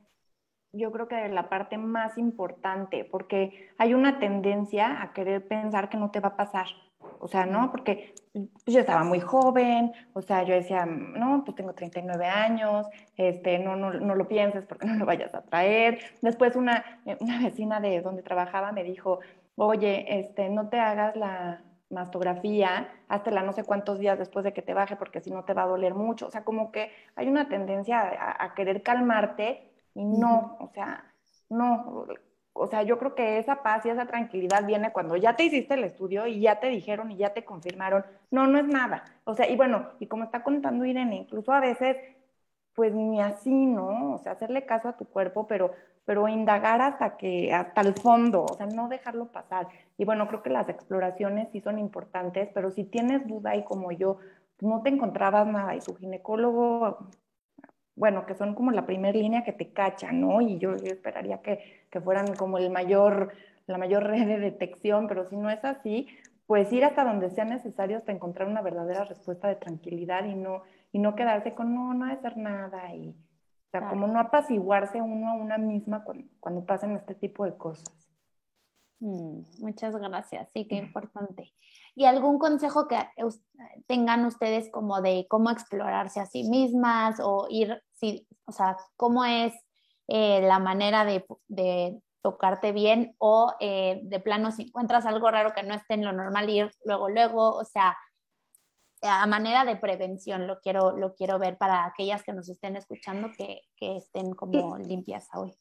yo 0.72 0.92
creo 0.92 1.08
que 1.08 1.28
la 1.30 1.50
parte 1.50 1.78
más 1.78 2.18
importante, 2.18 3.06
porque 3.06 3.70
hay 3.78 3.94
una 3.94 4.20
tendencia 4.20 5.02
a 5.02 5.14
querer 5.14 5.48
pensar 5.48 5.90
que 5.90 5.98
no 5.98 6.10
te 6.10 6.20
va 6.20 6.30
a 6.30 6.38
pasar. 6.38 6.66
O 7.20 7.28
sea, 7.28 7.46
¿no? 7.46 7.70
Porque 7.70 8.16
yo 8.66 8.80
estaba 8.80 9.04
muy 9.04 9.20
joven, 9.20 9.92
o 10.14 10.22
sea, 10.22 10.44
yo 10.44 10.56
decía, 10.56 10.86
no, 10.86 11.44
pues 11.46 11.56
tengo 11.56 11.74
39 11.74 12.26
años, 12.26 12.88
este, 13.18 13.60
no, 13.60 13.76
no, 13.76 13.94
no 13.94 14.16
lo 14.16 14.28
pienses 14.28 14.66
porque 14.66 14.88
no 14.88 14.96
lo 14.96 15.06
vayas 15.06 15.34
a 15.36 15.44
traer. 15.44 16.00
Después 16.22 16.56
una, 16.56 16.84
una 17.20 17.42
vecina 17.42 17.80
de 17.80 18.02
donde 18.02 18.24
trabajaba 18.24 18.72
me 18.72 18.84
dijo, 18.84 19.20
oye, 19.56 20.20
este, 20.20 20.50
no 20.50 20.70
te 20.70 20.80
hagas 20.80 21.16
la, 21.16 21.62
mastografía, 21.93 22.89
la 23.08 23.43
no 23.43 23.53
sé 23.53 23.63
cuántos 23.63 23.99
días 23.99 24.19
después 24.19 24.43
de 24.43 24.53
que 24.53 24.62
te 24.62 24.73
baje, 24.73 24.95
porque 24.95 25.21
si 25.21 25.32
no 25.32 25.43
te 25.45 25.53
va 25.53 25.63
a 25.63 25.67
doler 25.67 25.93
mucho. 25.93 26.27
O 26.27 26.32
sea, 26.32 26.43
como 26.43 26.71
que 26.71 26.91
hay 27.15 27.27
una 27.27 27.47
tendencia 27.47 28.36
a, 28.39 28.53
querer 28.53 28.84
calmarte 28.84 29.71
y 29.93 30.03
no, 30.06 30.58
o 30.60 30.69
sea, 30.73 31.13
no. 31.49 32.08
O 32.53 32.67
sea, 32.67 32.84
yo 32.84 32.99
creo 32.99 33.15
que 33.15 33.39
esa 33.39 33.63
paz 33.63 33.86
y 33.86 33.89
esa 33.89 34.06
tranquilidad 34.06 34.65
viene 34.65 34.91
cuando 34.91 35.15
ya 35.15 35.36
te 35.36 35.45
hiciste 35.45 35.73
el 35.73 35.84
estudio 35.84 36.27
y 36.27 36.39
ya 36.41 36.60
te 36.60 36.67
dijeron 36.67 37.12
y 37.12 37.17
ya 37.17 37.34
te 37.34 37.45
confirmaron, 37.45 38.06
no, 38.32 38.48
no 38.48 38.60
es 38.60 38.67
nada. 38.67 39.06
O 39.23 39.33
sea, 39.33 39.50
y 39.50 39.56
bueno, 39.56 39.89
y 40.00 40.08
como 40.08 40.23
está 40.23 40.44
contando 40.44 40.85
Irene, 40.85 41.15
incluso 41.15 41.52
a 41.52 41.60
veces, 41.60 41.98
pues 42.75 42.94
ni 42.94 43.21
así, 43.21 43.65
¿no? 43.65 44.13
O 44.13 44.17
sea, 44.19 44.33
hacerle 44.33 44.65
caso 44.65 44.89
a 44.89 44.98
tu 44.98 45.06
cuerpo, 45.06 45.48
pero 45.48 45.73
pero 46.06 46.27
indagar 46.27 46.81
hasta 46.81 47.17
que, 47.17 47.54
hasta 47.54 47.81
el 47.81 47.93
fondo, 47.93 48.45
o 48.45 48.54
sea, 48.56 48.65
no 48.65 48.89
dejarlo 48.89 49.27
pasar. 49.31 49.67
Y 49.97 50.06
bueno, 50.06 50.27
creo 50.27 50.43
que 50.43 50.49
las 50.49 50.67
exploraciones 50.69 51.49
sí 51.51 51.62
son 51.62 51.79
importantes, 51.79 52.49
pero 52.54 52.71
si 52.71 52.83
tienes 52.83 53.25
duda 53.27 53.56
y 53.56 53.63
como 53.63 53.91
yo 53.91 54.17
no 54.62 54.81
te 54.81 54.89
encontrabas 54.89 55.47
nada 55.47 55.75
y 55.75 55.79
tu 55.79 55.95
ginecólogo, 55.95 57.10
bueno, 57.95 58.25
que 58.25 58.35
son 58.35 58.56
como 58.56 58.71
la 58.71 58.85
primera 58.85 59.17
línea 59.17 59.43
que 59.43 59.54
te 59.54 59.71
cacha, 59.71 60.12
¿no? 60.12 60.41
Y 60.41 60.58
yo, 60.58 60.73
esperaría 60.73 61.41
que, 61.41 61.85
que, 61.89 62.01
fueran 62.01 62.35
como 62.35 62.58
el 62.58 62.69
mayor, 62.69 63.33
la 63.67 63.77
mayor 63.77 64.04
red 64.08 64.27
de 64.27 64.39
detección, 64.39 65.08
pero 65.08 65.25
si 65.25 65.37
no 65.37 65.49
es 65.49 65.63
así, 65.63 66.08
pues 66.47 66.71
ir 66.73 66.83
hasta 66.83 67.04
donde 67.04 67.29
sea 67.29 67.45
necesario 67.45 67.97
hasta 67.97 68.12
encontrar 68.12 68.47
una 68.47 68.62
verdadera 68.62 69.06
respuesta 69.06 69.47
de 69.47 69.56
tranquilidad 69.56 70.25
y 70.25 70.35
no, 70.35 70.63
y 70.91 70.99
no 70.99 71.15
quedarse 71.15 71.54
con, 71.54 71.73
no, 71.73 71.93
no 71.93 72.06
hacer 72.06 72.37
nada 72.37 72.93
y 72.93 73.15
o 73.74 73.80
sea, 73.80 73.90
como 73.90 74.06
no 74.06 74.19
apaciguarse 74.19 75.02
uno 75.02 75.30
a 75.30 75.34
una 75.34 75.58
misma 75.58 76.04
cuando, 76.40 76.65
pasan 76.65 76.96
este 76.96 77.15
tipo 77.15 77.44
de 77.44 77.58
cosas. 77.58 77.92
Mm, 79.00 79.42
muchas 79.62 79.96
gracias, 79.96 80.48
sí, 80.54 80.67
qué 80.67 80.76
importante. 80.76 81.52
y 81.96 82.06
algún 82.06 82.38
consejo 82.38 82.88
que 82.88 82.98
tengan 83.88 84.26
ustedes 84.26 84.69
como 84.71 85.02
de 85.02 85.26
cómo 85.28 85.50
explorarse 85.50 86.19
a 86.19 86.28
sí 86.28 86.44
mismas 86.44 87.19
o 87.19 87.48
ir, 87.50 87.82
sí, 87.94 88.28
o 88.46 88.52
sea, 88.52 88.78
cómo 88.96 89.26
es 89.26 89.54
eh, 90.08 90.42
la 90.42 90.60
manera 90.60 91.04
de, 91.04 91.26
de, 91.48 92.00
tocarte 92.21 92.71
bien 92.71 93.15
o 93.17 93.54
eh, 93.60 94.00
de 94.04 94.19
plano 94.21 94.52
si 94.52 94.63
encuentras 94.63 95.06
algo 95.06 95.30
raro 95.30 95.54
que 95.54 95.63
no 95.63 95.74
esté 95.74 95.96
en 95.96 96.06
lo 96.06 96.13
normal 96.13 96.50
ir 96.50 96.71
luego, 96.86 97.10
luego, 97.10 97.50
o 97.50 97.65
sea, 97.65 97.98
a 99.04 99.25
manera 99.27 99.65
de 99.65 99.75
prevención 99.75 100.47
lo 100.47 100.60
quiero, 100.62 100.97
lo 100.97 101.13
quiero 101.15 101.39
ver 101.39 101.58
para 101.58 101.85
aquellas 101.85 102.23
que 102.23 102.33
nos 102.33 102.49
estén 102.49 102.75
escuchando 102.75 103.29
que, 103.37 103.62
que 103.75 103.97
estén 103.97 104.33
como 104.33 104.77
limpias 104.77 105.27
hoy. 105.33 105.54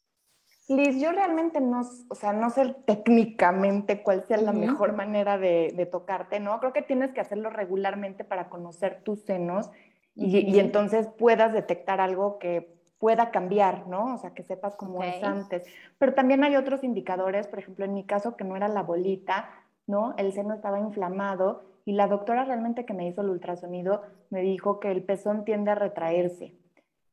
Liz, 0.68 1.00
yo 1.00 1.10
realmente 1.10 1.60
no, 1.60 1.82
o 2.08 2.14
sea, 2.14 2.32
no 2.32 2.48
sé 2.50 2.74
técnicamente 2.86 4.02
cuál 4.02 4.24
sea 4.26 4.36
la 4.36 4.52
mejor 4.52 4.92
manera 4.94 5.36
de, 5.36 5.72
de, 5.76 5.86
tocarte, 5.86 6.38
¿no? 6.38 6.60
Creo 6.60 6.72
que 6.72 6.82
tienes 6.82 7.12
que 7.12 7.20
hacerlo 7.20 7.50
regularmente 7.50 8.24
para 8.24 8.48
conocer 8.48 9.02
tus 9.02 9.22
senos 9.22 9.70
y, 10.14 10.38
y, 10.38 10.60
entonces 10.60 11.08
puedas 11.18 11.52
detectar 11.52 12.00
algo 12.00 12.38
que 12.38 12.78
pueda 12.98 13.32
cambiar, 13.32 13.88
¿no? 13.88 14.14
O 14.14 14.18
sea, 14.18 14.34
que 14.34 14.44
sepas 14.44 14.76
cómo 14.76 15.02
es 15.02 15.22
antes. 15.24 15.64
Pero 15.98 16.14
también 16.14 16.44
hay 16.44 16.54
otros 16.54 16.84
indicadores, 16.84 17.48
por 17.48 17.58
ejemplo, 17.58 17.84
en 17.84 17.94
mi 17.94 18.04
caso, 18.04 18.36
que 18.36 18.44
no 18.44 18.54
era 18.54 18.68
la 18.68 18.82
bolita, 18.82 19.50
¿no? 19.88 20.14
El 20.16 20.32
seno 20.32 20.54
estaba 20.54 20.78
inflamado 20.78 21.71
y 21.84 21.92
la 21.92 22.06
doctora 22.06 22.44
realmente 22.44 22.84
que 22.84 22.94
me 22.94 23.06
hizo 23.06 23.22
el 23.22 23.30
ultrasonido 23.30 24.02
me 24.30 24.40
dijo 24.42 24.80
que 24.80 24.90
el 24.90 25.02
pezón 25.02 25.44
tiende 25.44 25.70
a 25.70 25.74
retraerse. 25.74 26.54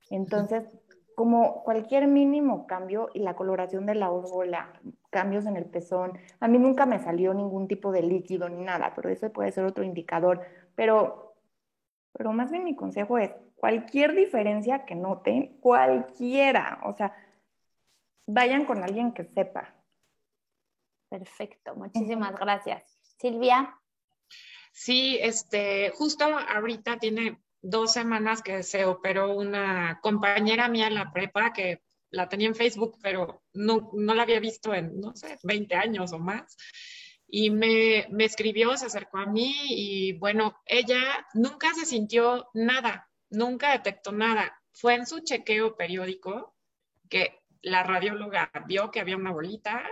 Entonces, 0.09 0.65
como 1.15 1.63
cualquier 1.63 2.07
mínimo 2.07 2.65
cambio 2.65 3.09
y 3.13 3.19
la 3.19 3.35
coloración 3.35 3.85
de 3.85 3.95
la 3.95 4.11
órbula, 4.11 4.79
cambios 5.09 5.45
en 5.45 5.57
el 5.57 5.65
pezón, 5.65 6.17
a 6.39 6.47
mí 6.47 6.57
nunca 6.59 6.85
me 6.85 6.99
salió 6.99 7.33
ningún 7.33 7.67
tipo 7.67 7.91
de 7.91 8.03
líquido 8.03 8.47
ni 8.47 8.63
nada, 8.63 8.93
pero 8.95 9.09
eso 9.09 9.31
puede 9.31 9.51
ser 9.51 9.65
otro 9.65 9.83
indicador. 9.83 10.41
Pero, 10.75 11.35
pero 12.13 12.31
más 12.31 12.51
bien 12.51 12.63
mi 12.63 12.75
consejo 12.75 13.17
es, 13.17 13.31
cualquier 13.55 14.15
diferencia 14.15 14.85
que 14.85 14.95
noten, 14.95 15.57
cualquiera, 15.59 16.79
o 16.85 16.93
sea, 16.93 17.13
vayan 18.25 18.65
con 18.65 18.83
alguien 18.83 19.11
que 19.11 19.25
sepa. 19.25 19.73
Perfecto, 21.09 21.75
muchísimas 21.75 22.35
gracias. 22.39 22.97
Silvia. 23.17 23.78
Sí, 24.71 25.17
este, 25.21 25.91
justo 25.91 26.25
ahorita 26.25 26.97
tiene 26.99 27.39
dos 27.61 27.93
semanas 27.93 28.41
que 28.41 28.63
se 28.63 28.85
operó 28.85 29.35
una 29.35 29.99
compañera 30.01 30.69
mía 30.69 30.87
en 30.87 30.95
la 30.95 31.11
prepa 31.11 31.51
que 31.53 31.81
la 32.11 32.27
tenía 32.27 32.47
en 32.47 32.55
Facebook, 32.55 32.97
pero 33.01 33.43
no, 33.53 33.91
no 33.93 34.13
la 34.13 34.23
había 34.23 34.39
visto 34.39 34.73
en, 34.73 34.99
no 34.99 35.15
sé, 35.15 35.37
20 35.43 35.75
años 35.75 36.11
o 36.13 36.19
más. 36.19 36.57
Y 37.27 37.51
me, 37.51 38.07
me 38.09 38.25
escribió, 38.25 38.75
se 38.75 38.87
acercó 38.87 39.19
a 39.19 39.27
mí 39.27 39.53
y 39.69 40.13
bueno, 40.13 40.59
ella 40.65 41.27
nunca 41.33 41.73
se 41.75 41.85
sintió 41.85 42.49
nada, 42.53 43.07
nunca 43.29 43.71
detectó 43.71 44.11
nada. 44.11 44.59
Fue 44.71 44.95
en 44.95 45.05
su 45.05 45.19
chequeo 45.19 45.75
periódico 45.75 46.55
que 47.09 47.39
la 47.61 47.83
radióloga 47.83 48.51
vio 48.67 48.89
que 48.89 48.99
había 48.99 49.17
una 49.17 49.31
bolita 49.31 49.83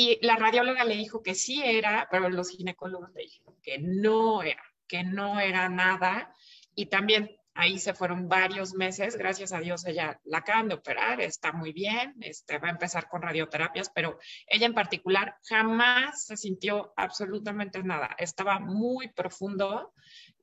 y 0.00 0.24
la 0.24 0.36
radióloga 0.36 0.84
le 0.84 0.94
dijo 0.94 1.24
que 1.24 1.34
sí 1.34 1.60
era, 1.60 2.06
pero 2.08 2.30
los 2.30 2.50
ginecólogos 2.50 3.10
le 3.16 3.22
dijeron 3.22 3.56
que 3.60 3.78
no 3.80 4.44
era, 4.44 4.62
que 4.86 5.02
no 5.02 5.40
era 5.40 5.68
nada. 5.68 6.32
Y 6.76 6.86
también 6.86 7.36
ahí 7.52 7.80
se 7.80 7.94
fueron 7.94 8.28
varios 8.28 8.74
meses, 8.74 9.16
gracias 9.16 9.52
a 9.52 9.58
Dios 9.58 9.84
ella 9.86 10.20
la 10.22 10.38
acaban 10.38 10.68
de 10.68 10.76
operar, 10.76 11.20
está 11.20 11.50
muy 11.50 11.72
bien, 11.72 12.14
este, 12.20 12.58
va 12.58 12.68
a 12.68 12.70
empezar 12.70 13.08
con 13.08 13.22
radioterapias, 13.22 13.90
pero 13.92 14.20
ella 14.46 14.66
en 14.66 14.74
particular 14.74 15.36
jamás 15.42 16.26
se 16.26 16.36
sintió 16.36 16.92
absolutamente 16.96 17.82
nada, 17.82 18.14
estaba 18.18 18.60
muy 18.60 19.08
profundo 19.08 19.92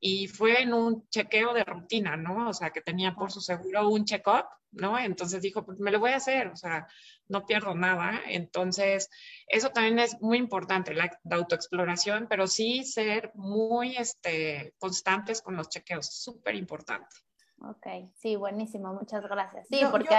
y 0.01 0.27
fue 0.27 0.63
en 0.63 0.73
un 0.73 1.07
chequeo 1.07 1.53
de 1.53 1.63
rutina, 1.63 2.17
¿no? 2.17 2.49
O 2.49 2.53
sea, 2.53 2.71
que 2.71 2.81
tenía 2.81 3.15
por 3.15 3.31
su 3.31 3.39
seguro 3.39 3.87
un 3.87 4.03
check-up, 4.03 4.47
¿no? 4.75 4.97
Entonces 4.97 5.41
dijo, 5.41 5.65
pues 5.65 5.79
me 5.79 5.91
lo 5.91 5.99
voy 5.99 6.11
a 6.11 6.17
hacer, 6.17 6.47
o 6.47 6.55
sea, 6.55 6.87
no 7.27 7.45
pierdo 7.45 7.73
nada. 7.75 8.21
Entonces, 8.27 9.09
eso 9.47 9.69
también 9.69 9.99
es 9.99 10.21
muy 10.21 10.37
importante, 10.37 10.93
la, 10.93 11.11
autoexploración, 11.31 12.27
pero 12.29 12.47
sí 12.47 12.83
ser 12.83 13.31
muy 13.35 13.97
este, 13.97 14.73
constantes 14.77 15.41
con 15.41 15.55
los 15.55 15.69
chequeos, 15.69 16.07
súper 16.07 16.55
importante. 16.55 17.07
Ok, 17.61 18.11
sí, 18.15 18.35
buenísimo, 18.35 18.93
muchas 18.93 19.23
gracias. 19.23 19.65
Sí, 19.69 19.79
porque 19.89 20.15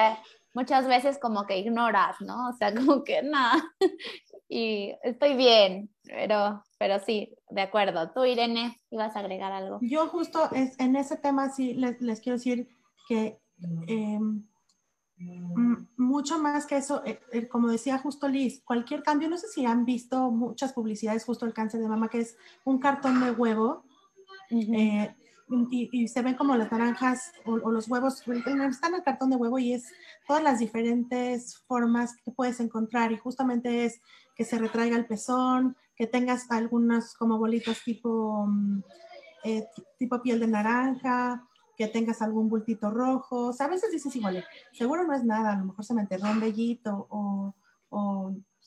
muchas 0.55 0.89
veces 0.89 1.19
como 1.19 1.47
que 1.47 1.59
ignoras, 1.59 2.17
¿no? 2.21 2.49
O 2.49 2.53
sea, 2.55 2.75
como 2.75 3.05
que 3.05 3.23
nada, 3.23 3.63
y 4.49 4.95
estoy 5.03 5.35
bien, 5.35 5.91
pero, 6.03 6.63
pero 6.79 6.99
sí, 6.99 7.37
de 7.51 7.61
acuerdo. 7.61 8.11
Tú, 8.13 8.25
Irene, 8.25 8.81
ibas 8.91 9.15
a 9.17 9.21
agregar 9.21 9.53
algo. 9.53 9.79
Yo 9.83 10.09
justo 10.09 10.49
es, 10.53 10.79
en 10.81 10.97
ese 10.97 11.19
tema 11.19 11.51
sí 11.51 11.75
les, 11.75 12.01
les 12.01 12.21
quiero 12.21 12.39
decir 12.39 12.69
que 13.07 13.39
em, 13.87 14.45
mucho 15.97 16.39
más 16.39 16.67
que 16.67 16.77
eso, 16.77 17.03
eh, 17.05 17.21
eh, 17.33 17.49
como 17.49 17.71
decía 17.71 17.99
justo 17.99 18.29
Liz, 18.29 18.63
cualquier 18.65 19.03
cambio, 19.03 19.29
no 19.29 19.39
sé 19.39 19.49
si 19.49 19.65
han 19.65 19.85
visto 19.85 20.31
muchas 20.31 20.73
publicidades 20.73 21.25
justo 21.25 21.47
el 21.47 21.55
cáncer 21.55 21.81
de 21.81 21.89
mama, 21.89 22.09
que 22.09 22.21
es 22.21 22.37
un 22.65 22.79
cartón 22.79 23.21
de 23.21 23.31
huevo. 23.31 23.85
Eh, 24.51 25.15
y, 25.71 26.09
se 26.09 26.23
ven 26.23 26.35
como 26.35 26.57
las 26.57 26.73
naranjas 26.73 27.33
o, 27.45 27.57
los 27.57 27.89
huevos, 27.89 28.23
están 28.27 28.95
el 28.95 29.03
cartón 29.05 29.31
de 29.31 29.37
huevo 29.37 29.59
y 29.59 29.75
es 29.75 29.93
todas 30.27 30.43
las 30.43 30.59
diferentes 30.59 31.59
formas 31.69 32.17
que 32.25 32.33
puedes 32.33 32.59
encontrar 32.59 33.13
y 33.13 33.19
justamente 33.19 33.85
es 33.85 34.01
que 34.35 34.45
se 34.45 34.59
retraiga 34.59 34.97
el 34.97 35.07
pezón, 35.07 35.77
que 35.95 36.07
tengas 36.07 36.51
algunas 36.51 37.15
como 37.15 37.39
bolitas 37.39 37.83
tipo, 37.85 38.47
mm, 38.47 38.83
eh, 39.45 39.69
tipo 39.99 40.21
piel 40.21 40.41
de 40.41 40.49
naranja, 40.49 41.47
que 41.77 41.89
tengas 41.89 42.23
algún 42.23 42.49
bultito 42.49 42.91
rojo, 42.91 43.49
o 43.49 43.53
sea, 43.53 43.67
a 43.67 43.71
veces 43.71 43.93
dices 43.93 44.15
igual, 44.17 44.45
seguro 44.73 45.05
no 45.05 45.15
es 45.15 45.25
nada, 45.25 45.53
a 45.53 45.59
lo 45.59 45.67
mejor 45.67 45.85
se 45.85 45.95
me 45.95 46.03
enterró 46.03 46.31
un 46.31 46.41
vellito 46.41 47.07
o, 47.11 47.55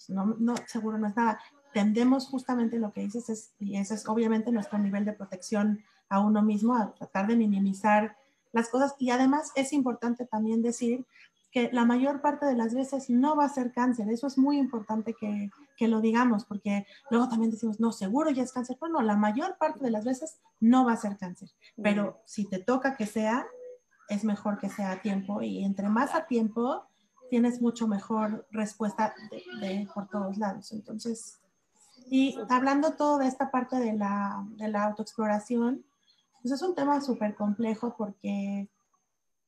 no, 0.07 0.26
no, 0.39 0.55
seguro 0.68 0.97
no 0.97 1.07
es 1.07 1.16
nada. 1.16 1.39
Tendemos 1.74 2.28
justamente 2.28 2.80
lo 2.80 2.93
que 2.93 3.01
dices 3.01 3.30
es, 3.30 3.51
y 3.60 3.78
ese 3.78 3.95
es 3.95 4.07
obviamente 4.07 4.51
nuestro 4.51 4.80
nivel 4.80 5.05
de 5.05 5.14
protección 5.14 5.84
a 6.07 6.20
uno 6.20 6.41
mismo, 6.41 6.76
a 6.76 6.93
tratar 6.93 7.28
de 7.28 7.36
minimizar 7.36 8.16
las 8.51 8.70
cosas. 8.70 8.95
Y 8.97 9.12
además 9.12 9.51
es 9.55 9.74
importante 9.74 10.26
también 10.26 10.62
decir 10.62 11.05
que 11.52 11.70
la 11.74 11.86
mayor 11.86 12.22
parte 12.22 12.45
de 12.45 12.56
las 12.56 12.74
veces 12.74 13.10
no 13.10 13.36
va 13.36 13.45
a 13.45 13.50
ser 13.50 13.72
cáncer. 13.72 14.10
Eso 14.10 14.28
es 14.28 14.38
muy 14.38 14.58
importante 14.58 15.16
que, 15.20 15.50
que, 15.78 15.88
lo 15.88 16.00
digamos, 16.02 16.45
porque 16.45 16.86
luego 17.10 17.28
también 17.28 17.52
decimos, 17.52 17.80
no, 17.80 17.91
seguro 17.91 18.30
ya 18.30 18.43
es 18.43 18.54
cáncer. 18.54 18.78
Bueno, 18.80 19.02
la 19.02 19.16
mayor 19.16 19.58
parte 19.58 19.84
de 19.84 19.91
las 19.91 20.06
veces 20.06 20.39
no 20.60 20.86
va 20.86 20.93
a 20.93 20.97
ser 20.97 21.18
cáncer, 21.18 21.50
pero 21.82 22.22
si 22.26 22.45
te 22.45 22.60
toca 22.60 22.95
que 22.95 23.06
sea, 23.06 23.47
es 24.10 24.24
mejor 24.24 24.58
que 24.58 24.70
sea 24.70 24.91
a 24.91 25.02
tiempo 25.02 25.41
y 25.41 25.64
entre 25.64 25.88
más 25.88 26.16
a 26.16 26.26
tiempo, 26.26 26.84
tienes 27.30 27.62
mucho 27.62 27.88
mejor 27.88 28.47
respuesta 28.52 29.14
de, 29.62 29.88
por 29.93 30.10
todos 30.10 30.38
lados. 30.38 30.72
Entonces, 30.72 31.39
y 32.10 32.36
hablando 32.50 32.93
todo 32.93 33.20
de 33.20 33.28
esta 33.28 33.52
parte 33.52 33.78
de 33.78 33.93
la, 33.93 34.43
de 34.58 34.68
la 34.68 34.86
autoexploración, 34.86 35.86
pues 36.41 36.54
es 36.54 36.62
un 36.62 36.74
tema 36.74 37.02
súper 37.02 37.36
complejo 37.36 37.95
porque 37.97 38.68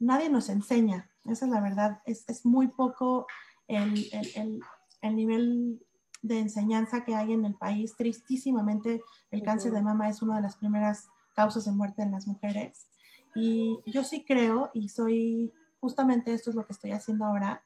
nadie 0.02 0.30
nos 0.30 0.50
enseña 0.50 1.12
esa 1.26 1.46
es 1.46 1.52
la 1.52 1.62
verdad. 1.62 2.02
Es, 2.06 2.28
es 2.28 2.46
muy 2.46 2.68
poco 2.68 3.28
el, 3.68 4.08
el, 4.36 4.62
el, 5.02 5.16
nivel 5.16 5.86
de 6.22 6.40
enseñanza 6.40 7.04
que 7.04 7.16
hay 7.16 7.34
en 7.34 7.46
el 7.46 7.56
país. 7.56 7.96
Tristísimamente, 7.96 9.02
el 9.30 9.44
cáncer 9.44 9.72
de 9.72 9.82
mama 9.82 10.10
es 10.10 10.22
una 10.22 10.38
de 10.38 10.42
las 10.42 10.58
primeras 10.58 11.10
causas 11.36 11.66
de 11.66 11.72
muerte 11.72 12.02
en 12.02 12.12
las 12.12 12.28
mujeres. 12.28 12.88
Y 13.36 13.80
yo 13.86 14.04
sí 14.04 14.26
creo, 14.26 14.72
y 14.74 14.90
soy, 14.90 15.54
justamente 15.80 16.34
esto 16.34 16.50
es 16.50 16.56
lo 16.56 16.66
que 16.66 16.74
estoy 16.74 16.92
haciendo 16.92 17.26
ahora. 17.26 17.64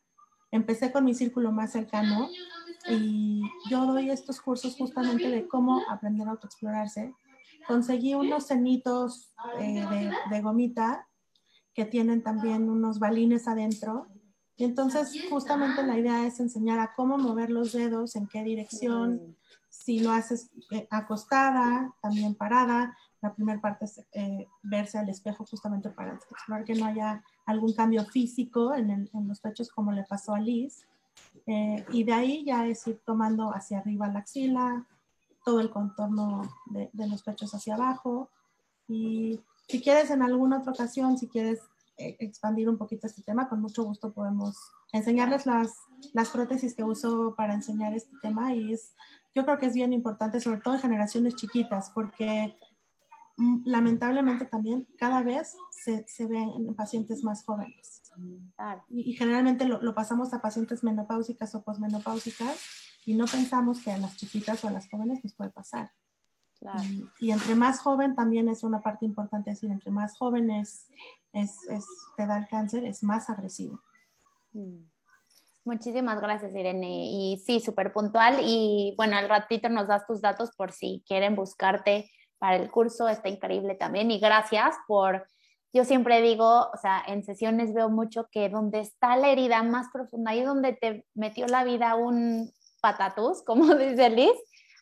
Empecé 0.52 0.92
con 0.92 1.06
mi 1.06 1.16
círculo 1.16 1.52
más 1.52 1.72
cercano 1.72 2.30
y 2.88 3.42
yo 3.70 3.86
doy 3.88 4.12
estos 4.12 4.40
cursos 4.40 4.76
justamente 4.78 5.30
de 5.30 5.48
cómo 5.48 5.82
aprender 5.90 6.28
a 6.28 6.32
autoexplorarse. 6.32 7.14
Conseguí 7.68 8.14
unos 8.14 8.46
cenitos 8.46 9.34
eh, 9.60 9.84
de, 9.90 10.14
de 10.30 10.42
gomita 10.42 11.08
que 11.76 11.86
tienen 11.86 12.24
también 12.24 12.70
unos 12.70 12.98
balines 13.00 13.48
adentro. 13.48 14.08
Y 14.56 14.64
entonces 14.64 15.14
justamente 15.30 15.84
la 15.84 16.00
idea 16.00 16.26
es 16.26 16.40
enseñar 16.40 16.80
a 16.80 16.94
cómo 16.96 17.18
mover 17.18 17.50
los 17.50 17.74
dedos, 17.74 18.16
en 18.16 18.28
qué 18.28 18.42
dirección, 18.42 19.36
si 19.70 20.00
lo 20.00 20.12
haces 20.12 20.50
eh, 20.72 20.88
acostada, 20.90 21.94
también 22.02 22.34
parada. 22.34 22.98
La 23.22 23.36
primera 23.36 23.60
parte 23.60 23.86
es 23.86 24.02
eh, 24.14 24.48
verse 24.64 24.98
al 24.98 25.10
espejo 25.10 25.46
justamente 25.46 25.90
para 25.90 26.14
explorar 26.14 26.64
que 26.64 26.76
no 26.76 26.86
haya 26.86 27.22
algún 27.46 27.74
cambio 27.74 28.06
físico 28.06 28.74
en, 28.74 29.10
los 29.28 29.42
pechos 29.42 29.70
como 29.70 29.92
le 29.92 30.04
pasó 30.04 30.34
a 30.34 30.40
Liz. 30.40 30.88
Eh, 31.46 31.86
y 31.92 32.06
de 32.06 32.14
ahí 32.14 32.46
ya 32.46 32.66
es 32.66 32.88
ir 32.88 33.02
tomando 33.06 33.54
hacia 33.54 33.80
arriba 33.80 34.08
la 34.08 34.20
axila, 34.20 34.86
todo 35.44 35.60
el 35.60 35.70
contorno 35.70 36.42
de, 36.68 36.90
de 36.94 37.08
los 37.10 37.22
pechos 37.22 37.54
hacia 37.54 37.76
abajo. 37.76 38.30
Y 38.88 39.42
si 39.68 39.82
quieres 39.82 40.12
en 40.12 40.22
alguna 40.22 40.60
otra 40.60 40.74
ocasión, 40.74 41.18
si 41.18 41.28
quieres 41.28 41.60
eh, 41.98 42.18
expandir 42.20 42.70
un 42.70 42.78
poquito 42.78 43.08
este 43.08 43.24
tema, 43.24 43.48
con 43.48 43.62
mucho 43.62 43.84
gusto 43.84 44.14
podemos 44.14 44.58
enseñarles 44.92 45.46
las, 45.46 45.74
las 46.14 46.30
prótesis 46.30 46.76
que 46.76 46.84
uso 46.84 47.36
para 47.36 47.54
enseñar 47.54 47.94
este 47.94 48.16
tema 48.22 48.54
y 48.54 48.74
es, 48.74 48.94
yo 49.34 49.46
creo 49.46 49.58
que 49.58 49.68
es 49.68 49.74
bien 49.74 49.94
importante, 49.94 50.40
sobre 50.40 50.60
todo 50.60 50.76
en 50.76 50.82
generaciones 50.82 51.36
chiquitas, 51.36 51.92
porque 51.92 52.56
mm, 53.38 53.64
lamentablemente 53.66 54.46
también 54.46 54.88
cada 54.98 55.24
vez 55.24 55.56
se, 55.72 56.06
se 56.08 56.26
ven 56.28 56.50
en 56.50 56.76
pacientes 56.76 57.24
más 57.24 57.44
jóvenes. 57.44 58.02
Y, 58.90 59.14
generalmente 59.14 59.66
lo, 59.66 59.82
lo, 59.82 59.94
pasamos 59.94 60.34
a 60.34 60.42
pacientes 60.42 60.84
menopáusicas 60.84 61.54
o 61.56 61.64
posmenopáusicas 61.64 62.58
y 63.06 63.14
no 63.14 63.26
pensamos 63.26 63.82
que 63.82 63.92
a 63.92 63.98
las 63.98 64.16
chiquitas 64.16 64.64
o 64.64 64.70
a 64.70 64.72
las 64.72 64.90
jóvenes 64.90 65.22
les 65.24 65.34
puede 65.34 65.50
pasar. 65.50 65.92
Y, 67.20 67.32
entre 67.32 67.56
más 67.56 67.80
joven 67.80 68.16
también 68.16 68.50
es 68.50 68.64
una 68.64 68.82
parte 68.82 69.06
importante, 69.06 69.52
es 69.52 69.58
decir, 69.58 69.72
entre 69.72 69.92
más 69.92 70.18
jóvenes 70.18 70.88
es, 71.34 71.58
es, 71.70 71.86
te 72.18 72.26
da 72.26 72.38
el 72.38 72.48
cáncer, 72.48 72.86
es 72.86 73.04
más 73.04 73.30
agresivo. 73.30 73.82
Mm. 74.54 74.96
Muchísimas 75.66 76.22
gracias, 76.22 76.54
Irene. 76.54 77.08
Y 77.10 77.42
sí, 77.44 77.60
súper 77.60 77.92
puntual. 77.92 78.38
Y 78.42 78.94
bueno, 78.98 79.18
al 79.18 79.28
ratito 79.28 79.68
nos 79.68 79.88
das 79.88 80.06
tus 80.06 80.22
datos 80.22 80.52
por 80.56 80.72
si 80.72 81.04
quieren 81.08 81.36
buscarte 81.36 82.12
para 82.38 82.56
el 82.58 82.70
curso. 82.70 83.10
Está 83.10 83.30
increíble 83.30 83.74
también. 83.74 84.12
Y 84.12 84.20
gracias 84.20 84.76
por, 84.88 85.26
yo 85.74 85.84
siempre 85.84 86.22
digo, 86.22 86.70
o 86.72 86.78
sea, 86.80 87.04
en 87.08 87.24
sesiones 87.24 87.74
veo 87.74 87.90
mucho 87.90 88.28
que 88.32 88.48
donde 88.48 88.80
está 88.80 89.18
la 89.18 89.30
herida 89.30 89.64
más 89.64 89.88
profunda, 89.92 90.32
ahí 90.32 90.44
donde 90.44 90.74
te 90.74 91.04
metió 91.16 91.48
la 91.48 91.64
vida 91.64 91.96
un 91.96 92.52
patatús, 92.80 93.42
como 93.46 93.74
dice 93.74 94.12
Liz, 94.12 94.36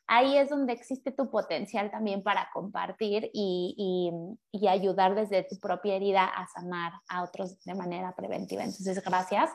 ahí 0.07 0.37
es 0.37 0.49
donde 0.49 0.73
existe 0.73 1.11
tu 1.11 1.29
potencial 1.29 1.91
también 1.91 2.23
para 2.23 2.49
compartir 2.53 3.29
y, 3.33 4.11
y, 4.51 4.67
ayudar 4.67 5.13
desde 5.13 5.43
tu 5.43 5.59
propia 5.59 5.95
herida 5.95 6.25
a 6.25 6.47
sanar 6.47 6.93
a 7.09 7.23
otros 7.23 7.63
de 7.63 7.75
manera 7.75 8.15
preventiva. 8.15 8.63
Entonces, 8.63 9.03
gracias. 9.03 9.51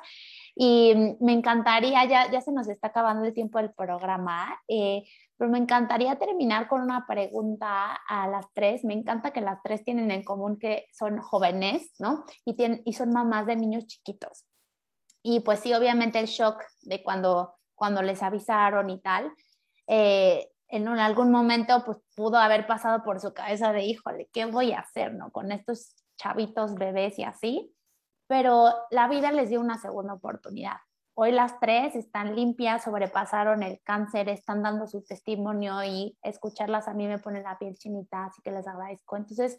Y 0.55 1.17
me 1.21 1.33
encantaría, 1.33 2.05
ya, 2.05 2.31
ya 2.31 2.41
se 2.41 2.53
nos 2.53 2.69
está 2.69 2.89
acabando 2.89 3.25
el 3.25 3.35
tiempo 3.35 3.59
del 3.59 3.73
programa, 3.73 4.61
eh, 4.69 5.05
pero 5.37 5.51
me 5.51 5.59
encantaría 5.59 6.19
terminar 6.19 6.69
con 6.69 6.83
una 6.83 7.07
pregunta 7.07 7.95
a 8.09 8.27
las 8.29 8.47
tres. 8.53 8.85
Me 8.85 8.95
encanta 8.95 9.33
que 9.33 9.41
las 9.41 9.63
tres 9.63 9.85
tienen 9.85 10.11
en 10.11 10.25
común 10.25 10.59
que 10.59 10.87
son 10.93 11.19
jóvenes, 11.19 11.93
¿no? 11.99 12.25
Y, 12.45 12.55
tienen, 12.55 12.83
y 12.85 12.93
son 12.95 13.13
mamás 13.13 13.47
de 13.47 13.57
niños 13.57 13.87
chiquitos. 13.87 14.45
Y 15.23 15.41
pues 15.41 15.61
sí, 15.61 15.73
obviamente 15.75 16.19
el 16.19 16.27
shock 16.27 16.63
de 16.83 17.03
cuando, 17.03 17.55
cuando 17.75 18.03
les 18.03 18.23
avisaron 18.23 18.91
y 18.91 19.01
tal, 19.01 19.33
eh, 19.89 20.51
en 20.69 20.87
algún 20.87 21.31
momento 21.31 21.83
pues 21.85 21.99
pudo 22.15 22.37
haber 22.37 22.67
pasado 22.67 23.03
por 23.03 23.21
su 23.21 23.33
cabeza 23.33 23.73
de, 23.73 23.85
híjole, 23.85 24.29
¿qué 24.33 24.45
voy 24.45 24.73
a 24.73 24.81
hacer, 24.81 25.15
no? 25.15 25.31
Con 25.31 25.51
estos 25.51 26.05
chavitos, 26.17 26.75
bebés 26.75 27.19
y 27.19 27.25
así. 27.25 27.75
Pero 28.27 28.75
la 28.91 29.09
vida 29.09 29.33
les 29.33 29.49
dio 29.49 29.61
una 29.61 29.79
segunda 29.79 30.13
oportunidad. 30.13 30.77
Hoy 31.15 31.33
las 31.33 31.59
tres 31.59 31.97
están 31.97 32.37
limpias, 32.37 32.85
sobrepasaron 32.85 33.63
el 33.63 33.81
cáncer, 33.83 34.29
están 34.29 34.63
dando 34.63 34.87
su 34.87 35.03
testimonio 35.03 35.83
y 35.83 36.17
escucharlas 36.23 36.87
a 36.87 36.95
mí 36.95 37.09
me 37.09 37.19
pone 37.19 37.43
la 37.43 37.59
piel 37.59 37.75
chinita, 37.75 38.27
así 38.27 38.43
que 38.43 38.53
les 38.53 38.69
agradezco. 38.69 39.17
Entonces, 39.17 39.59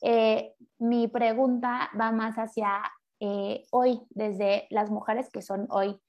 eh, 0.00 0.54
mi 0.78 1.08
pregunta 1.08 1.90
va 2.00 2.12
más 2.12 2.36
hacia 2.36 2.82
eh, 3.20 3.64
hoy, 3.72 4.00
desde 4.10 4.68
las 4.70 4.90
mujeres 4.90 5.28
que 5.30 5.42
son 5.42 5.66
hoy 5.70 6.00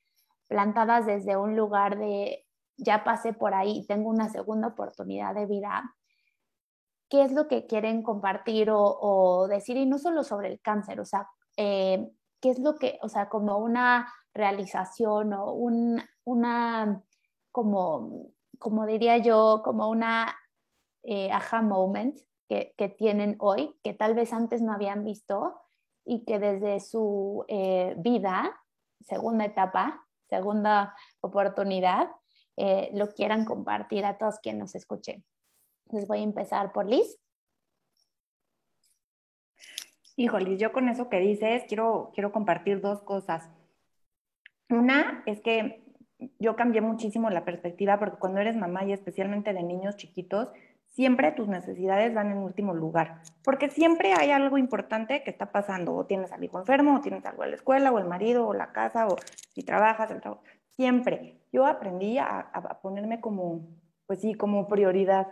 plantadas 0.47 1.05
desde 1.05 1.35
un 1.35 1.57
lugar 1.57 1.97
de 1.97 2.46
ya 2.77 3.03
pasé 3.03 3.33
por 3.33 3.53
ahí, 3.53 3.85
tengo 3.87 4.09
una 4.09 4.29
segunda 4.29 4.67
oportunidad 4.67 5.33
de 5.35 5.45
vida, 5.45 5.95
¿qué 7.09 7.23
es 7.23 7.31
lo 7.31 7.47
que 7.47 7.65
quieren 7.65 8.03
compartir 8.03 8.69
o, 8.71 9.47
decir? 9.49 9.77
Y 9.77 9.85
no 9.85 9.97
solo 9.97 10.23
sobre 10.23 10.49
el 10.49 10.61
cáncer, 10.61 10.99
o 10.99 11.05
sea, 11.05 11.29
eh, 11.57 12.07
¿qué 12.39 12.49
es 12.49 12.59
lo 12.59 12.75
que, 12.75 12.99
o 13.01 13.09
sea, 13.09 13.29
como 13.29 13.57
una 13.57 14.11
realización 14.33 15.33
o 15.33 15.53
un, 15.53 16.01
una, 16.23 17.01
como, 17.51 18.31
como 18.59 18.85
diría 18.85 19.17
yo, 19.17 19.61
como 19.63 19.89
una 19.89 20.35
eh, 21.03 21.31
aha 21.31 21.61
moment 21.61 22.19
que, 22.47 22.73
que, 22.77 22.89
tienen 22.89 23.35
hoy, 23.39 23.75
que 23.83 23.93
tal 23.93 24.13
vez 24.13 24.33
antes 24.33 24.61
no 24.61 24.73
habían 24.73 25.03
visto 25.03 25.59
y 26.05 26.23
que 26.23 26.39
desde 26.39 26.79
su 26.79 27.43
eh, 27.47 27.95
vida, 27.97 28.57
segunda 29.01 29.45
etapa, 29.45 30.05
segunda 30.29 30.95
oportunidad, 31.21 32.09
eh, 32.57 32.89
lo 32.93 33.09
quieran 33.09 33.45
compartir 33.45 34.03
a 34.05 34.17
todos 34.17 34.39
quienes 34.39 34.59
nos 34.59 34.75
escuchen. 34.75 35.23
Les 35.91 36.07
voy 36.07 36.19
a 36.19 36.23
empezar 36.23 36.71
por 36.73 36.87
Liz. 36.87 37.17
Híjole, 40.15 40.57
yo 40.57 40.73
con 40.73 40.89
eso 40.89 41.09
que 41.09 41.19
dices 41.19 41.63
quiero, 41.67 42.11
quiero 42.13 42.31
compartir 42.31 42.81
dos 42.81 43.01
cosas. 43.03 43.47
Una 44.69 45.23
es 45.27 45.39
que 45.41 45.83
yo 46.39 46.55
cambié 46.55 46.81
muchísimo 46.81 47.29
la 47.29 47.45
perspectiva 47.45 47.99
porque 47.99 48.17
cuando 48.17 48.41
eres 48.41 48.57
mamá 48.57 48.83
y 48.83 48.91
especialmente 48.91 49.53
de 49.53 49.61
niños 49.61 49.95
chiquitos, 49.95 50.49
siempre 50.87 51.31
tus 51.31 51.47
necesidades 51.47 52.15
van 52.15 52.31
en 52.31 52.39
último 52.39 52.73
lugar, 52.73 53.21
porque 53.43 53.69
siempre 53.69 54.13
hay 54.13 54.31
algo 54.31 54.57
importante 54.57 55.21
que 55.21 55.29
está 55.29 55.51
pasando, 55.51 55.93
o 55.93 56.07
tienes 56.07 56.31
al 56.31 56.43
hijo 56.43 56.57
enfermo, 56.57 56.95
o 56.95 57.01
tienes 57.01 57.23
algo 57.27 57.43
en 57.43 57.51
la 57.51 57.55
escuela, 57.55 57.91
o 57.91 57.99
el 57.99 58.05
marido, 58.05 58.47
o 58.47 58.53
la 58.55 58.71
casa, 58.71 59.07
o 59.07 59.15
si 59.53 59.61
trabajas, 59.61 60.09
el 60.09 60.21
trabajo 60.21 60.41
siempre. 60.77 61.41
Yo 61.51 61.65
aprendí 61.65 62.17
a, 62.17 62.79
ponerme 62.81 63.19
como, 63.19 63.67
pues 64.05 64.21
sí, 64.21 64.35
como 64.35 64.67
prioridad 64.67 65.27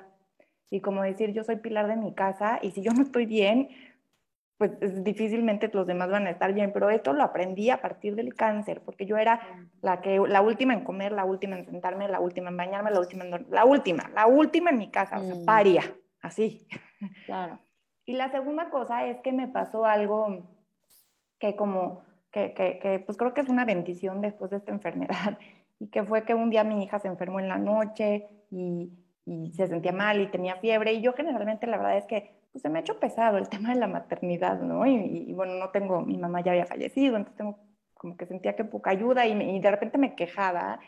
y 0.69 0.81
como 0.81 1.03
decir, 1.03 1.31
yo 1.31 1.43
soy 1.43 1.57
pilar 1.57 1.87
de 1.87 1.95
mi 1.95 2.13
casa 2.13 2.59
y 2.61 2.71
si 2.71 2.81
yo 2.81 2.91
no 2.91 3.03
estoy 3.03 3.25
bien, 3.25 3.69
pues 4.57 4.71
difícilmente 5.03 5.69
los 5.71 5.85
demás 5.85 6.09
van 6.09 6.27
a 6.27 6.31
estar 6.31 6.53
bien, 6.53 6.71
pero 6.73 6.89
esto 6.89 7.13
lo 7.13 7.23
aprendí 7.23 7.69
a 7.69 7.81
partir 7.81 8.15
del 8.15 8.33
cáncer, 8.33 8.81
porque 8.83 9.05
yo 9.05 9.17
era 9.17 9.41
la 9.81 10.01
que 10.01 10.17
la 10.27 10.41
última 10.41 10.73
en 10.73 10.83
comer, 10.83 11.11
la 11.11 11.25
última 11.25 11.57
en 11.57 11.65
sentarme, 11.65 12.07
la 12.07 12.19
última 12.19 12.49
en 12.49 12.57
bañarme, 12.57 12.91
la 12.91 12.99
última 12.99 13.25
en 13.25 13.45
la 13.49 13.65
última, 13.65 14.09
la 14.13 14.27
última 14.27 14.71
en 14.71 14.77
mi 14.77 14.89
casa, 14.89 15.19
o 15.19 15.23
sea, 15.23 15.35
mm. 15.35 15.45
paria, 15.45 15.83
así. 16.21 16.67
Claro. 17.25 17.59
Y 18.05 18.13
la 18.13 18.31
segunda 18.31 18.69
cosa 18.69 19.05
es 19.05 19.19
que 19.21 19.31
me 19.31 19.47
pasó 19.47 19.85
algo 19.85 20.47
que 21.37 21.55
como 21.55 22.03
que, 22.35 23.03
pues 23.05 23.17
creo 23.17 23.33
que 23.33 23.41
es 23.41 23.49
una 23.49 23.65
bendición 23.65 24.21
después 24.21 24.51
de 24.51 24.57
esta 24.57 24.71
enfermedad, 24.77 25.37
y 25.79 25.87
que 25.87 26.03
fue 26.03 26.23
que 26.23 26.33
un 26.33 26.49
día 26.49 26.63
mi 26.63 26.83
hija 26.83 26.99
se 26.99 27.07
enfermó 27.07 27.39
en 27.39 27.49
la 27.49 27.57
noche 27.57 28.27
y, 28.51 28.91
se 29.53 29.65
sentía 29.65 29.91
mal 29.91 30.21
y 30.21 30.27
tenía 30.27 30.55
fiebre, 30.57 30.93
y 30.93 31.01
yo 31.01 31.13
generalmente 31.13 31.65
la 31.65 31.77
verdad 31.77 31.97
es 31.97 32.05
que 32.05 32.29
pues, 32.51 32.61
se 32.61 32.69
me 32.69 32.77
ha 32.77 32.81
hecho 32.81 32.99
pesado 32.99 33.37
el 33.37 33.49
tema 33.49 33.73
de 33.73 33.79
la 33.79 33.87
maternidad, 33.87 34.61
¿no? 34.61 34.85
Y, 34.85 35.33
bueno, 35.33 35.55
no 35.55 35.69
tengo, 35.69 36.01
mi 36.01 36.17
mamá 36.17 36.41
ya 36.41 36.51
había 36.51 36.65
fallecido, 36.67 37.17
entonces 37.17 37.37
tengo 37.37 37.57
como 37.95 38.17
que 38.17 38.27
sentía 38.27 38.55
que 38.55 38.65
poca 38.65 38.91
ayuda 38.91 39.25
y, 39.25 39.31
y 39.31 39.59
de 39.59 39.71
repente 39.71 39.97
me 39.97 40.15
quejaba, 40.15 40.79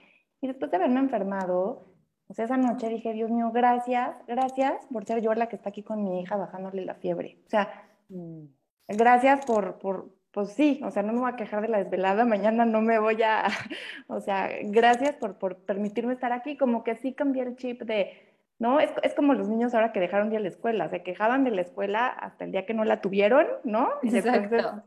y 0.41 0.47
después 0.47 0.69
de 0.69 0.77
haberme 0.77 0.99
enfermado, 0.99 1.97
sea, 2.33 2.45
esa 2.45 2.57
noche 2.57 2.89
dije, 2.89 3.13
Dios 3.13 3.31
mío, 3.31 3.51
gracias, 3.53 4.17
gracias 4.27 4.85
por 4.91 5.05
ser 5.05 5.21
yo 5.21 5.33
la 5.33 5.47
que 5.47 5.55
está 5.55 5.69
aquí 5.69 5.83
con 5.83 6.03
mi 6.03 6.21
hija 6.21 6.35
bajándole 6.35 6.85
la 6.85 6.95
fiebre. 6.95 7.39
O 7.45 7.49
sea, 7.49 7.87
mm. 8.09 8.43
gracias 8.89 9.45
por, 9.45 9.79
por, 9.79 10.09
pues 10.37 10.51
sí, 10.51 10.79
o 10.83 10.91
sea, 10.91 11.01
no 11.01 11.13
me 11.13 11.19
voy 11.21 11.31
a 11.31 11.35
quejar 11.35 11.63
de 11.63 11.67
la 11.67 11.79
desvelada, 11.79 12.23
mañana 12.23 12.63
no 12.63 12.79
me 12.79 12.99
voy 12.99 13.23
a, 13.23 13.47
o 14.07 14.19
sea, 14.19 14.51
gracias 14.65 15.15
por, 15.15 15.39
por 15.39 15.57
permitirme 15.65 16.13
estar 16.13 16.31
aquí, 16.31 16.57
como 16.57 16.83
que 16.83 16.95
sí 16.95 17.15
cambié 17.15 17.41
el 17.41 17.55
chip 17.55 17.81
de, 17.81 18.37
¿no? 18.59 18.79
Es, 18.79 18.91
es, 19.01 19.15
como 19.15 19.33
los 19.33 19.49
niños 19.49 19.73
ahora 19.73 19.91
que 19.91 19.99
dejaron 19.99 20.29
de 20.29 20.35
ir 20.35 20.41
a 20.41 20.43
la 20.43 20.49
escuela, 20.49 20.89
se 20.89 21.01
quejaban 21.01 21.43
de 21.43 21.49
la 21.49 21.61
escuela 21.61 22.05
hasta 22.05 22.45
el 22.45 22.51
día 22.51 22.67
que 22.67 22.75
no 22.75 22.85
la 22.85 23.01
tuvieron, 23.01 23.47
¿no? 23.63 23.89
Exacto. 24.03 24.83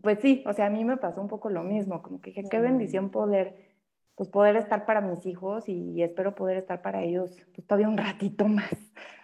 pues 0.00 0.20
sí, 0.20 0.44
o 0.46 0.52
sea, 0.52 0.66
a 0.66 0.70
mí 0.70 0.84
me 0.84 0.96
pasó 0.96 1.20
un 1.20 1.28
poco 1.28 1.50
lo 1.50 1.64
mismo, 1.64 2.00
como 2.00 2.20
que 2.20 2.30
dije, 2.30 2.44
qué 2.48 2.60
bendición 2.60 3.10
poder, 3.10 3.56
pues 4.14 4.28
poder 4.28 4.54
estar 4.54 4.86
para 4.86 5.00
mis 5.00 5.26
hijos 5.26 5.68
y, 5.68 6.04
espero 6.04 6.36
poder 6.36 6.58
estar 6.58 6.82
para 6.82 7.02
ellos 7.02 7.32
pues 7.52 7.66
todavía 7.66 7.88
un 7.88 7.98
ratito 7.98 8.46
más. 8.46 8.70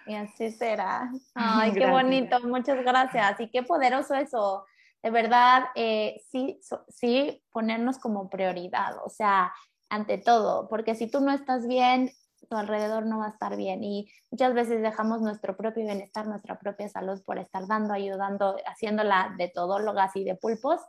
Y 0.09 0.16
así 0.16 0.51
será. 0.51 1.12
Ay, 1.37 1.71
qué 1.75 1.87
bonito, 1.89 2.41
muchas 2.41 2.83
gracias. 2.83 3.39
Y 3.39 3.49
qué 3.51 3.62
poderoso 3.62 4.16
eso 4.16 4.64
de 5.03 5.11
verdad, 5.11 5.64
eh, 5.74 6.22
sí, 6.30 6.61
sí 6.88 7.42
ponernos 7.51 7.98
como 7.98 8.28
prioridad, 8.28 8.96
o 9.05 9.09
sea, 9.09 9.53
ante 9.88 10.18
todo, 10.18 10.68
porque 10.68 10.94
si 10.94 11.11
tú 11.11 11.20
no 11.20 11.32
estás 11.32 11.66
bien, 11.66 12.11
tu 12.48 12.57
alrededor 12.57 13.07
no 13.07 13.18
va 13.18 13.26
a 13.26 13.30
estar 13.30 13.57
bien 13.57 13.82
y 13.84 14.11
muchas 14.30 14.55
veces 14.55 14.82
dejamos 14.82 15.20
nuestro 15.20 15.57
propio 15.57 15.84
bienestar, 15.84 16.26
nuestra 16.26 16.59
propia 16.59 16.88
salud 16.88 17.22
por 17.24 17.38
estar 17.38 17.66
dando, 17.66 17.92
ayudando, 17.92 18.57
haciéndola 18.66 19.34
de 19.38 19.48
todólogas 19.48 20.16
y 20.16 20.24
de 20.24 20.36
pulpos, 20.36 20.80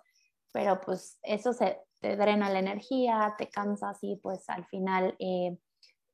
pero 0.52 0.82
pues 0.82 1.20
eso 1.24 1.54
se 1.54 1.80
te 2.00 2.16
drena 2.16 2.50
la 2.50 2.60
energía, 2.60 3.36
te 3.38 3.50
cansas 3.50 3.98
y 4.02 4.18
pues 4.18 4.50
al 4.50 4.66
final 4.66 5.16
eh, 5.20 5.58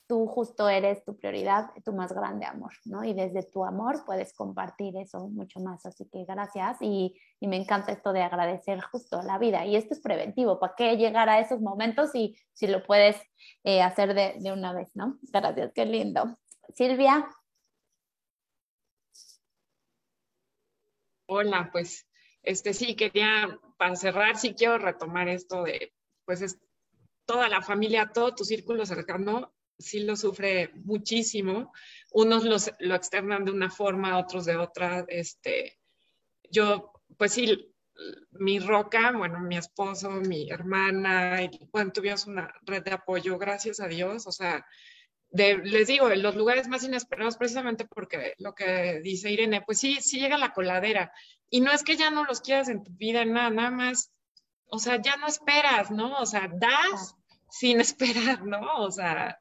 tú 0.08 0.26
justo 0.26 0.70
eres 0.70 1.04
tu 1.04 1.18
prioridad, 1.18 1.70
tu 1.84 1.94
más 1.94 2.14
grande 2.14 2.46
amor, 2.46 2.72
¿no? 2.86 3.04
Y 3.04 3.14
desde 3.14 3.44
tu 3.44 3.66
amor 3.66 4.04
puedes 4.06 4.34
compartir 4.34 4.96
eso 4.98 5.28
mucho 5.28 5.60
más. 5.60 5.86
Así 5.86 6.06
que 6.10 6.24
gracias 6.26 6.78
y, 6.82 7.20
y 7.40 7.48
me 7.48 7.58
encanta 7.58 7.92
esto 7.92 8.14
de 8.14 8.24
agradecer 8.24 8.82
justo 8.82 9.22
la 9.22 9.38
vida. 9.38 9.66
Y 9.66 9.76
esto 9.76 9.94
es 9.94 10.00
preventivo, 10.00 10.60
¿para 10.60 10.76
qué 10.76 10.96
llegar 10.96 11.30
a 11.30 11.40
esos 11.40 11.60
momentos 11.60 12.12
si, 12.12 12.38
si 12.54 12.68
lo 12.68 12.84
puedes 12.84 13.18
eh, 13.64 13.82
hacer 13.82 14.14
de, 14.14 14.36
de 14.40 14.52
una 14.52 14.74
vez, 14.74 14.90
¿no? 14.96 15.18
Gracias, 15.24 15.72
qué 15.74 15.86
lindo. 15.86 16.38
Silvia. 16.74 17.28
Hola, 21.28 21.70
pues 21.72 22.08
este 22.44 22.74
sí, 22.74 22.96
quería, 22.96 23.60
para 23.78 23.98
cerrar, 23.98 24.38
sí 24.38 24.54
quiero 24.54 24.78
retomar 24.78 25.28
esto 25.28 25.64
de, 25.64 25.94
pues 26.24 26.42
es 26.42 26.58
toda 27.26 27.50
la 27.50 27.62
familia, 27.62 28.10
todo 28.14 28.34
tu 28.34 28.46
círculo 28.46 28.86
cercano 28.86 29.54
sí 29.78 30.00
lo 30.00 30.16
sufre 30.16 30.72
muchísimo. 30.76 31.74
Unos 32.12 32.44
los, 32.44 32.72
lo 32.80 32.96
externan 32.96 33.46
de 33.46 33.52
una 33.52 33.70
forma, 33.70 34.18
otros 34.18 34.46
de 34.46 34.58
otra. 34.58 35.06
Este, 35.08 35.80
yo, 36.50 36.92
pues 37.18 37.34
sí, 37.34 37.74
mi 38.32 38.60
roca, 38.60 39.12
bueno, 39.12 39.40
mi 39.40 39.58
esposo, 39.58 40.10
mi 40.12 40.50
hermana, 40.50 41.44
y, 41.44 41.50
bueno, 41.72 41.92
tuvimos 41.92 42.28
una 42.28 42.54
red 42.62 42.84
de 42.84 42.92
apoyo, 42.92 43.38
gracias 43.38 43.80
a 43.80 43.88
Dios, 43.88 44.28
o 44.28 44.32
sea, 44.32 44.66
les 45.32 45.88
digo, 45.88 46.10
en 46.10 46.24
los 46.24 46.36
lugares 46.36 46.68
más 46.68 46.84
inesperados, 46.84 47.38
precisamente 47.38 47.86
porque 47.86 48.34
lo 48.38 48.54
que 48.54 49.02
dice 49.04 49.32
Irene, 49.32 49.62
pues 49.62 49.80
sí, 49.80 49.98
sí 50.02 50.20
llega 50.20 50.38
la 50.38 50.54
coladera, 50.54 51.12
y 51.50 51.62
no 51.62 51.72
es 51.72 51.84
que 51.84 51.98
ya 51.98 52.12
no 52.12 52.26
los 52.26 52.42
quieras 52.42 52.70
en 52.70 52.84
tu 52.84 52.92
vida, 52.92 53.26
nada, 53.26 53.50
nada 53.50 53.72
más, 53.72 54.12
o 54.70 54.80
sea, 54.80 55.02
ya 55.02 55.18
no 55.18 55.28
esperas, 55.28 55.92
¿no? 55.92 56.18
O 56.20 56.26
sea, 56.26 56.50
das 56.54 57.16
sin 57.50 57.80
esperar, 57.82 58.46
¿no? 58.46 58.78
O 58.78 58.92
sea, 58.92 59.40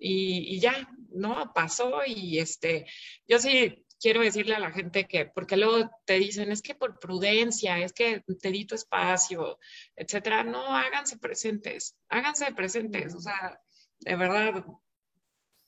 y, 0.00 0.58
ya, 0.60 0.88
¿no? 1.10 1.52
Pasó 1.54 2.00
y 2.06 2.38
este, 2.38 2.86
yo 3.28 3.38
sí 3.38 3.84
quiero 4.00 4.22
decirle 4.22 4.54
a 4.54 4.60
la 4.60 4.72
gente 4.72 5.06
que, 5.06 5.26
porque 5.26 5.56
luego 5.56 5.90
te 6.06 6.14
dicen, 6.14 6.50
es 6.50 6.62
que 6.62 6.74
por 6.74 6.98
prudencia, 6.98 7.78
es 7.78 7.92
que 7.92 8.24
te 8.40 8.50
di 8.50 8.64
tu 8.64 8.74
espacio, 8.74 9.58
etcétera. 9.94 10.42
No, 10.42 10.74
háganse 10.74 11.18
presentes, 11.18 11.96
háganse 12.08 12.52
presentes, 12.54 13.14
o 13.14 13.20
sea, 13.20 13.60
de 14.00 14.16
verdad, 14.16 14.64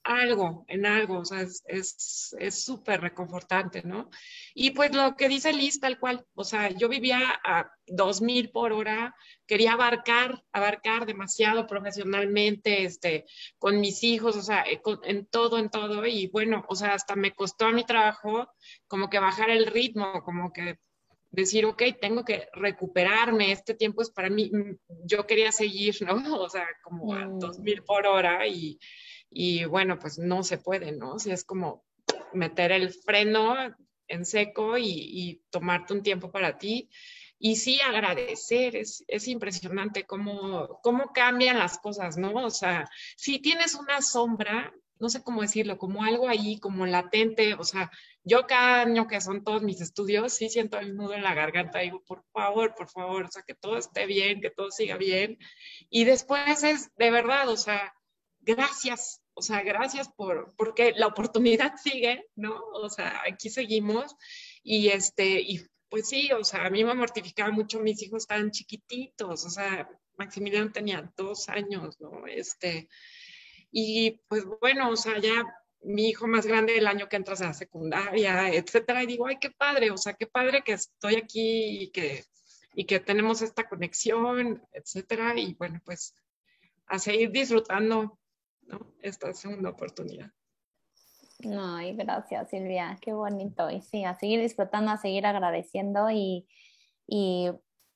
algo, 0.05 0.65
en 0.69 0.87
algo, 0.87 1.19
o 1.19 1.25
sea, 1.25 1.47
es 1.67 2.65
súper 2.65 3.01
reconfortante, 3.01 3.83
¿no? 3.83 4.11
Y 4.55 4.71
pues 4.71 4.95
lo 4.95 5.17
que 5.17 5.29
dice 5.29 5.53
Liz, 5.53 5.81
tal 5.81 5.99
cual, 5.99 6.27
o 6.35 6.45
sea, 6.45 6.71
yo 6.71 6.89
vivía 6.89 7.21
a 7.45 7.71
2000 7.87 8.51
por 8.51 8.73
hora, 8.73 9.15
quería 9.47 9.73
abarcar, 9.73 10.43
abarcar 10.53 11.07
demasiado 11.07 11.67
profesionalmente, 11.67 12.85
este, 12.85 13.27
con 13.59 13.81
mis 13.81 14.03
hijos, 14.03 14.37
o 14.37 14.43
sea, 14.43 14.63
eh, 14.63 14.81
en 15.05 15.27
todo, 15.27 15.59
en 15.59 15.71
todo, 15.71 16.07
y 16.07 16.29
bueno, 16.29 16.65
o 16.69 16.75
sea, 16.75 16.95
hasta 16.95 17.17
me 17.17 17.33
costó 17.33 17.67
a 17.67 17.73
mi 17.73 17.85
trabajo 17.85 18.49
como 18.87 19.09
que 19.09 19.19
bajar 19.19 19.51
el 19.51 19.67
ritmo, 19.67 20.23
como 20.25 20.53
que 20.53 20.79
decir, 21.33 21.65
ok, 21.65 21.83
tengo 22.01 22.25
que 22.25 22.49
recuperarme, 22.53 23.53
este 23.53 23.75
tiempo 23.75 24.03
es 24.03 24.11
para 24.11 24.29
mí, 24.29 24.51
mm, 24.53 24.77
yo 25.05 25.27
quería 25.27 25.51
seguir, 25.51 25.97
¿no? 26.03 26.15
O 26.43 26.49
sea, 26.49 26.67
como 26.83 27.15
a 27.15 27.27
2000 27.27 27.81
mm. 27.81 27.85
por 27.85 28.07
hora 28.07 28.47
y 28.47 28.79
y 29.33 29.65
bueno, 29.65 29.99
pues 29.99 30.19
no 30.19 30.43
se 30.43 30.59
puede, 30.59 30.93
¿no? 30.93 31.19
Si 31.19 31.31
es 31.31 31.45
como 31.45 31.85
meter 32.33 32.73
el 32.73 32.91
freno 32.91 33.57
en 34.09 34.25
seco 34.25 34.77
y, 34.79 35.43
tomarte 35.51 35.95
un 35.95 36.03
tiempo 36.03 36.31
para 36.31 36.59
ti. 36.59 36.89
Y 37.39 37.57
sí, 37.57 37.81
agradecer, 37.81 38.77
es, 38.77 39.05
es 39.09 39.27
impresionante 39.27 40.05
cómo, 40.05 40.81
cómo 40.83 41.13
cambian 41.13 41.59
las 41.59 41.79
cosas, 41.79 42.17
¿no? 42.17 42.33
O 42.35 42.51
sea, 42.51 42.89
si 43.17 43.41
tienes 43.41 43.75
una 43.75 44.01
sombra, 44.01 44.73
no 45.01 45.09
sé 45.09 45.25
cómo 45.25 45.43
decirlo, 45.43 45.79
como 45.79 46.05
algo 46.05 46.29
ahí, 46.29 46.61
como 46.61 46.87
latente, 46.87 47.55
o 47.55 47.65
sea, 47.65 47.91
yo 48.23 48.47
cada 48.47 48.83
año 48.83 49.09
que 49.09 49.21
son 49.21 49.43
todos 49.43 49.63
mis 49.63 49.81
estudios, 49.81 50.33
sí 50.33 50.49
siento 50.49 50.79
el 50.79 50.95
nudo 50.95 51.15
en 51.15 51.25
la 51.25 51.35
garganta, 51.35 51.81
digo, 51.81 52.05
por 52.07 52.23
favor, 52.33 52.75
por 52.77 52.89
favor, 52.89 53.25
o 53.25 53.31
sea, 53.31 53.43
que 53.43 53.55
todo 53.55 53.77
esté 53.77 54.07
bien, 54.07 54.41
que 54.41 54.51
todo 54.51 54.71
siga 54.71 54.97
bien. 54.97 55.39
Y 55.91 56.05
después 56.05 56.63
es 56.63 56.95
de 56.97 57.11
verdad, 57.11 57.49
o 57.49 57.57
sea, 57.57 57.93
gracias, 58.41 59.22
o 59.35 59.43
sea, 59.43 59.63
gracias 59.63 60.09
por, 60.09 60.55
porque 60.57 60.93
la 60.97 61.07
oportunidad 61.07 61.75
sigue, 61.83 62.27
¿no? 62.37 62.61
O 62.75 62.89
sea, 62.89 63.23
aquí 63.31 63.51
seguimos 63.51 64.15
y 64.63 64.89
este, 64.89 65.41
y 65.41 65.67
pues 65.89 66.09
sí, 66.09 66.31
o 66.33 66.43
sea, 66.45 66.67
a 66.67 66.71
mí 66.71 66.85
me 66.85 66.95
mortificaba 66.95 67.51
mucho, 67.51 67.81
mis 67.81 68.03
hijos 68.03 68.23
estaban 68.23 68.51
chiquititos, 68.51 69.45
o 69.45 69.51
sea, 69.51 69.89
Maximiliano 70.17 70.73
tenía 70.73 71.13
dos 71.17 71.49
años, 71.49 72.01
¿no? 72.01 72.27
Este, 72.27 72.89
y 73.71 74.13
pues 74.29 74.45
bueno, 74.61 74.91
o 74.91 74.97
sea, 74.97 75.19
ya 75.19 75.45
mi 75.83 76.09
hijo 76.09 76.27
más 76.27 76.47
grande 76.47 76.79
el 76.79 76.87
año 76.87 77.09
que 77.09 77.17
entras 77.17 77.43
a 77.43 77.49
la 77.49 77.55
secundaria, 77.55 78.49
etcétera, 78.51 79.03
y 79.03 79.07
digo, 79.07 79.27
ay, 79.27 79.37
qué 79.41 79.51
padre, 79.51 79.91
o 79.91 79.97
sea, 79.99 80.15
qué 80.15 80.27
padre 80.27 80.63
que 80.65 80.73
estoy 80.73 81.17
aquí 81.17 81.83
y 81.83 81.91
que, 81.91 82.25
y 82.75 82.87
que 82.87 83.01
tenemos 83.01 83.43
esta 83.43 83.69
conexión, 83.69 84.63
etcétera, 84.73 85.39
y 85.39 85.55
bueno, 85.55 85.81
pues 85.85 86.15
a 86.87 86.99
seguir 86.99 87.31
disfrutando 87.31 88.19
esta 89.01 89.33
segunda 89.35 89.71
oportunidad. 89.71 90.31
Ay, 91.45 91.97
gracias 91.97 92.51
Silvia, 92.51 92.99
qué 93.01 93.13
bonito. 93.13 93.69
Y 93.71 93.83
sí, 93.83 94.05
a 94.05 94.19
seguir 94.19 94.41
disfrutando, 94.41 94.93
a 94.93 94.97
seguir 94.97 95.27
agradeciendo 95.27 96.11
y, 96.11 96.47
y 97.07 97.51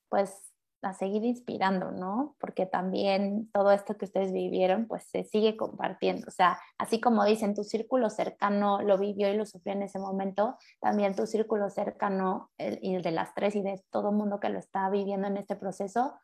pues 0.09 0.47
a 0.83 0.95
seguir 0.95 1.25
inspirando, 1.25 1.91
¿no? 1.91 2.37
Porque 2.39 2.67
también 2.67 3.51
todo 3.53 3.73
esto 3.73 3.97
que 3.97 4.05
ustedes 4.05 4.33
vivieron, 4.33 4.87
pues 4.87 5.05
se 5.05 5.25
sigue 5.25 5.57
compartiendo. 5.57 6.27
O 6.29 6.31
sea, 6.31 6.59
así 6.79 7.01
como 7.01 7.25
dicen, 7.25 7.55
tu 7.55 7.65
círculo 7.65 8.11
cercano 8.11 8.83
lo 8.83 8.99
vivió 8.99 9.29
y 9.33 9.37
lo 9.37 9.47
sufrió 9.47 9.75
en 9.75 9.83
ese 9.83 9.99
momento, 9.99 10.57
también 10.81 11.15
tu 11.15 11.27
círculo 11.27 11.71
cercano 11.71 12.51
y 12.59 12.95
el 12.95 13.03
de 13.03 13.11
las 13.11 13.35
tres 13.35 13.57
y 13.57 13.63
de 13.63 13.83
todo 13.91 14.11
el 14.11 14.17
mundo 14.17 14.41
que 14.41 14.49
lo 14.49 14.59
está 14.59 14.89
viviendo 14.91 15.27
en 15.27 15.37
este 15.37 15.57
proceso, 15.57 16.15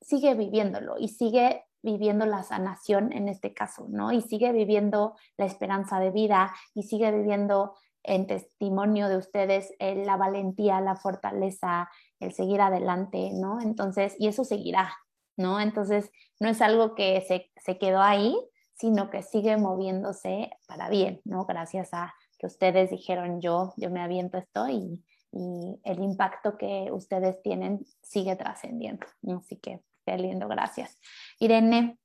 sigue 0.00 0.34
viviéndolo 0.34 0.96
y 0.98 1.08
sigue 1.08 1.64
viviendo 1.82 2.26
la 2.26 2.42
sanación 2.42 3.12
en 3.12 3.28
este 3.28 3.52
caso, 3.52 3.86
¿no? 3.88 4.12
Y 4.12 4.22
sigue 4.22 4.52
viviendo 4.52 5.16
la 5.36 5.46
esperanza 5.46 5.98
de 6.00 6.10
vida 6.10 6.54
y 6.74 6.84
sigue 6.84 7.10
viviendo 7.10 7.74
en 8.04 8.26
testimonio 8.26 9.08
de 9.08 9.16
ustedes 9.16 9.72
la 9.78 10.16
valentía, 10.16 10.80
la 10.80 10.96
fortaleza, 10.96 11.88
el 12.20 12.32
seguir 12.32 12.60
adelante, 12.60 13.30
¿no? 13.32 13.60
Entonces, 13.60 14.14
y 14.18 14.28
eso 14.28 14.44
seguirá, 14.44 14.92
¿no? 15.36 15.60
Entonces, 15.60 16.10
no 16.40 16.48
es 16.48 16.60
algo 16.60 16.94
que 16.94 17.20
se, 17.22 17.50
se 17.56 17.78
quedó 17.78 18.00
ahí, 18.00 18.36
sino 18.74 19.10
que 19.10 19.22
sigue 19.22 19.56
moviéndose 19.56 20.50
para 20.66 20.88
bien, 20.88 21.20
¿no? 21.24 21.44
Gracias 21.46 21.90
a 21.92 22.14
que 22.38 22.46
ustedes 22.46 22.90
dijeron 22.90 23.40
yo, 23.40 23.72
yo 23.76 23.90
me 23.90 24.00
aviento 24.00 24.38
esto 24.38 24.68
y, 24.68 25.04
y 25.30 25.80
el 25.84 26.02
impacto 26.02 26.58
que 26.58 26.90
ustedes 26.92 27.40
tienen 27.42 27.84
sigue 28.02 28.34
trascendiendo. 28.36 29.06
Así 29.38 29.56
que 29.56 29.82
Qué 30.04 30.16
lindo, 30.16 30.48
gracias. 30.48 30.98
Irene. 31.38 31.98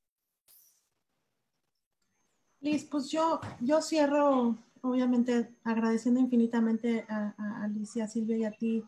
Liz, 2.60 2.84
pues 2.84 3.10
yo, 3.10 3.40
yo 3.60 3.80
cierro, 3.80 4.56
obviamente, 4.82 5.54
agradeciendo 5.64 6.20
infinitamente 6.20 7.04
a, 7.08 7.34
Alicia, 7.62 8.04
a 8.04 8.08
Silvia 8.08 8.36
y 8.36 8.44
a 8.44 8.50
ti 8.50 8.84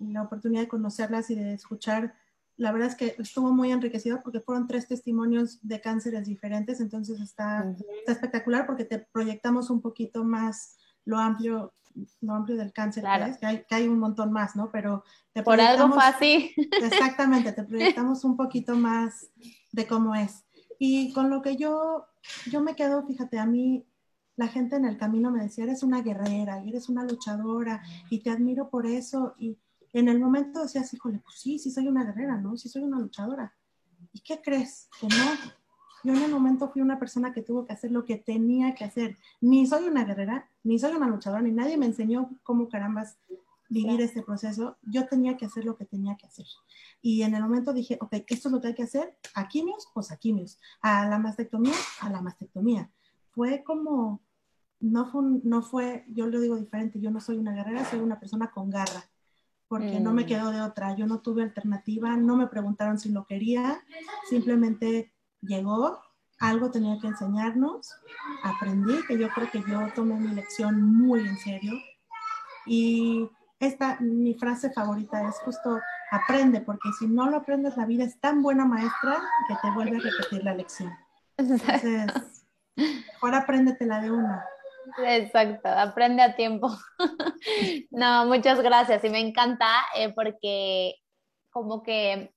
la 0.00 0.22
oportunidad 0.22 0.62
de 0.62 0.68
conocerlas 0.68 1.30
y 1.30 1.34
de 1.34 1.54
escuchar. 1.54 2.14
La 2.56 2.72
verdad 2.72 2.88
es 2.88 2.94
que 2.94 3.16
estuvo 3.18 3.52
muy 3.52 3.72
enriquecido 3.72 4.20
porque 4.22 4.40
fueron 4.40 4.68
tres 4.68 4.86
testimonios 4.86 5.58
de 5.66 5.80
cánceres 5.80 6.26
diferentes, 6.26 6.80
entonces 6.80 7.20
está, 7.20 7.74
está 8.00 8.12
espectacular 8.12 8.66
porque 8.66 8.84
te 8.84 8.98
proyectamos 8.98 9.70
un 9.70 9.80
poquito 9.80 10.24
más 10.24 10.76
lo 11.10 11.18
amplio 11.18 11.72
lo 12.20 12.34
amplio 12.34 12.56
del 12.56 12.72
cáncer 12.72 13.04
que, 13.40 13.46
hay, 13.46 13.64
que 13.64 13.74
hay 13.74 13.88
un 13.88 13.98
montón 13.98 14.32
más, 14.32 14.54
¿no? 14.54 14.70
Pero 14.70 15.04
por 15.44 15.60
algo 15.60 15.92
fácil. 15.92 16.50
Exactamente, 16.56 17.52
te 17.52 17.62
proyectamos 17.64 18.24
un 18.24 18.36
poquito 18.36 18.76
más 18.76 19.28
de 19.72 19.86
cómo 19.86 20.14
es. 20.14 20.44
Y 20.78 21.12
con 21.12 21.30
lo 21.30 21.42
que 21.42 21.56
yo, 21.56 22.06
yo 22.50 22.62
me 22.62 22.74
quedo, 22.74 23.04
fíjate, 23.06 23.38
a 23.38 23.46
mí 23.46 23.84
la 24.36 24.48
gente 24.48 24.76
en 24.76 24.84
el 24.84 24.96
camino 24.96 25.30
me 25.30 25.42
decía, 25.42 25.64
eres 25.64 25.82
una 25.82 26.00
guerrera, 26.00 26.62
eres 26.64 26.88
una 26.88 27.04
luchadora 27.04 27.82
y 28.08 28.20
te 28.20 28.30
admiro 28.30 28.70
por 28.70 28.86
eso. 28.86 29.34
Y 29.38 29.58
en 29.92 30.08
el 30.08 30.18
momento 30.18 30.62
decías, 30.62 30.94
híjole, 30.94 31.18
pues 31.18 31.40
sí, 31.40 31.58
sí 31.58 31.70
soy 31.70 31.88
una 31.88 32.04
guerrera, 32.04 32.36
¿no? 32.36 32.56
Sí 32.56 32.68
soy 32.68 32.82
una 32.82 32.98
luchadora. 32.98 33.52
¿Y 34.12 34.20
qué 34.20 34.40
crees? 34.40 34.88
Que 35.00 35.08
no, 35.08 35.24
yo 36.02 36.14
en 36.14 36.22
el 36.22 36.30
momento 36.30 36.68
fui 36.68 36.82
una 36.82 36.98
persona 36.98 37.32
que 37.32 37.42
tuvo 37.42 37.66
que 37.66 37.72
hacer 37.72 37.90
lo 37.90 38.04
que 38.04 38.16
tenía 38.16 38.74
que 38.74 38.84
hacer. 38.84 39.18
Ni 39.40 39.66
soy 39.66 39.84
una 39.84 40.04
guerrera, 40.04 40.48
ni 40.62 40.78
soy 40.78 40.94
una 40.94 41.08
luchadora, 41.08 41.42
ni 41.42 41.52
nadie 41.52 41.76
me 41.76 41.86
enseñó 41.86 42.30
cómo 42.42 42.68
carambas 42.68 43.18
vivir 43.68 44.00
este 44.00 44.22
proceso. 44.22 44.76
Yo 44.82 45.06
tenía 45.06 45.36
que 45.36 45.46
hacer 45.46 45.64
lo 45.64 45.76
que 45.76 45.84
tenía 45.84 46.16
que 46.16 46.26
hacer. 46.26 46.46
Y 47.02 47.22
en 47.22 47.34
el 47.34 47.42
momento 47.42 47.72
dije, 47.72 47.98
ok, 48.00 48.14
esto 48.28 48.48
es 48.48 48.52
lo 48.52 48.60
que 48.60 48.68
hay 48.68 48.74
que 48.74 48.82
hacer, 48.82 49.16
a 49.34 49.48
quimios, 49.48 49.88
pues 49.94 50.10
a 50.10 50.16
quimios, 50.16 50.58
a 50.80 51.06
la 51.08 51.18
mastectomía, 51.18 51.74
a 52.00 52.10
la 52.10 52.20
mastectomía. 52.20 52.90
Fue 53.30 53.62
como, 53.62 54.20
no 54.80 55.06
fue, 55.06 55.22
no 55.44 55.62
fue, 55.62 56.04
yo 56.08 56.26
lo 56.26 56.40
digo 56.40 56.56
diferente, 56.56 57.00
yo 57.00 57.10
no 57.10 57.20
soy 57.20 57.36
una 57.36 57.54
guerrera, 57.54 57.84
soy 57.84 58.00
una 58.00 58.18
persona 58.18 58.50
con 58.50 58.70
garra 58.70 59.04
porque 59.70 60.00
no 60.00 60.12
me 60.12 60.24
mm. 60.24 60.26
quedó 60.26 60.50
de 60.50 60.62
otra. 60.62 60.96
Yo 60.96 61.06
no 61.06 61.20
tuve 61.20 61.44
alternativa, 61.44 62.16
no 62.16 62.34
me 62.36 62.48
preguntaron 62.48 62.98
si 62.98 63.08
lo 63.08 63.24
quería, 63.24 63.80
simplemente 64.28 65.12
llegó, 65.42 66.00
algo 66.38 66.70
tenía 66.70 66.98
que 67.00 67.08
enseñarnos, 67.08 67.92
aprendí, 68.42 69.02
que 69.06 69.18
yo 69.18 69.28
creo 69.28 69.50
que 69.50 69.62
yo 69.68 69.92
tomé 69.94 70.14
mi 70.14 70.34
lección 70.34 70.82
muy 70.82 71.20
en 71.20 71.36
serio. 71.38 71.74
Y 72.66 73.28
esta, 73.58 73.98
mi 74.00 74.34
frase 74.34 74.70
favorita 74.72 75.28
es 75.28 75.36
justo, 75.40 75.80
aprende, 76.10 76.60
porque 76.60 76.88
si 76.98 77.06
no 77.06 77.28
lo 77.28 77.38
aprendes, 77.38 77.76
la 77.76 77.86
vida 77.86 78.04
es 78.04 78.18
tan 78.20 78.42
buena 78.42 78.64
maestra 78.64 79.20
que 79.48 79.54
te 79.60 79.70
vuelve 79.72 79.98
a 79.98 80.00
repetir 80.00 80.44
la 80.44 80.54
lección. 80.54 80.92
Entonces, 81.36 82.46
mejor 82.76 83.34
apréndetela 83.34 84.00
de 84.00 84.10
una. 84.10 84.44
Exacto, 85.04 85.68
aprende 85.68 86.22
a 86.22 86.36
tiempo. 86.36 86.70
no, 87.90 88.26
muchas 88.26 88.60
gracias 88.60 89.04
y 89.04 89.10
me 89.10 89.20
encanta 89.20 89.66
eh, 89.94 90.12
porque 90.14 90.94
como 91.50 91.82
que 91.82 92.34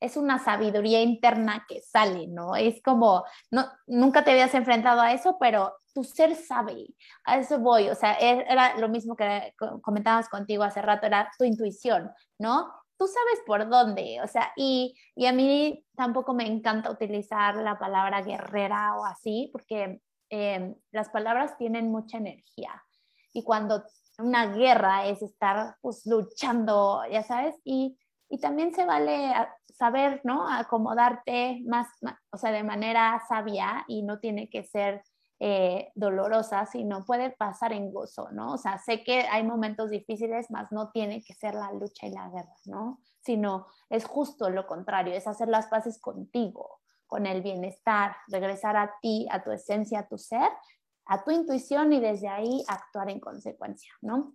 es 0.00 0.16
una 0.16 0.38
sabiduría 0.38 1.02
interna 1.02 1.64
que 1.68 1.80
sale, 1.82 2.26
¿no? 2.28 2.56
Es 2.56 2.82
como, 2.82 3.24
no, 3.50 3.66
nunca 3.86 4.24
te 4.24 4.30
habías 4.30 4.54
enfrentado 4.54 5.00
a 5.00 5.12
eso, 5.12 5.36
pero 5.40 5.74
tu 5.92 6.04
ser 6.04 6.34
sabe, 6.36 6.86
a 7.24 7.38
eso 7.38 7.58
voy, 7.58 7.88
o 7.88 7.94
sea, 7.94 8.14
e, 8.14 8.44
era 8.48 8.76
lo 8.78 8.88
mismo 8.88 9.16
que 9.16 9.54
comentábamos 9.82 10.28
contigo 10.28 10.62
hace 10.62 10.82
rato, 10.82 11.06
era 11.06 11.30
tu 11.36 11.44
intuición, 11.44 12.10
¿no? 12.38 12.72
Tú 12.96 13.06
sabes 13.06 13.42
por 13.46 13.68
dónde, 13.68 14.20
o 14.22 14.26
sea, 14.28 14.52
y, 14.56 14.94
y 15.14 15.26
a 15.26 15.32
mí 15.32 15.84
tampoco 15.96 16.34
me 16.34 16.46
encanta 16.46 16.90
utilizar 16.90 17.56
la 17.56 17.78
palabra 17.78 18.22
guerrera 18.22 18.96
o 18.96 19.04
así, 19.04 19.50
porque 19.52 20.00
eh, 20.30 20.74
las 20.92 21.08
palabras 21.08 21.56
tienen 21.58 21.90
mucha 21.90 22.18
energía. 22.18 22.84
Y 23.32 23.44
cuando 23.44 23.84
una 24.18 24.46
guerra 24.46 25.06
es 25.06 25.22
estar 25.22 25.76
pues 25.80 26.06
luchando, 26.06 27.02
ya 27.10 27.22
sabes, 27.22 27.56
y, 27.64 27.98
y 28.28 28.38
también 28.38 28.74
se 28.74 28.84
vale 28.84 29.32
saber, 29.74 30.20
¿no? 30.24 30.48
Acomodarte 30.48 31.62
más, 31.66 31.88
o 32.30 32.36
sea, 32.36 32.50
de 32.50 32.62
manera 32.62 33.22
sabia 33.28 33.84
y 33.88 34.02
no 34.02 34.18
tiene 34.18 34.48
que 34.50 34.64
ser 34.64 35.02
eh, 35.40 35.92
dolorosa, 35.94 36.66
sino 36.66 37.04
puede 37.04 37.30
pasar 37.30 37.72
en 37.72 37.92
gozo, 37.92 38.28
¿no? 38.32 38.54
O 38.54 38.58
sea, 38.58 38.78
sé 38.78 39.04
que 39.04 39.20
hay 39.20 39.44
momentos 39.44 39.90
difíciles, 39.90 40.50
más 40.50 40.72
no 40.72 40.90
tiene 40.90 41.22
que 41.22 41.34
ser 41.34 41.54
la 41.54 41.72
lucha 41.72 42.06
y 42.06 42.10
la 42.10 42.28
guerra, 42.28 42.54
¿no? 42.66 43.00
Sino 43.20 43.66
es 43.88 44.04
justo 44.04 44.50
lo 44.50 44.66
contrario, 44.66 45.14
es 45.14 45.26
hacer 45.26 45.48
las 45.48 45.66
paces 45.66 46.00
contigo, 46.00 46.80
con 47.06 47.26
el 47.26 47.40
bienestar, 47.40 48.16
regresar 48.26 48.76
a 48.76 48.94
ti, 49.00 49.26
a 49.30 49.42
tu 49.42 49.52
esencia, 49.52 50.00
a 50.00 50.08
tu 50.08 50.18
ser 50.18 50.50
a 51.08 51.24
tu 51.24 51.30
intuición 51.30 51.92
y 51.92 52.00
desde 52.00 52.28
ahí 52.28 52.62
actuar 52.68 53.10
en 53.10 53.18
consecuencia, 53.18 53.90
¿no? 54.02 54.34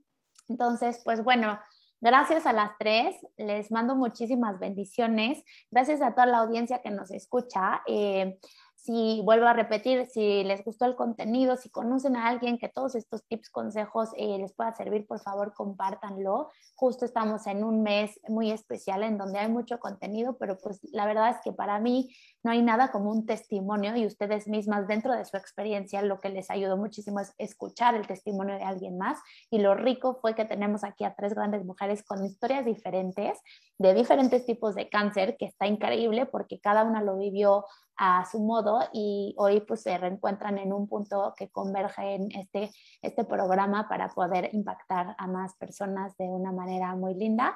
Entonces, 0.50 1.02
pues 1.06 1.24
bueno, 1.24 1.58
gracias 2.04 2.46
a 2.46 2.52
las 2.52 2.72
tres, 2.78 3.16
les 3.38 3.72
mando 3.72 3.96
muchísimas 3.96 4.60
bendiciones, 4.60 5.42
gracias 5.72 6.02
a 6.02 6.12
toda 6.14 6.26
la 6.26 6.40
audiencia 6.40 6.82
que 6.82 6.92
nos 6.92 7.12
escucha. 7.12 7.82
Eh, 7.88 8.38
si 8.84 9.22
vuelvo 9.22 9.48
a 9.48 9.54
repetir, 9.54 10.08
si 10.08 10.44
les 10.44 10.62
gustó 10.66 10.84
el 10.84 10.98
contenido, 10.98 11.56
si 11.56 11.70
conocen 11.70 12.18
a 12.18 12.28
alguien 12.28 12.58
que 12.58 12.68
todos 12.68 12.96
estos 12.96 13.24
tips, 13.26 13.50
consejos 13.50 14.10
eh, 14.18 14.38
les 14.38 14.52
pueda 14.52 14.74
servir, 14.74 15.08
por 15.08 15.22
favor, 15.22 15.54
compártanlo. 15.54 16.50
Justo 16.76 17.06
estamos 17.06 17.48
en 17.48 17.64
un 17.64 17.82
mes 17.82 18.20
muy 18.28 18.52
especial 18.52 19.04
en 19.04 19.18
donde 19.18 19.40
hay 19.40 19.50
mucho 19.50 19.80
contenido, 19.80 20.38
pero 20.38 20.58
pues 20.58 20.82
la 20.92 21.06
verdad 21.06 21.30
es 21.30 21.38
que 21.42 21.54
para 21.54 21.80
mí 21.80 22.14
no 22.44 22.52
hay 22.52 22.62
nada 22.62 22.92
como 22.92 23.10
un 23.10 23.26
testimonio 23.26 23.96
y 23.96 24.06
ustedes 24.06 24.50
mismas 24.50 24.86
dentro 24.86 25.14
de 25.14 25.24
su 25.24 25.38
experiencia 25.38 26.02
lo 26.02 26.20
que 26.20 26.28
les 26.28 26.52
ayudó 26.52 26.76
muchísimo 26.76 27.22
es 27.22 27.34
escuchar 27.38 27.96
el 27.96 28.06
testimonio 28.06 28.56
de 28.56 28.64
alguien 28.64 28.98
más 28.98 29.18
y 29.50 29.60
lo 29.60 29.76
rico 29.76 30.16
fue 30.22 30.36
que 30.36 30.44
tenemos 30.44 30.84
aquí 30.84 31.06
a 31.06 31.16
tres 31.16 31.34
grandes 31.34 31.64
mujeres 31.64 32.04
con 32.04 32.26
historias 32.26 32.66
diferentes 32.66 33.40
de 33.78 33.94
diferentes 33.94 34.46
tipos 34.46 34.76
de 34.76 34.90
cáncer 34.90 35.38
que 35.38 35.46
está 35.46 35.68
increíble 35.68 36.26
porque 36.26 36.60
cada 36.60 36.84
una 36.84 37.02
lo 37.02 37.18
vivió 37.18 37.64
a 37.98 38.26
su 38.26 38.40
modo 38.40 38.80
y 38.92 39.36
hoy 39.38 39.62
pues 39.62 39.84
se 39.84 39.98
reencuentran 39.98 40.58
en 40.58 40.74
un 40.74 40.88
punto 40.88 41.34
que 41.38 41.50
converge 41.50 42.16
en 42.16 42.32
este, 42.32 42.72
este 43.02 43.24
programa 43.24 43.88
para 43.88 44.10
poder 44.10 44.50
impactar 44.54 45.16
a 45.18 45.28
más 45.28 45.56
personas 45.56 46.16
de 46.18 46.26
una 46.26 46.52
manera 46.52 46.96
muy 46.96 47.14
linda. 47.14 47.56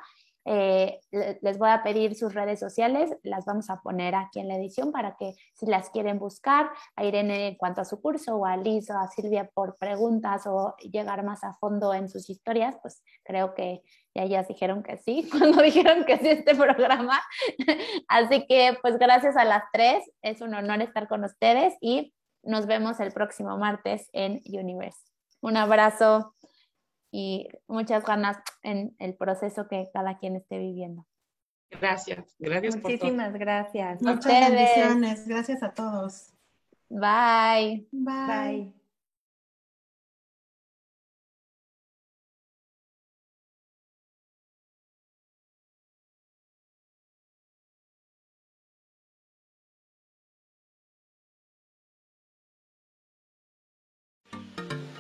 Eh, 0.50 1.02
les 1.12 1.58
voy 1.58 1.70
a 1.70 1.84
pedir 1.84 2.16
sus 2.16 2.34
redes 2.34 2.58
sociales, 2.58 3.14
las 3.24 3.44
vamos 3.44 3.70
a 3.70 3.82
poner 3.82 4.16
aquí 4.16 4.40
en 4.40 4.48
la 4.48 4.56
edición 4.56 4.94
para 4.94 5.18
que 5.18 5.34
si 5.54 5.66
las 5.66 5.90
quieren 5.90 6.20
buscar, 6.20 6.70
a 6.96 7.04
Irene 7.04 7.50
en 7.50 7.56
cuanto 7.56 7.82
a 7.82 7.86
su 7.86 8.00
curso 8.00 8.38
o 8.38 8.46
a 8.46 8.56
Liz 8.56 8.90
o 8.90 8.98
a 8.98 9.10
Silvia 9.10 9.52
por 9.54 9.76
preguntas 9.76 10.48
o 10.48 10.74
llegar 10.78 11.26
más 11.26 11.44
a 11.44 11.54
fondo 11.56 11.94
en 11.94 12.08
sus 12.08 12.30
historias, 12.30 12.78
pues 12.82 13.04
creo 13.26 13.54
que 13.56 13.84
ya 14.18 14.24
ellas 14.24 14.48
dijeron 14.48 14.82
que 14.84 14.98
sí, 14.98 15.30
cuando 15.32 15.62
dijeron 15.62 16.04
que 16.06 16.18
sí 16.18 16.30
este 16.30 16.56
programa. 16.56 17.22
Así 18.08 18.46
que 18.48 18.78
pues 18.82 18.98
gracias 18.98 19.38
a 19.38 19.46
las 19.46 19.64
tres, 19.72 20.04
es 20.22 20.42
un 20.42 20.54
honor 20.54 20.82
estar 20.82 21.08
con 21.08 21.24
ustedes 21.24 21.76
y 21.82 22.14
nos 22.44 22.66
vemos 22.66 23.00
el 23.00 23.12
próximo 23.12 23.58
martes 23.58 24.10
en 24.14 24.42
Universe. 24.46 25.00
Un 25.42 25.58
abrazo 25.58 26.34
y 27.12 27.48
muchas 27.68 28.04
ganas 28.04 28.38
en 28.64 28.96
el 29.00 29.16
proceso 29.16 29.68
que 29.68 29.88
cada 29.94 30.18
quien 30.18 30.36
esté 30.36 30.58
viviendo. 30.58 31.06
Gracias, 31.70 32.36
gracias 32.40 32.78
Muchísimas 32.78 33.34
gracias. 33.34 34.02
Muchas 34.02 34.50
bendiciones, 34.50 35.28
gracias 35.28 35.62
a 35.62 35.74
todos. 35.74 36.34
Bye. 36.90 37.88
Bye. 37.92 38.28
Bye. 38.28 38.77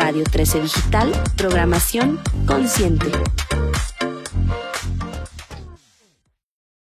Radio 0.00 0.24
13 0.24 0.62
Digital, 0.62 1.12
programación 1.36 2.18
consciente. 2.46 3.12